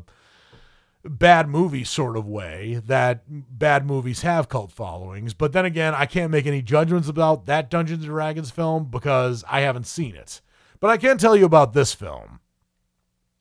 bad 1.05 1.47
movie 1.47 1.85
sort 1.85 2.17
of 2.17 2.27
way 2.27 2.81
that 2.85 3.23
bad 3.27 3.85
movies 3.85 4.21
have 4.21 4.49
cult 4.49 4.71
followings. 4.71 5.33
But 5.33 5.53
then 5.53 5.65
again, 5.65 5.95
I 5.95 6.05
can't 6.05 6.31
make 6.31 6.45
any 6.45 6.61
judgments 6.61 7.07
about 7.07 7.45
that 7.45 7.69
Dungeons 7.69 8.03
and 8.03 8.11
Dragons 8.11 8.51
film 8.51 8.85
because 8.85 9.43
I 9.49 9.61
haven't 9.61 9.87
seen 9.87 10.15
it. 10.15 10.41
But 10.79 10.89
I 10.89 10.97
can 10.97 11.17
tell 11.17 11.35
you 11.35 11.45
about 11.45 11.73
this 11.73 11.93
film. 11.93 12.39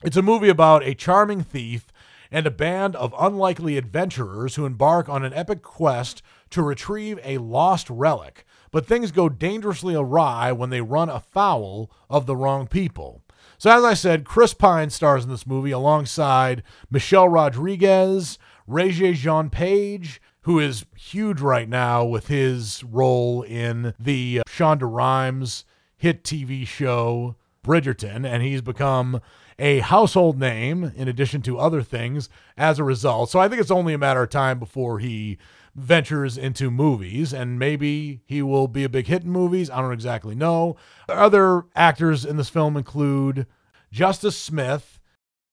It's 0.05 0.17
a 0.17 0.23
movie 0.23 0.49
about 0.49 0.85
a 0.85 0.95
charming 0.95 1.43
thief 1.43 1.93
and 2.31 2.47
a 2.47 2.51
band 2.51 2.95
of 2.97 3.15
unlikely 3.19 3.77
adventurers 3.77 4.55
who 4.55 4.67
embark 4.67 5.09
on 5.09 5.25
an 5.25 5.35
epic 5.35 5.63
quest 5.63 6.23
to 6.51 6.63
retrieve 6.63 7.19
a 7.23 7.39
lost 7.39 7.89
relic, 7.91 8.45
but 8.71 8.87
things 8.87 9.13
go 9.13 9.29
dangerously 9.29 9.95
awry 9.95 10.53
when 10.53 10.71
they 10.71 10.81
run 10.81 11.09
afoul 11.09 11.91
of 12.09 12.27
the 12.27 12.37
wrong 12.37 12.67
people. 12.67 13.23
So, 13.59 13.71
as 13.71 13.85
I 13.85 13.95
said, 13.95 14.25
Chris 14.25 14.55
Pine 14.55 14.91
stars 14.91 15.25
in 15.25 15.31
this 15.31 15.47
movie 15.47 15.73
alongside 15.73 16.63
Michelle 16.91 17.29
Rodriguez, 17.29 18.39
Regé-Jean 18.69 19.51
Page, 19.51 20.21
who 20.43 20.61
is 20.61 20.87
huge 20.97 21.41
right 21.41 21.69
now 21.69 22.05
with 22.05 22.29
his 22.29 22.85
role 22.85 23.43
in 23.43 23.95
the 23.99 24.43
Shonda 24.49 24.91
Rhimes 24.91 25.65
hit 25.97 26.23
TV 26.23 26.67
show 26.67 27.37
Bridgerton, 27.65 28.25
and 28.25 28.43
he's 28.43 28.63
become 28.63 29.21
a 29.59 29.81
household 29.81 30.39
name 30.39 30.93
in 30.97 31.09
addition 31.09 31.43
to 31.43 31.59
other 31.59 31.83
things 31.83 32.29
as 32.57 32.79
a 32.79 32.85
result. 32.85 33.31
So 33.31 33.41
I 33.41 33.49
think 33.49 33.61
it's 33.61 33.71
only 33.71 33.93
a 33.93 33.99
matter 33.99 34.23
of 34.23 34.31
time 34.31 34.59
before 34.59 35.01
he 35.01 35.37
ventures 35.75 36.37
into 36.37 36.71
movies, 36.71 37.33
and 37.33 37.59
maybe 37.59 38.21
he 38.27 38.43
will 38.43 38.69
be 38.69 38.85
a 38.85 38.89
big 38.89 39.07
hit 39.07 39.23
in 39.23 39.31
movies. 39.31 39.71
I 39.71 39.81
don't 39.81 39.93
exactly 39.93 40.35
know. 40.35 40.77
Other 41.09 41.65
actors 41.75 42.25
in 42.25 42.37
this 42.37 42.49
film 42.49 42.77
include 42.77 43.47
Justice 43.93 44.37
Smith, 44.37 45.01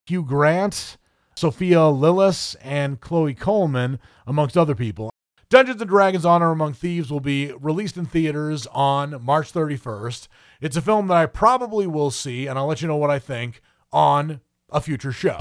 Hugh 0.06 0.24
Grant, 0.24 0.98
Sophia 1.36 1.80
Lillis, 1.80 2.56
and 2.62 3.00
Chloe 3.02 3.34
Coleman, 3.34 4.00
amongst 4.26 4.58
other 4.58 4.76
people. 4.76 5.10
Dungeons 5.50 5.80
and 5.80 5.90
Dragons 5.90 6.26
Honor 6.26 6.52
Among 6.52 6.74
Thieves 6.74 7.12
will 7.12 7.20
be 7.20 7.54
released 7.54 7.98
in 7.98 8.06
theaters 8.06 8.68
on 8.72 9.24
March 9.24 9.54
31st. 9.54 10.28
It's 10.60 10.76
a 10.76 10.82
film 10.82 11.08
that 11.08 11.18
I 11.18 11.28
probably 11.28 11.86
will 11.86 12.12
see, 12.12 12.48
and 12.48 12.58
I'll 12.58 12.66
let 12.66 12.82
you 12.82 12.88
know 12.88 12.98
what 12.98 13.12
I 13.12 13.20
think 13.20 13.62
on 13.92 14.42
a 14.72 14.82
future 14.82 15.12
show. 15.12 15.38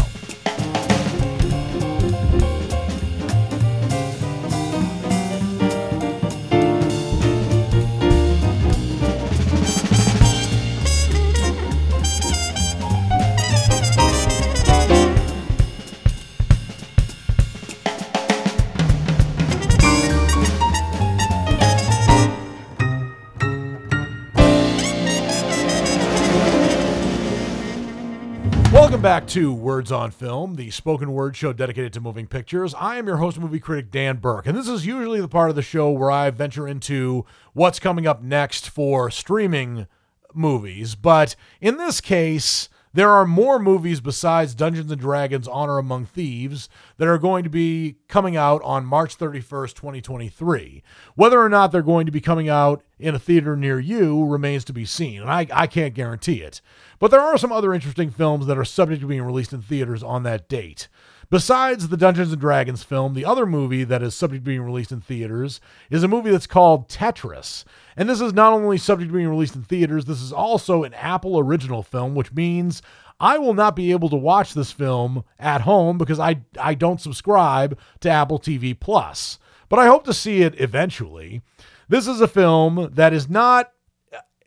Back 29.04 29.26
to 29.26 29.52
Words 29.52 29.92
on 29.92 30.10
Film, 30.10 30.54
the 30.54 30.70
spoken 30.70 31.12
word 31.12 31.36
show 31.36 31.52
dedicated 31.52 31.92
to 31.92 32.00
moving 32.00 32.26
pictures. 32.26 32.72
I 32.72 32.96
am 32.96 33.06
your 33.06 33.18
host, 33.18 33.38
movie 33.38 33.60
critic 33.60 33.90
Dan 33.90 34.16
Burke, 34.16 34.46
and 34.46 34.56
this 34.56 34.66
is 34.66 34.86
usually 34.86 35.20
the 35.20 35.28
part 35.28 35.50
of 35.50 35.56
the 35.56 35.60
show 35.60 35.90
where 35.90 36.10
I 36.10 36.30
venture 36.30 36.66
into 36.66 37.26
what's 37.52 37.78
coming 37.78 38.06
up 38.06 38.22
next 38.22 38.70
for 38.70 39.10
streaming 39.10 39.88
movies. 40.32 40.94
But 40.94 41.36
in 41.60 41.76
this 41.76 42.00
case, 42.00 42.70
there 42.94 43.10
are 43.10 43.26
more 43.26 43.58
movies 43.58 44.00
besides 44.00 44.54
Dungeons 44.54 44.90
and 44.90 45.00
Dragons 45.00 45.48
Honor 45.48 45.76
Among 45.76 46.06
Thieves 46.06 46.70
that 46.96 47.06
are 47.06 47.18
going 47.18 47.44
to 47.44 47.50
be 47.50 47.96
coming 48.08 48.38
out 48.38 48.62
on 48.62 48.86
March 48.86 49.18
31st, 49.18 49.74
2023. 49.74 50.82
Whether 51.14 51.40
or 51.40 51.50
not 51.50 51.72
they're 51.72 51.82
going 51.82 52.06
to 52.06 52.12
be 52.12 52.22
coming 52.22 52.48
out 52.48 52.82
in 53.04 53.14
a 53.14 53.18
theater 53.18 53.56
near 53.56 53.78
you 53.78 54.24
remains 54.24 54.64
to 54.64 54.72
be 54.72 54.84
seen, 54.84 55.20
and 55.20 55.30
I, 55.30 55.46
I 55.52 55.66
can't 55.66 55.94
guarantee 55.94 56.40
it. 56.40 56.60
But 56.98 57.10
there 57.10 57.20
are 57.20 57.36
some 57.36 57.52
other 57.52 57.74
interesting 57.74 58.10
films 58.10 58.46
that 58.46 58.58
are 58.58 58.64
subject 58.64 59.02
to 59.02 59.06
being 59.06 59.22
released 59.22 59.52
in 59.52 59.62
theaters 59.62 60.02
on 60.02 60.22
that 60.22 60.48
date. 60.48 60.88
Besides 61.30 61.88
the 61.88 61.96
Dungeons 61.96 62.32
and 62.32 62.40
Dragons 62.40 62.82
film, 62.82 63.14
the 63.14 63.24
other 63.24 63.46
movie 63.46 63.84
that 63.84 64.02
is 64.02 64.14
subject 64.14 64.44
to 64.44 64.48
being 64.48 64.62
released 64.62 64.92
in 64.92 65.00
theaters 65.00 65.60
is 65.90 66.02
a 66.02 66.08
movie 66.08 66.30
that's 66.30 66.46
called 66.46 66.88
Tetris. 66.88 67.64
And 67.96 68.08
this 68.08 68.20
is 68.20 68.32
not 68.32 68.52
only 68.52 68.78
subject 68.78 69.10
to 69.10 69.16
being 69.16 69.28
released 69.28 69.56
in 69.56 69.62
theaters, 69.62 70.04
this 70.04 70.22
is 70.22 70.32
also 70.32 70.84
an 70.84 70.94
Apple 70.94 71.38
original 71.38 71.82
film, 71.82 72.14
which 72.14 72.32
means 72.32 72.82
I 73.20 73.38
will 73.38 73.54
not 73.54 73.76
be 73.76 73.92
able 73.92 74.08
to 74.10 74.16
watch 74.16 74.54
this 74.54 74.72
film 74.72 75.24
at 75.38 75.62
home 75.62 75.98
because 75.98 76.18
I 76.18 76.42
I 76.60 76.74
don't 76.74 77.00
subscribe 77.00 77.78
to 78.00 78.10
Apple 78.10 78.38
TV 78.38 78.78
Plus. 78.78 79.38
But 79.68 79.78
I 79.78 79.86
hope 79.86 80.04
to 80.04 80.14
see 80.14 80.42
it 80.42 80.60
eventually. 80.60 81.42
This 81.88 82.06
is 82.06 82.20
a 82.20 82.28
film 82.28 82.90
that 82.92 83.12
is 83.12 83.28
not 83.28 83.72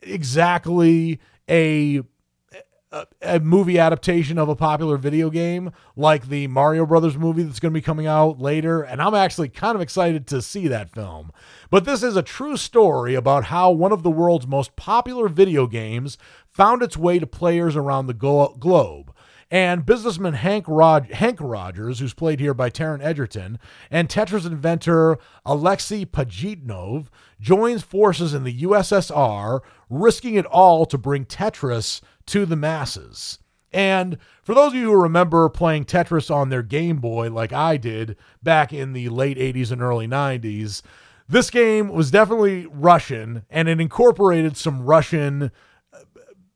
exactly 0.02 1.20
a 1.48 2.02
a, 3.20 3.38
movie 3.40 3.78
adaptation 3.78 4.38
of 4.38 4.48
a 4.48 4.56
popular 4.56 4.96
video 4.96 5.28
game 5.28 5.70
like 5.94 6.28
the 6.28 6.46
Mario 6.46 6.86
Brothers 6.86 7.18
movie 7.18 7.42
that's 7.42 7.60
going 7.60 7.72
to 7.72 7.78
be 7.78 7.82
coming 7.82 8.06
out 8.06 8.40
later 8.40 8.82
and 8.82 9.02
I'm 9.02 9.14
actually 9.14 9.50
kind 9.50 9.76
of 9.76 9.82
excited 9.82 10.26
to 10.28 10.40
see 10.40 10.68
that 10.68 10.90
film. 10.90 11.30
But 11.70 11.84
this 11.84 12.02
is 12.02 12.16
a 12.16 12.22
true 12.22 12.56
story 12.56 13.14
about 13.14 13.44
how 13.44 13.70
one 13.70 13.92
of 13.92 14.02
the 14.02 14.10
world's 14.10 14.46
most 14.46 14.74
popular 14.76 15.28
video 15.28 15.66
games 15.66 16.16
found 16.50 16.82
its 16.82 16.96
way 16.96 17.18
to 17.18 17.26
players 17.26 17.76
around 17.76 18.06
the 18.06 18.14
globe. 18.14 19.14
And 19.50 19.86
businessman 19.86 20.34
Hank, 20.34 20.66
Rod- 20.68 21.10
Hank 21.12 21.38
Rogers, 21.40 22.00
who's 22.00 22.12
played 22.12 22.38
here 22.38 22.52
by 22.52 22.68
Taron 22.68 23.02
Egerton, 23.02 23.58
and 23.90 24.08
Tetris 24.08 24.46
inventor 24.46 25.18
Alexei 25.46 26.04
Pajitnov 26.04 27.06
joins 27.40 27.82
forces 27.82 28.34
in 28.34 28.44
the 28.44 28.62
USSR, 28.62 29.60
risking 29.88 30.34
it 30.34 30.44
all 30.46 30.84
to 30.84 30.98
bring 30.98 31.24
Tetris 31.24 32.02
to 32.26 32.44
the 32.44 32.56
masses. 32.56 33.38
And 33.72 34.18
for 34.42 34.54
those 34.54 34.72
of 34.72 34.78
you 34.78 34.90
who 34.92 35.02
remember 35.02 35.48
playing 35.48 35.86
Tetris 35.86 36.34
on 36.34 36.48
their 36.48 36.62
Game 36.62 36.98
Boy, 36.98 37.30
like 37.30 37.52
I 37.52 37.76
did 37.76 38.16
back 38.42 38.72
in 38.72 38.92
the 38.92 39.08
late 39.08 39.38
80s 39.38 39.70
and 39.70 39.82
early 39.82 40.06
90s, 40.06 40.82
this 41.28 41.50
game 41.50 41.88
was 41.88 42.10
definitely 42.10 42.66
Russian 42.66 43.44
and 43.50 43.68
it 43.68 43.80
incorporated 43.80 44.56
some 44.56 44.82
Russian 44.82 45.50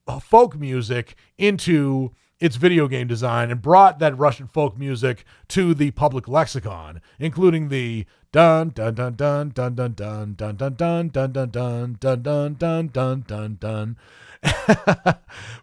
uh, 0.06 0.18
folk 0.20 0.58
music 0.58 1.14
into 1.36 2.12
its 2.42 2.56
video 2.56 2.88
game 2.88 3.06
design 3.06 3.50
and 3.50 3.62
brought 3.62 4.00
that 4.00 4.18
Russian 4.18 4.48
folk 4.48 4.76
music 4.76 5.24
to 5.48 5.74
the 5.74 5.92
public 5.92 6.26
lexicon, 6.26 7.00
including 7.18 7.68
the 7.68 8.04
dun 8.32 8.70
dun 8.70 8.94
dun 8.94 9.14
dun 9.14 9.50
dun 9.50 9.74
dun 9.74 9.94
dun 9.94 10.36
dun 10.36 10.54
dun 10.56 10.74
dun 10.74 11.08
dun 11.08 11.32
dun 11.32 11.32
dun 11.32 11.96
dun 12.00 12.54
dun 12.54 12.56
dun 12.56 12.88
dun 12.88 13.22
dun 13.26 13.58
dun 13.60 13.96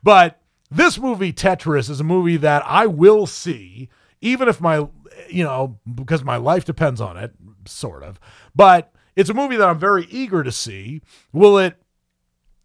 but 0.03 0.39
this 0.71 0.99
movie, 0.99 1.33
Tetris, 1.33 1.89
is 1.89 1.99
a 1.99 2.03
movie 2.03 2.37
that 2.37 2.63
I 2.65 2.85
will 2.85 3.25
see, 3.27 3.89
even 4.21 4.47
if 4.47 4.61
my, 4.61 4.87
you 5.29 5.43
know, 5.43 5.79
because 5.95 6.23
my 6.23 6.37
life 6.37 6.63
depends 6.63 7.01
on 7.01 7.17
it, 7.17 7.33
sort 7.65 8.03
of. 8.03 8.19
But 8.55 8.93
it's 9.15 9.29
a 9.29 9.33
movie 9.33 9.57
that 9.57 9.67
I'm 9.67 9.79
very 9.79 10.05
eager 10.05 10.43
to 10.43 10.51
see. 10.51 11.01
Will 11.33 11.57
it 11.57 11.75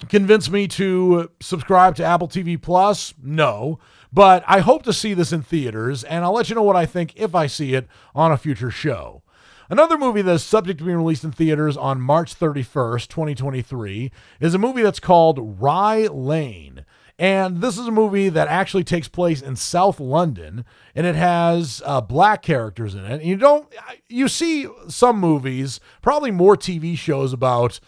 convince 0.09 0.51
me 0.51 0.69
to 0.69 1.31
subscribe 1.41 1.97
to 1.97 2.05
Apple 2.05 2.29
TV 2.29 2.61
Plus? 2.61 3.15
No. 3.23 3.79
But 4.15 4.45
I 4.47 4.61
hope 4.61 4.85
to 4.85 4.93
see 4.93 5.13
this 5.13 5.33
in 5.33 5.43
theaters, 5.43 6.05
and 6.05 6.25
I'll 6.25 6.35
let 6.35 6.49
you 6.49 6.55
know 6.55 6.63
what 6.63 6.77
I 6.77 6.87
think 6.87 7.15
if 7.17 7.35
I 7.35 7.49
see 7.49 7.75
it 7.75 7.89
on 8.15 8.31
a 8.31 8.37
future 8.37 8.71
show. 8.71 9.23
Another 9.69 9.99
movie 9.99 10.23
that 10.23 10.35
is 10.35 10.45
subject 10.45 10.79
to 10.79 10.85
being 10.85 10.99
released 10.99 11.25
in 11.25 11.33
theaters 11.33 11.77
on 11.77 12.01
March 12.01 12.39
31st, 12.39 13.09
2023, 13.09 14.13
is 14.39 14.55
a 14.55 14.59
movie 14.59 14.83
that's 14.83 15.01
called 15.01 15.61
Rye 15.61 16.07
Lane. 16.07 16.85
And 17.19 17.61
this 17.61 17.77
is 17.77 17.89
a 17.89 17.93
movie 17.93 18.29
that 18.29 18.47
actually 18.47 18.85
takes 18.85 19.09
place 19.09 19.43
in 19.43 19.57
South 19.57 19.99
London, 19.99 20.65
and 20.95 21.09
it 21.09 21.17
has 21.17 21.83
uh, 21.85 22.01
black 22.01 22.41
characters 22.43 22.95
in 22.95 23.05
it. 23.05 23.15
And 23.15 23.25
you 23.25 23.37
don't, 23.37 23.67
you 24.09 24.29
see 24.29 24.69
some 24.87 25.19
movies, 25.19 25.81
probably 26.03 26.31
more 26.31 26.57
TV 26.57 26.97
shows 26.97 27.33
about 27.33 27.81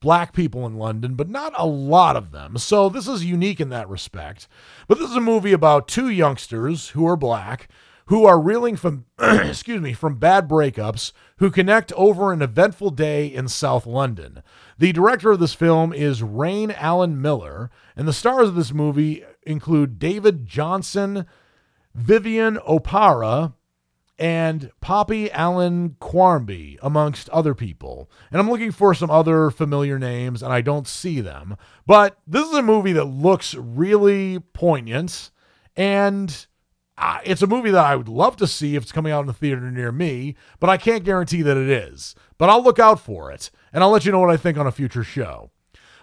black 0.00 0.32
people 0.32 0.66
in 0.66 0.76
London, 0.76 1.14
but 1.14 1.28
not 1.28 1.52
a 1.56 1.66
lot 1.66 2.16
of 2.16 2.30
them. 2.30 2.56
So 2.58 2.88
this 2.88 3.08
is 3.08 3.24
unique 3.24 3.60
in 3.60 3.68
that 3.70 3.88
respect. 3.88 4.48
But 4.86 4.98
this 4.98 5.10
is 5.10 5.16
a 5.16 5.20
movie 5.20 5.52
about 5.52 5.88
two 5.88 6.08
youngsters 6.08 6.90
who 6.90 7.06
are 7.06 7.16
black 7.16 7.68
who 8.08 8.24
are 8.24 8.40
reeling 8.40 8.74
from 8.74 9.04
excuse 9.20 9.80
me 9.80 9.92
from 9.92 10.18
bad 10.18 10.48
breakups 10.48 11.12
who 11.38 11.50
connect 11.50 11.92
over 11.92 12.32
an 12.32 12.42
eventful 12.42 12.90
day 12.90 13.26
in 13.26 13.48
South 13.48 13.86
London. 13.86 14.42
The 14.78 14.92
director 14.92 15.30
of 15.30 15.40
this 15.40 15.54
film 15.54 15.92
is 15.92 16.22
Raine 16.22 16.70
Allen 16.70 17.20
Miller, 17.20 17.70
and 17.96 18.08
the 18.08 18.12
stars 18.12 18.48
of 18.48 18.54
this 18.54 18.72
movie 18.72 19.24
include 19.42 19.98
David 19.98 20.46
Jonsson, 20.46 21.26
Vivian 21.94 22.56
Oparah, 22.66 23.52
and 24.18 24.70
Poppy 24.80 25.30
Allen 25.30 25.96
Quarmby, 26.00 26.78
amongst 26.82 27.28
other 27.30 27.54
people. 27.54 28.10
And 28.30 28.40
I'm 28.40 28.50
looking 28.50 28.72
for 28.72 28.94
some 28.94 29.10
other 29.10 29.50
familiar 29.50 29.98
names, 29.98 30.42
and 30.42 30.52
I 30.52 30.60
don't 30.60 30.88
see 30.88 31.20
them. 31.20 31.56
But 31.86 32.18
this 32.26 32.46
is 32.46 32.54
a 32.54 32.62
movie 32.62 32.92
that 32.92 33.04
looks 33.04 33.54
really 33.54 34.40
poignant 34.40 35.30
and 35.78 36.46
uh, 36.98 37.20
it's 37.24 37.42
a 37.42 37.46
movie 37.46 37.70
that 37.70 37.84
I 37.84 37.94
would 37.94 38.08
love 38.08 38.36
to 38.38 38.46
see 38.48 38.74
if 38.74 38.82
it's 38.82 38.92
coming 38.92 39.12
out 39.12 39.22
in 39.22 39.30
a 39.30 39.32
theater 39.32 39.70
near 39.70 39.92
me, 39.92 40.34
but 40.58 40.68
I 40.68 40.76
can't 40.76 41.04
guarantee 41.04 41.42
that 41.42 41.56
it 41.56 41.70
is. 41.70 42.16
But 42.36 42.50
I'll 42.50 42.62
look 42.62 42.80
out 42.80 42.98
for 42.98 43.30
it, 43.30 43.50
and 43.72 43.84
I'll 43.84 43.90
let 43.90 44.04
you 44.04 44.10
know 44.10 44.18
what 44.18 44.30
I 44.30 44.36
think 44.36 44.58
on 44.58 44.66
a 44.66 44.72
future 44.72 45.04
show. 45.04 45.52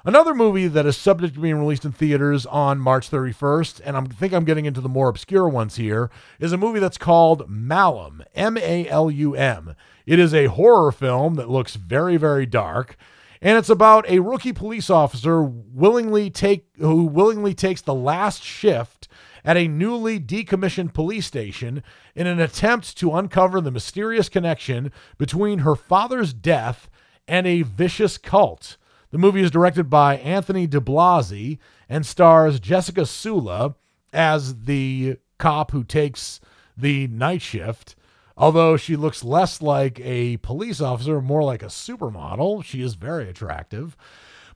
Another 0.07 0.35
movie 0.35 0.67
that 0.67 0.85
is 0.85 0.95
subject 0.95 1.33
to 1.33 1.39
being 1.39 1.57
released 1.57 1.83
in 1.83 1.91
theaters 1.91 2.45
on 2.45 2.77
March 2.77 3.09
31st, 3.09 3.81
and 3.83 3.97
I 3.97 4.01
think 4.01 4.33
I'm 4.33 4.45
getting 4.45 4.65
into 4.65 4.79
the 4.79 4.87
more 4.87 5.09
obscure 5.09 5.49
ones 5.49 5.77
here, 5.77 6.11
is 6.39 6.53
a 6.53 6.57
movie 6.57 6.79
that's 6.79 6.99
called 6.99 7.49
Malum, 7.49 8.23
M 8.35 8.55
A 8.55 8.87
L 8.87 9.09
U 9.09 9.33
M. 9.33 9.75
It 10.05 10.19
is 10.19 10.31
a 10.31 10.45
horror 10.45 10.91
film 10.91 11.33
that 11.35 11.49
looks 11.49 11.75
very, 11.75 12.17
very 12.17 12.45
dark, 12.45 12.97
and 13.41 13.57
it's 13.57 13.69
about 13.69 14.07
a 14.07 14.19
rookie 14.19 14.53
police 14.53 14.91
officer 14.91 15.41
willingly 15.41 16.29
take 16.29 16.67
who 16.77 17.05
willingly 17.05 17.55
takes 17.55 17.81
the 17.81 17.95
last 17.95 18.43
shift 18.43 19.07
at 19.43 19.57
a 19.57 19.67
newly 19.67 20.19
decommissioned 20.19 20.93
police 20.93 21.25
station 21.25 21.81
in 22.13 22.27
an 22.27 22.39
attempt 22.39 22.95
to 22.99 23.15
uncover 23.15 23.59
the 23.59 23.71
mysterious 23.71 24.29
connection 24.29 24.91
between 25.17 25.59
her 25.59 25.75
father's 25.75 26.31
death 26.31 26.91
and 27.27 27.47
a 27.47 27.63
vicious 27.63 28.19
cult. 28.19 28.77
The 29.15 29.19
movie 29.19 29.43
is 29.43 29.49
directed 29.49 29.89
by 29.89 30.17
Anthony 30.17 30.67
DiBlasi 30.67 31.57
and 31.87 32.05
stars 32.05 32.59
Jessica 32.59 33.05
Sula 33.05 33.75
as 34.11 34.63
the 34.63 35.19
cop 35.37 35.71
who 35.71 35.85
takes 35.85 36.41
the 36.75 37.07
night 37.07 37.41
shift. 37.41 37.95
Although 38.35 38.75
she 38.75 38.97
looks 38.97 39.23
less 39.23 39.61
like 39.61 40.01
a 40.01 40.35
police 40.35 40.81
officer, 40.81 41.21
more 41.21 41.43
like 41.43 41.63
a 41.63 41.67
supermodel, 41.67 42.65
she 42.65 42.81
is 42.81 42.95
very 42.95 43.29
attractive. 43.29 43.95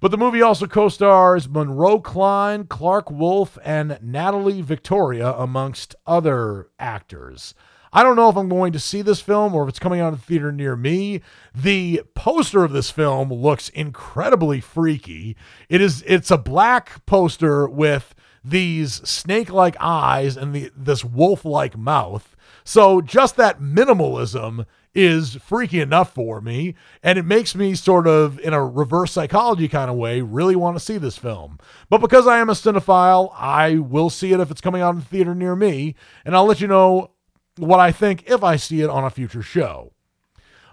But 0.01 0.11
the 0.11 0.17
movie 0.17 0.41
also 0.41 0.67
co 0.67 0.89
stars 0.89 1.47
Monroe 1.47 2.01
Klein, 2.01 2.65
Clarke 2.65 3.09
Wolfe, 3.09 3.57
and 3.63 3.97
Natalie 4.01 4.61
Victoria, 4.61 5.31
amongst 5.35 5.95
other 6.05 6.67
actors. 6.77 7.55
I 7.91 8.03
don't 8.03 8.15
know 8.15 8.29
if 8.29 8.35
I'm 8.35 8.49
going 8.49 8.73
to 8.73 8.79
see 8.79 9.01
this 9.01 9.21
film 9.21 9.55
or 9.55 9.63
if 9.63 9.69
it's 9.69 9.79
coming 9.79 9.99
out 9.99 10.13
in 10.13 10.19
theater 10.19 10.51
near 10.51 10.75
me. 10.75 11.21
The 11.53 12.03
poster 12.13 12.63
of 12.63 12.71
this 12.71 12.91
film 12.91 13.33
looks 13.33 13.69
incredibly 13.69 14.61
freaky. 14.61 15.35
It 15.69 15.81
is 15.81 16.03
it's 16.05 16.31
a 16.31 16.37
black 16.37 17.05
poster 17.05 17.67
with 17.67 18.13
these 18.43 19.07
snake-like 19.07 19.75
eyes 19.79 20.37
and 20.37 20.53
the 20.53 20.71
this 20.75 21.03
wolf-like 21.03 21.77
mouth. 21.77 22.35
So 22.63 23.01
just 23.01 23.35
that 23.37 23.59
minimalism 23.59 24.65
is 24.93 25.35
freaky 25.35 25.81
enough 25.81 26.13
for 26.13 26.41
me. 26.41 26.75
And 27.03 27.19
it 27.19 27.25
makes 27.25 27.55
me 27.55 27.75
sort 27.75 28.07
of, 28.07 28.39
in 28.39 28.53
a 28.53 28.65
reverse 28.65 29.11
psychology 29.11 29.67
kind 29.67 29.89
of 29.89 29.97
way, 29.97 30.21
really 30.21 30.55
want 30.55 30.75
to 30.77 30.83
see 30.83 30.97
this 30.97 31.17
film. 31.17 31.59
But 31.89 31.99
because 31.99 32.27
I 32.27 32.39
am 32.39 32.49
a 32.49 32.53
cinephile, 32.53 33.31
I 33.35 33.75
will 33.75 34.09
see 34.09 34.33
it 34.33 34.39
if 34.39 34.51
it's 34.51 34.61
coming 34.61 34.81
out 34.81 34.95
in 34.95 34.99
the 34.99 35.05
theater 35.05 35.35
near 35.35 35.55
me. 35.55 35.95
And 36.25 36.35
I'll 36.35 36.45
let 36.45 36.61
you 36.61 36.67
know 36.67 37.11
what 37.59 37.79
I 37.79 37.91
think 37.91 38.29
if 38.29 38.43
I 38.43 38.55
see 38.55 38.81
it 38.81 38.89
on 38.89 39.03
a 39.03 39.09
future 39.09 39.41
show. 39.41 39.93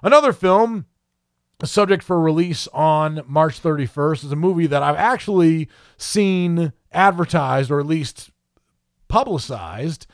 Another 0.03 0.32
film 0.32 0.87
subject 1.64 2.03
for 2.03 2.20
release 2.20 2.68
on 2.68 3.22
March 3.26 3.62
31st 3.62 4.24
is 4.24 4.32
a 4.32 4.37
movie 4.37 4.66
that 4.66 4.82
I've 4.82 4.97
actually 4.97 5.68
seen 5.97 6.72
advertised 6.93 7.70
or 7.70 7.80
at 7.80 7.87
least 7.87 8.30
publicized, 9.09 10.07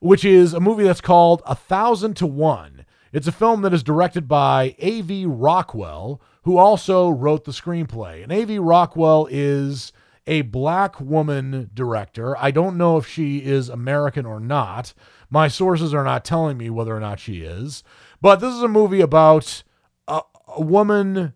which 0.00 0.24
is 0.24 0.52
a 0.52 0.60
movie 0.60 0.84
that's 0.84 1.00
called 1.00 1.42
A 1.46 1.54
Thousand 1.54 2.16
to 2.18 2.26
One. 2.26 2.84
It's 3.12 3.26
a 3.26 3.32
film 3.32 3.62
that 3.62 3.74
is 3.74 3.82
directed 3.82 4.28
by 4.28 4.76
A.V. 4.78 5.26
Rockwell, 5.26 6.20
who 6.44 6.58
also 6.58 7.08
wrote 7.08 7.44
the 7.44 7.52
screenplay. 7.52 8.22
And 8.22 8.30
A.V. 8.30 8.58
Rockwell 8.58 9.26
is 9.30 9.92
a 10.30 10.42
black 10.42 11.00
woman 11.00 11.68
director. 11.74 12.36
I 12.38 12.52
don't 12.52 12.78
know 12.78 12.96
if 12.96 13.06
she 13.06 13.38
is 13.38 13.68
American 13.68 14.24
or 14.24 14.38
not. 14.38 14.94
My 15.28 15.48
sources 15.48 15.92
are 15.92 16.04
not 16.04 16.24
telling 16.24 16.56
me 16.56 16.70
whether 16.70 16.96
or 16.96 17.00
not 17.00 17.18
she 17.18 17.40
is. 17.40 17.82
But 18.22 18.36
this 18.36 18.54
is 18.54 18.62
a 18.62 18.68
movie 18.68 19.00
about 19.00 19.64
a, 20.06 20.20
a 20.46 20.62
woman 20.62 21.34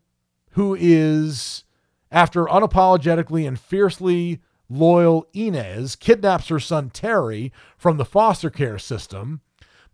who 0.51 0.77
is, 0.79 1.65
after 2.13 2.45
unapologetically 2.45 3.49
and 3.49 3.59
fiercely 3.59 4.41
loyal 4.69 5.27
Inez 5.33 5.97
kidnaps 5.97 6.47
her 6.47 6.61
son 6.61 6.89
Terry 6.91 7.53
from 7.77 7.97
the 7.97 8.05
foster 8.05 8.49
care 8.49 8.79
system 8.79 9.41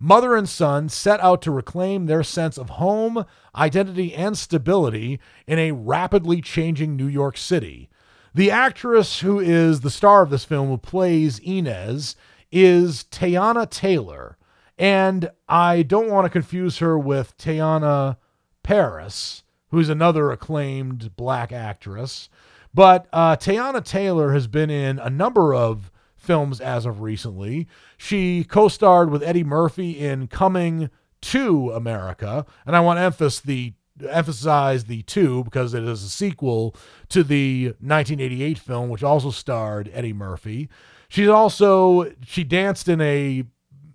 Mother 0.02 0.34
and 0.34 0.48
son 0.48 0.88
set 0.88 1.20
out 1.20 1.42
to 1.42 1.50
reclaim 1.50 2.06
their 2.06 2.22
sense 2.22 2.56
of 2.56 2.70
home, 2.70 3.26
identity, 3.54 4.14
and 4.14 4.36
stability 4.36 5.20
in 5.46 5.58
a 5.58 5.72
rapidly 5.72 6.40
changing 6.40 6.96
New 6.96 7.06
York 7.06 7.36
City. 7.36 7.89
The 8.34 8.50
actress 8.50 9.20
who 9.20 9.40
is 9.40 9.80
the 9.80 9.90
star 9.90 10.22
of 10.22 10.30
this 10.30 10.44
film, 10.44 10.68
who 10.68 10.78
plays 10.78 11.40
Inez, 11.40 12.14
is 12.52 13.04
Teyana 13.04 13.68
Taylor. 13.68 14.36
And 14.78 15.30
I 15.48 15.82
don't 15.82 16.10
want 16.10 16.24
to 16.26 16.30
confuse 16.30 16.78
her 16.78 16.98
with 16.98 17.36
Teyonah 17.36 18.16
Parris, 18.62 19.42
who's 19.68 19.88
another 19.88 20.30
acclaimed 20.30 21.16
black 21.16 21.52
actress. 21.52 22.28
But 22.72 23.06
uh, 23.12 23.36
Teyana 23.36 23.84
Taylor 23.84 24.32
has 24.32 24.46
been 24.46 24.70
in 24.70 24.98
a 24.98 25.10
number 25.10 25.52
of 25.54 25.90
films 26.16 26.60
as 26.60 26.86
of 26.86 27.00
recently. 27.00 27.66
She 27.98 28.44
co 28.44 28.68
starred 28.68 29.10
with 29.10 29.22
Eddie 29.22 29.44
Murphy 29.44 29.98
in 29.98 30.28
Coming 30.28 30.88
to 31.22 31.70
America. 31.72 32.46
And 32.64 32.76
I 32.76 32.80
want 32.80 32.98
to 32.98 33.02
emphasize 33.02 33.40
the 33.40 33.74
emphasize 34.08 34.84
the 34.84 35.02
two 35.02 35.44
because 35.44 35.74
it 35.74 35.82
is 35.84 36.02
a 36.02 36.08
sequel 36.08 36.74
to 37.08 37.22
the 37.22 37.66
1988 37.80 38.58
film 38.58 38.88
which 38.88 39.02
also 39.02 39.30
starred 39.30 39.90
Eddie 39.92 40.12
Murphy. 40.12 40.68
She's 41.08 41.28
also 41.28 42.12
she 42.24 42.44
danced 42.44 42.88
in 42.88 43.00
a 43.00 43.44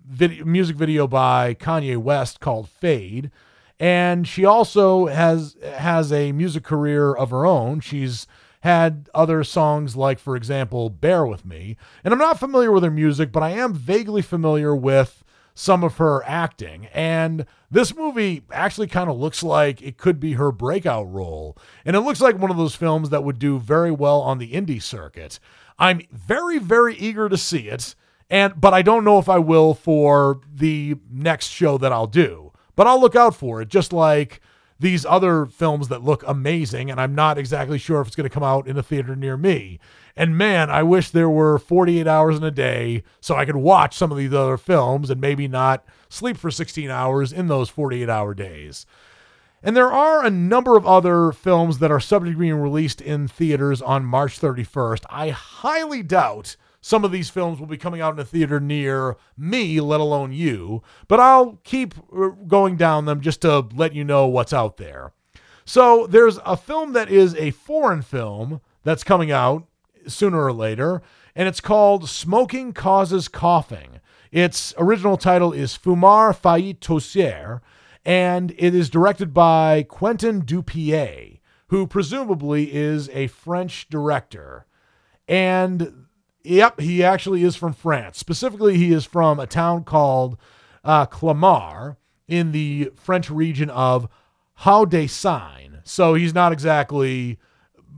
video, 0.06 0.44
music 0.44 0.76
video 0.76 1.06
by 1.06 1.54
Kanye 1.54 1.96
West 1.96 2.40
called 2.40 2.68
Fade 2.68 3.30
and 3.78 4.26
she 4.26 4.44
also 4.44 5.06
has 5.06 5.56
has 5.62 6.12
a 6.12 6.32
music 6.32 6.64
career 6.64 7.12
of 7.12 7.30
her 7.30 7.44
own. 7.44 7.80
She's 7.80 8.26
had 8.60 9.08
other 9.14 9.44
songs 9.44 9.94
like, 9.96 10.18
for 10.18 10.34
example, 10.34 10.90
Bear 10.90 11.26
With 11.26 11.44
Me. 11.44 11.76
And 12.02 12.12
I'm 12.12 12.18
not 12.18 12.40
familiar 12.40 12.72
with 12.72 12.82
her 12.82 12.90
music, 12.90 13.30
but 13.30 13.42
I 13.42 13.50
am 13.50 13.74
vaguely 13.74 14.22
familiar 14.22 14.74
with 14.74 15.22
some 15.58 15.82
of 15.82 15.96
her 15.96 16.22
acting. 16.26 16.86
And 16.92 17.46
this 17.70 17.96
movie 17.96 18.42
actually 18.52 18.88
kind 18.88 19.08
of 19.08 19.16
looks 19.16 19.42
like 19.42 19.80
it 19.80 19.96
could 19.96 20.20
be 20.20 20.34
her 20.34 20.52
breakout 20.52 21.10
role. 21.10 21.56
And 21.84 21.96
it 21.96 22.00
looks 22.00 22.20
like 22.20 22.38
one 22.38 22.50
of 22.50 22.58
those 22.58 22.76
films 22.76 23.08
that 23.08 23.24
would 23.24 23.38
do 23.38 23.58
very 23.58 23.90
well 23.90 24.20
on 24.20 24.36
the 24.36 24.52
indie 24.52 24.82
circuit. 24.82 25.40
I'm 25.78 26.02
very, 26.12 26.58
very 26.58 26.94
eager 26.94 27.30
to 27.30 27.38
see 27.38 27.68
it. 27.68 27.94
And 28.28 28.60
but 28.60 28.74
I 28.74 28.82
don't 28.82 29.04
know 29.04 29.18
if 29.18 29.30
I 29.30 29.38
will 29.38 29.72
for 29.72 30.40
the 30.52 30.96
next 31.10 31.48
show 31.48 31.78
that 31.78 31.92
I'll 31.92 32.06
do. 32.06 32.52
But 32.74 32.86
I'll 32.86 33.00
look 33.00 33.16
out 33.16 33.34
for 33.34 33.62
it, 33.62 33.68
just 33.68 33.94
like 33.94 34.42
these 34.78 35.06
other 35.06 35.46
films 35.46 35.88
that 35.88 36.04
look 36.04 36.22
amazing, 36.26 36.90
and 36.90 37.00
I'm 37.00 37.14
not 37.14 37.38
exactly 37.38 37.78
sure 37.78 38.02
if 38.02 38.08
it's 38.08 38.16
going 38.16 38.28
to 38.28 38.34
come 38.34 38.42
out 38.42 38.68
in 38.68 38.76
a 38.76 38.82
theater 38.82 39.16
near 39.16 39.38
me. 39.38 39.80
And 40.16 40.38
man, 40.38 40.70
I 40.70 40.82
wish 40.82 41.10
there 41.10 41.28
were 41.28 41.58
48 41.58 42.06
hours 42.06 42.38
in 42.38 42.44
a 42.44 42.50
day 42.50 43.02
so 43.20 43.34
I 43.34 43.44
could 43.44 43.56
watch 43.56 43.96
some 43.96 44.10
of 44.10 44.16
these 44.16 44.32
other 44.32 44.56
films 44.56 45.10
and 45.10 45.20
maybe 45.20 45.46
not 45.46 45.84
sleep 46.08 46.38
for 46.38 46.50
16 46.50 46.90
hours 46.90 47.32
in 47.32 47.48
those 47.48 47.68
48 47.68 48.08
hour 48.08 48.32
days. 48.32 48.86
And 49.62 49.76
there 49.76 49.92
are 49.92 50.24
a 50.24 50.30
number 50.30 50.76
of 50.76 50.86
other 50.86 51.32
films 51.32 51.78
that 51.78 51.90
are 51.90 52.00
subject 52.00 52.36
to 52.36 52.40
being 52.40 52.54
released 52.54 53.00
in 53.00 53.28
theaters 53.28 53.82
on 53.82 54.04
March 54.04 54.40
31st. 54.40 55.04
I 55.10 55.30
highly 55.30 56.02
doubt 56.02 56.56
some 56.80 57.04
of 57.04 57.10
these 57.10 57.30
films 57.30 57.58
will 57.58 57.66
be 57.66 57.76
coming 57.76 58.00
out 58.00 58.14
in 58.14 58.20
a 58.20 58.24
theater 58.24 58.60
near 58.60 59.16
me, 59.36 59.80
let 59.80 59.98
alone 59.98 60.32
you, 60.32 60.82
but 61.08 61.18
I'll 61.18 61.58
keep 61.64 61.94
uh, 62.16 62.28
going 62.46 62.76
down 62.76 63.06
them 63.06 63.20
just 63.20 63.40
to 63.42 63.66
let 63.74 63.92
you 63.92 64.04
know 64.04 64.28
what's 64.28 64.52
out 64.52 64.76
there. 64.76 65.12
So 65.64 66.06
there's 66.06 66.38
a 66.46 66.56
film 66.56 66.92
that 66.92 67.10
is 67.10 67.34
a 67.34 67.50
foreign 67.50 68.02
film 68.02 68.60
that's 68.84 69.02
coming 69.02 69.32
out 69.32 69.66
sooner 70.06 70.44
or 70.44 70.52
later, 70.52 71.02
and 71.34 71.48
it's 71.48 71.60
called 71.60 72.08
Smoking 72.08 72.72
Causes 72.72 73.28
Coughing. 73.28 74.00
Its 74.30 74.74
original 74.78 75.16
title 75.16 75.52
is 75.52 75.78
Fumer 75.78 76.34
fait 76.34 76.80
tousser, 76.80 77.60
and 78.04 78.54
it 78.58 78.74
is 78.74 78.90
directed 78.90 79.32
by 79.34 79.82
Quentin 79.82 80.42
Dupieux, 80.42 81.38
who 81.68 81.86
presumably 81.86 82.72
is 82.72 83.08
a 83.10 83.26
French 83.28 83.88
director. 83.88 84.66
And 85.28 86.06
Yep, 86.46 86.80
he 86.80 87.02
actually 87.02 87.42
is 87.42 87.56
from 87.56 87.72
France. 87.72 88.18
Specifically, 88.18 88.76
he 88.76 88.92
is 88.92 89.04
from 89.04 89.40
a 89.40 89.48
town 89.48 89.82
called 89.82 90.38
uh, 90.84 91.06
Clamart 91.06 91.96
in 92.28 92.52
the 92.52 92.92
French 92.94 93.30
region 93.30 93.68
of 93.68 94.08
Hauts-de-Seine. 94.58 95.80
So 95.82 96.14
he's 96.14 96.34
not 96.34 96.52
exactly 96.52 97.38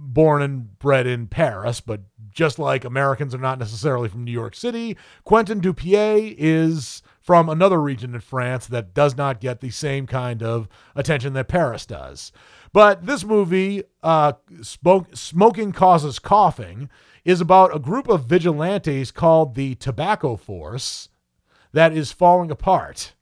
born 0.01 0.43
and 0.43 0.79
bred 0.79 1.07
in 1.07 1.27
Paris, 1.27 1.81
but 1.81 2.03
just 2.31 2.59
like 2.59 2.85
Americans 2.85 3.35
are 3.35 3.39
not 3.39 3.59
necessarily 3.59 4.09
from 4.09 4.25
New 4.25 4.33
York 4.33 4.55
City, 4.55 4.97
Quentin 5.25 5.61
Dupieux 5.61 6.35
is 6.39 7.03
from 7.21 7.49
another 7.49 7.81
region 7.81 8.15
in 8.15 8.21
France 8.21 8.67
that 8.67 8.95
does 8.95 9.17
not 9.17 9.41
get 9.41 9.61
the 9.61 9.71
same 9.71 10.07
kind 10.07 10.43
of 10.43 10.69
attention 10.95 11.33
that 11.35 11.49
Paris 11.49 11.85
does. 11.85 12.33
But 12.73 13.07
this 13.07 13.25
movie, 13.25 13.83
uh, 14.03 14.35
Smoke, 14.63 15.15
Smoking 15.15 15.73
Causes 15.73 16.19
Coughing, 16.19 16.89
is 17.25 17.41
about 17.41 17.75
a 17.75 17.79
group 17.79 18.09
of 18.09 18.25
vigilantes 18.25 19.11
called 19.11 19.55
the 19.55 19.75
Tobacco 19.75 20.37
Force 20.37 21.09
that 21.73 21.93
is 21.93 22.13
falling 22.13 22.51
apart. 22.51 23.15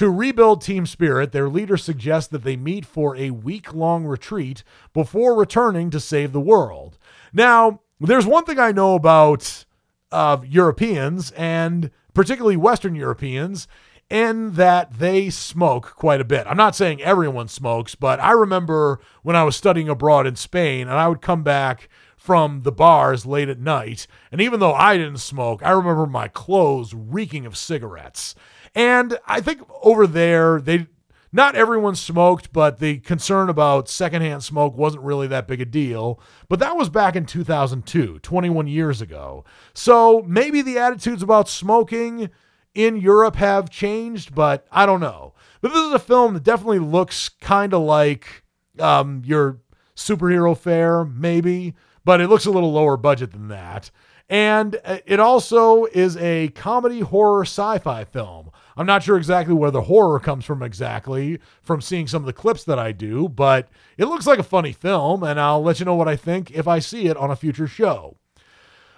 To 0.00 0.08
rebuild 0.08 0.62
team 0.62 0.86
spirit, 0.86 1.32
their 1.32 1.50
leader 1.50 1.76
suggests 1.76 2.30
that 2.30 2.42
they 2.42 2.56
meet 2.56 2.86
for 2.86 3.14
a 3.16 3.32
week 3.32 3.74
long 3.74 4.06
retreat 4.06 4.64
before 4.94 5.38
returning 5.38 5.90
to 5.90 6.00
save 6.00 6.32
the 6.32 6.40
world. 6.40 6.96
Now, 7.34 7.82
there's 8.00 8.24
one 8.24 8.46
thing 8.46 8.58
I 8.58 8.72
know 8.72 8.94
about 8.94 9.66
uh, 10.10 10.38
Europeans, 10.42 11.32
and 11.32 11.90
particularly 12.14 12.56
Western 12.56 12.94
Europeans, 12.94 13.68
in 14.08 14.54
that 14.54 14.98
they 14.98 15.28
smoke 15.28 15.94
quite 15.96 16.22
a 16.22 16.24
bit. 16.24 16.46
I'm 16.46 16.56
not 16.56 16.74
saying 16.74 17.02
everyone 17.02 17.48
smokes, 17.48 17.94
but 17.94 18.18
I 18.20 18.30
remember 18.30 19.00
when 19.22 19.36
I 19.36 19.44
was 19.44 19.54
studying 19.54 19.90
abroad 19.90 20.26
in 20.26 20.34
Spain 20.34 20.88
and 20.88 20.96
I 20.96 21.08
would 21.08 21.20
come 21.20 21.42
back 21.42 21.90
from 22.30 22.62
the 22.62 22.70
bars 22.70 23.26
late 23.26 23.48
at 23.48 23.58
night. 23.58 24.06
And 24.30 24.40
even 24.40 24.60
though 24.60 24.72
I 24.72 24.96
didn't 24.96 25.18
smoke, 25.18 25.64
I 25.64 25.72
remember 25.72 26.06
my 26.06 26.28
clothes 26.28 26.94
reeking 26.94 27.44
of 27.44 27.56
cigarettes. 27.56 28.36
And 28.72 29.18
I 29.26 29.40
think 29.40 29.62
over 29.82 30.06
there, 30.06 30.60
they 30.60 30.86
not 31.32 31.56
everyone 31.56 31.96
smoked, 31.96 32.52
but 32.52 32.78
the 32.78 32.98
concern 32.98 33.48
about 33.48 33.88
secondhand 33.88 34.44
smoke 34.44 34.76
wasn't 34.76 35.02
really 35.02 35.26
that 35.26 35.48
big 35.48 35.60
a 35.60 35.64
deal. 35.64 36.20
But 36.48 36.60
that 36.60 36.76
was 36.76 36.88
back 36.88 37.16
in 37.16 37.26
2002, 37.26 38.20
21 38.20 38.68
years 38.68 39.02
ago. 39.02 39.44
So 39.74 40.22
maybe 40.24 40.62
the 40.62 40.78
attitudes 40.78 41.24
about 41.24 41.48
smoking 41.48 42.30
in 42.76 42.96
Europe 42.96 43.34
have 43.34 43.70
changed, 43.70 44.36
but 44.36 44.68
I 44.70 44.86
don't 44.86 45.00
know. 45.00 45.34
But 45.62 45.72
this 45.72 45.84
is 45.84 45.94
a 45.94 45.98
film 45.98 46.34
that 46.34 46.44
definitely 46.44 46.78
looks 46.78 47.28
kind 47.28 47.74
of 47.74 47.82
like 47.82 48.44
um, 48.78 49.22
your 49.24 49.58
superhero 49.96 50.56
fare, 50.56 51.04
maybe, 51.04 51.74
but 52.04 52.20
it 52.20 52.28
looks 52.28 52.46
a 52.46 52.50
little 52.50 52.72
lower 52.72 52.96
budget 52.96 53.32
than 53.32 53.48
that. 53.48 53.90
And 54.28 54.78
uh, 54.84 54.98
it 55.06 55.18
also 55.18 55.86
is 55.86 56.16
a 56.16 56.48
comedy 56.48 57.00
horror 57.00 57.42
sci 57.42 57.78
fi 57.78 58.04
film. 58.04 58.50
I'm 58.76 58.86
not 58.86 59.02
sure 59.02 59.16
exactly 59.16 59.54
where 59.54 59.72
the 59.72 59.82
horror 59.82 60.20
comes 60.20 60.44
from 60.44 60.62
exactly 60.62 61.40
from 61.62 61.80
seeing 61.80 62.06
some 62.06 62.22
of 62.22 62.26
the 62.26 62.32
clips 62.32 62.62
that 62.64 62.78
I 62.78 62.92
do, 62.92 63.28
but 63.28 63.68
it 63.98 64.06
looks 64.06 64.26
like 64.26 64.38
a 64.38 64.44
funny 64.44 64.72
film, 64.72 65.24
and 65.24 65.40
I'll 65.40 65.62
let 65.62 65.80
you 65.80 65.84
know 65.84 65.96
what 65.96 66.08
I 66.08 66.16
think 66.16 66.52
if 66.52 66.68
I 66.68 66.78
see 66.78 67.06
it 67.08 67.16
on 67.16 67.30
a 67.30 67.36
future 67.36 67.66
show. 67.66 68.16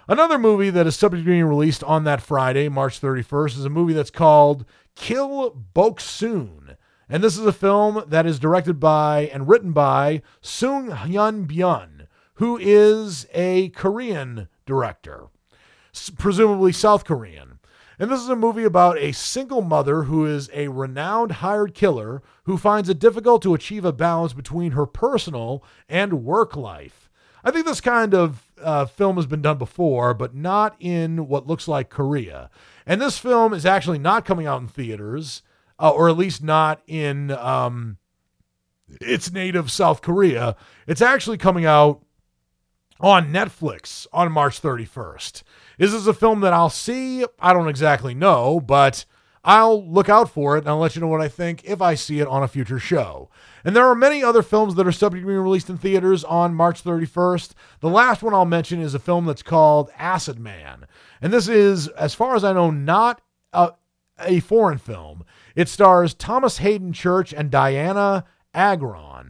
Another 0.07 0.37
movie 0.37 0.69
that 0.69 0.85
is 0.85 0.95
subject 0.95 1.23
to 1.23 1.29
being 1.29 1.45
released 1.45 1.83
on 1.83 2.03
that 2.03 2.21
Friday, 2.21 2.69
March 2.69 3.01
31st, 3.01 3.57
is 3.57 3.65
a 3.65 3.69
movie 3.69 3.93
that's 3.93 4.11
called 4.11 4.65
Kill 4.95 5.63
Boksoon. 5.73 6.75
And 7.07 7.23
this 7.23 7.37
is 7.37 7.45
a 7.45 7.53
film 7.53 8.03
that 8.07 8.25
is 8.25 8.39
directed 8.39 8.79
by 8.79 9.29
and 9.33 9.47
written 9.47 9.71
by 9.71 10.21
Sung 10.41 10.89
Hyun 10.89 11.47
Byun, 11.47 11.92
who 12.43 12.57
is 12.57 13.25
a 13.33 13.69
Korean 13.69 14.49
director, 14.65 15.27
presumably 16.17 16.73
South 16.73 17.05
Korean. 17.05 17.59
And 17.97 18.11
this 18.11 18.19
is 18.19 18.27
a 18.27 18.35
movie 18.35 18.65
about 18.65 18.97
a 18.97 19.13
single 19.13 19.61
mother 19.61 20.03
who 20.03 20.25
is 20.25 20.49
a 20.53 20.67
renowned 20.67 21.31
hired 21.31 21.73
killer 21.73 22.21
who 22.43 22.57
finds 22.57 22.89
it 22.89 22.99
difficult 22.99 23.43
to 23.43 23.53
achieve 23.53 23.85
a 23.85 23.93
balance 23.93 24.33
between 24.33 24.73
her 24.73 24.85
personal 24.85 25.63
and 25.87 26.25
work 26.25 26.57
life. 26.57 27.09
I 27.45 27.51
think 27.51 27.65
this 27.65 27.79
kind 27.79 28.13
of 28.13 28.51
uh, 28.61 28.87
film 28.87 29.15
has 29.15 29.25
been 29.25 29.41
done 29.41 29.57
before, 29.57 30.13
but 30.13 30.35
not 30.35 30.75
in 30.81 31.29
what 31.29 31.47
looks 31.47 31.69
like 31.69 31.89
Korea. 31.89 32.49
And 32.85 32.99
this 32.99 33.17
film 33.17 33.53
is 33.53 33.65
actually 33.65 33.99
not 33.99 34.25
coming 34.25 34.47
out 34.47 34.59
in 34.59 34.67
theaters, 34.67 35.43
uh, 35.79 35.91
or 35.91 36.09
at 36.09 36.17
least 36.17 36.43
not 36.43 36.81
in 36.87 37.31
um, 37.31 37.99
its 38.99 39.31
native 39.31 39.71
South 39.71 40.01
Korea. 40.01 40.57
It's 40.87 41.01
actually 41.01 41.37
coming 41.37 41.65
out 41.65 42.03
on 43.03 43.33
Netflix 43.33 44.07
on 44.13 44.31
March 44.31 44.61
31st. 44.61 45.43
This 45.77 45.93
Is 45.93 46.07
a 46.07 46.13
film 46.13 46.39
that 46.39 46.53
I'll 46.53 46.69
see? 46.69 47.25
I 47.37 47.51
don't 47.51 47.67
exactly 47.67 48.13
know, 48.13 48.61
but 48.61 49.03
I'll 49.43 49.85
look 49.85 50.07
out 50.07 50.29
for 50.29 50.55
it 50.55 50.59
and 50.59 50.69
I'll 50.69 50.77
let 50.77 50.95
you 50.95 51.01
know 51.01 51.07
what 51.07 51.19
I 51.19 51.27
think 51.27 51.65
if 51.65 51.81
I 51.81 51.95
see 51.95 52.21
it 52.21 52.27
on 52.29 52.43
a 52.43 52.47
future 52.47 52.79
show. 52.79 53.29
And 53.65 53.75
there 53.75 53.85
are 53.85 53.95
many 53.95 54.23
other 54.23 54.41
films 54.41 54.75
that 54.75 54.87
are 54.87 54.93
subject 54.93 55.23
to 55.23 55.27
being 55.27 55.39
released 55.39 55.69
in 55.69 55.77
theaters 55.77 56.23
on 56.23 56.55
March 56.55 56.81
31st. 56.81 57.51
The 57.81 57.89
last 57.89 58.23
one 58.23 58.33
I'll 58.33 58.45
mention 58.45 58.79
is 58.79 58.93
a 58.93 58.99
film 58.99 59.25
that's 59.25 59.43
called 59.43 59.91
Acid 59.97 60.39
Man. 60.39 60.87
And 61.21 61.33
this 61.33 61.49
is, 61.49 61.89
as 61.89 62.15
far 62.15 62.37
as 62.37 62.45
I 62.45 62.53
know, 62.53 62.71
not 62.71 63.19
a, 63.51 63.73
a 64.17 64.39
foreign 64.39 64.77
film. 64.77 65.25
It 65.57 65.67
stars 65.67 66.13
Thomas 66.13 66.59
Haden 66.59 66.93
Church 66.93 67.33
and 67.33 67.51
Dianna 67.51 68.23
Agron. 68.53 69.22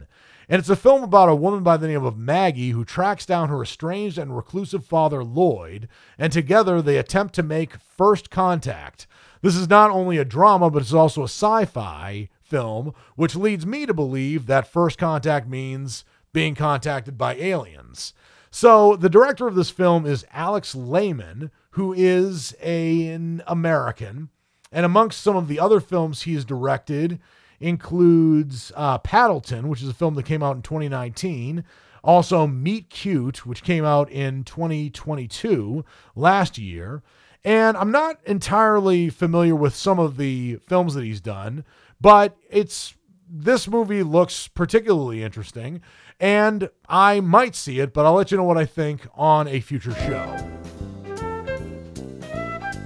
And 0.48 0.60
it's 0.60 0.68
a 0.68 0.76
film 0.76 1.02
about 1.02 1.28
a 1.28 1.34
woman 1.34 1.62
by 1.62 1.76
the 1.76 1.88
name 1.88 2.04
of 2.04 2.18
Maggie 2.18 2.70
who 2.70 2.84
tracks 2.84 3.24
down 3.24 3.48
her 3.48 3.62
estranged 3.62 4.18
and 4.18 4.36
reclusive 4.36 4.84
father, 4.84 5.24
Lloyd, 5.24 5.88
and 6.18 6.32
together 6.32 6.82
they 6.82 6.98
attempt 6.98 7.34
to 7.34 7.42
make 7.42 7.76
first 7.78 8.30
contact. 8.30 9.06
This 9.40 9.56
is 9.56 9.68
not 9.68 9.90
only 9.90 10.18
a 10.18 10.24
drama, 10.24 10.70
but 10.70 10.82
it's 10.82 10.92
also 10.92 11.22
a 11.22 11.24
sci 11.24 11.64
fi 11.66 12.28
film, 12.42 12.94
which 13.16 13.36
leads 13.36 13.66
me 13.66 13.86
to 13.86 13.94
believe 13.94 14.46
that 14.46 14.70
first 14.70 14.98
contact 14.98 15.48
means 15.48 16.04
being 16.32 16.54
contacted 16.54 17.16
by 17.16 17.34
aliens. 17.36 18.12
So 18.50 18.96
the 18.96 19.08
director 19.08 19.46
of 19.46 19.54
this 19.54 19.70
film 19.70 20.06
is 20.06 20.26
Alex 20.32 20.74
Lehmann, 20.74 21.50
who 21.70 21.92
is 21.92 22.54
a, 22.62 23.08
an 23.08 23.42
American. 23.46 24.28
And 24.70 24.84
amongst 24.86 25.20
some 25.20 25.36
of 25.36 25.48
the 25.48 25.58
other 25.58 25.80
films 25.80 26.22
he's 26.22 26.44
directed, 26.44 27.20
includes 27.60 28.72
uh, 28.76 28.98
Paddleton, 28.98 29.68
which 29.68 29.82
is 29.82 29.88
a 29.88 29.94
film 29.94 30.14
that 30.14 30.24
came 30.24 30.42
out 30.42 30.56
in 30.56 30.62
2019. 30.62 31.64
Also, 32.02 32.46
Meet 32.46 32.90
Cute, 32.90 33.46
which 33.46 33.62
came 33.62 33.84
out 33.84 34.10
in 34.10 34.44
2022 34.44 35.84
last 36.14 36.58
year. 36.58 37.02
And 37.44 37.76
I'm 37.76 37.90
not 37.90 38.18
entirely 38.24 39.10
familiar 39.10 39.54
with 39.54 39.74
some 39.74 39.98
of 39.98 40.16
the 40.16 40.56
films 40.66 40.94
that 40.94 41.04
he's 41.04 41.20
done, 41.20 41.64
but 42.00 42.36
it's 42.50 42.94
this 43.28 43.68
movie 43.68 44.02
looks 44.02 44.48
particularly 44.48 45.22
interesting, 45.22 45.80
and 46.20 46.70
I 46.88 47.20
might 47.20 47.54
see 47.54 47.80
it, 47.80 47.92
but 47.92 48.06
I'll 48.06 48.14
let 48.14 48.30
you 48.30 48.36
know 48.36 48.44
what 48.44 48.58
I 48.58 48.66
think 48.66 49.06
on 49.14 49.48
a 49.48 49.60
future 49.60 49.94
show. 49.94 50.53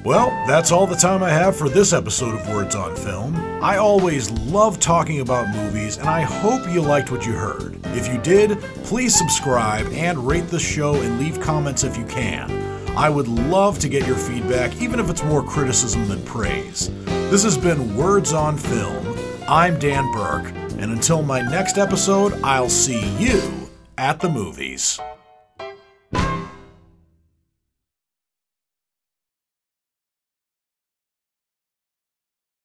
Well, 0.05 0.31
that's 0.47 0.71
all 0.71 0.87
the 0.87 0.95
time 0.95 1.25
I 1.25 1.31
have 1.31 1.57
for 1.57 1.69
this 1.69 1.93
episode 1.93 2.39
of 2.39 2.49
Words 2.49 2.77
on 2.77 2.95
Film. 2.95 3.35
I 3.61 3.79
always 3.79 4.31
love 4.31 4.79
talking 4.79 5.21
about 5.21 5.49
movies, 5.49 5.97
and 5.97 6.09
I 6.09 6.21
hope 6.21 6.69
you 6.73 6.81
liked 6.81 7.11
what 7.11 7.27
you 7.27 7.33
heard. 7.33 7.85
If 7.87 8.07
you 8.07 8.19
did, 8.19 8.61
please 8.85 9.15
subscribe 9.15 9.89
and 9.89 10.25
rate 10.25 10.47
the 10.49 10.61
show 10.61 10.95
and 10.95 11.19
leave 11.19 11.41
comments 11.41 11.83
if 11.83 11.97
you 11.97 12.05
can. 12.05 12.49
I 12.97 13.11
would 13.11 13.27
love 13.27 13.81
to 13.81 13.89
get 13.89 14.07
your 14.07 14.17
feedback, 14.17 14.81
even 14.81 15.01
if 15.01 15.11
it's 15.11 15.25
more 15.25 15.43
criticism 15.43 16.07
than 16.07 16.25
praise. 16.25 16.91
This 17.05 17.43
has 17.43 17.59
been 17.59 17.97
Words 17.97 18.33
on 18.33 18.57
Film. 18.57 19.19
I'm 19.49 19.81
Dan 19.81 20.11
Burke, 20.13 20.53
and 20.79 20.93
until 20.93 21.23
my 21.23 21.41
next 21.41 21.77
episode, 21.77 22.41
I'll 22.45 22.71
see 22.71 23.05
you 23.19 23.69
at 23.99 24.21
the 24.21 24.29
movies. 24.29 25.01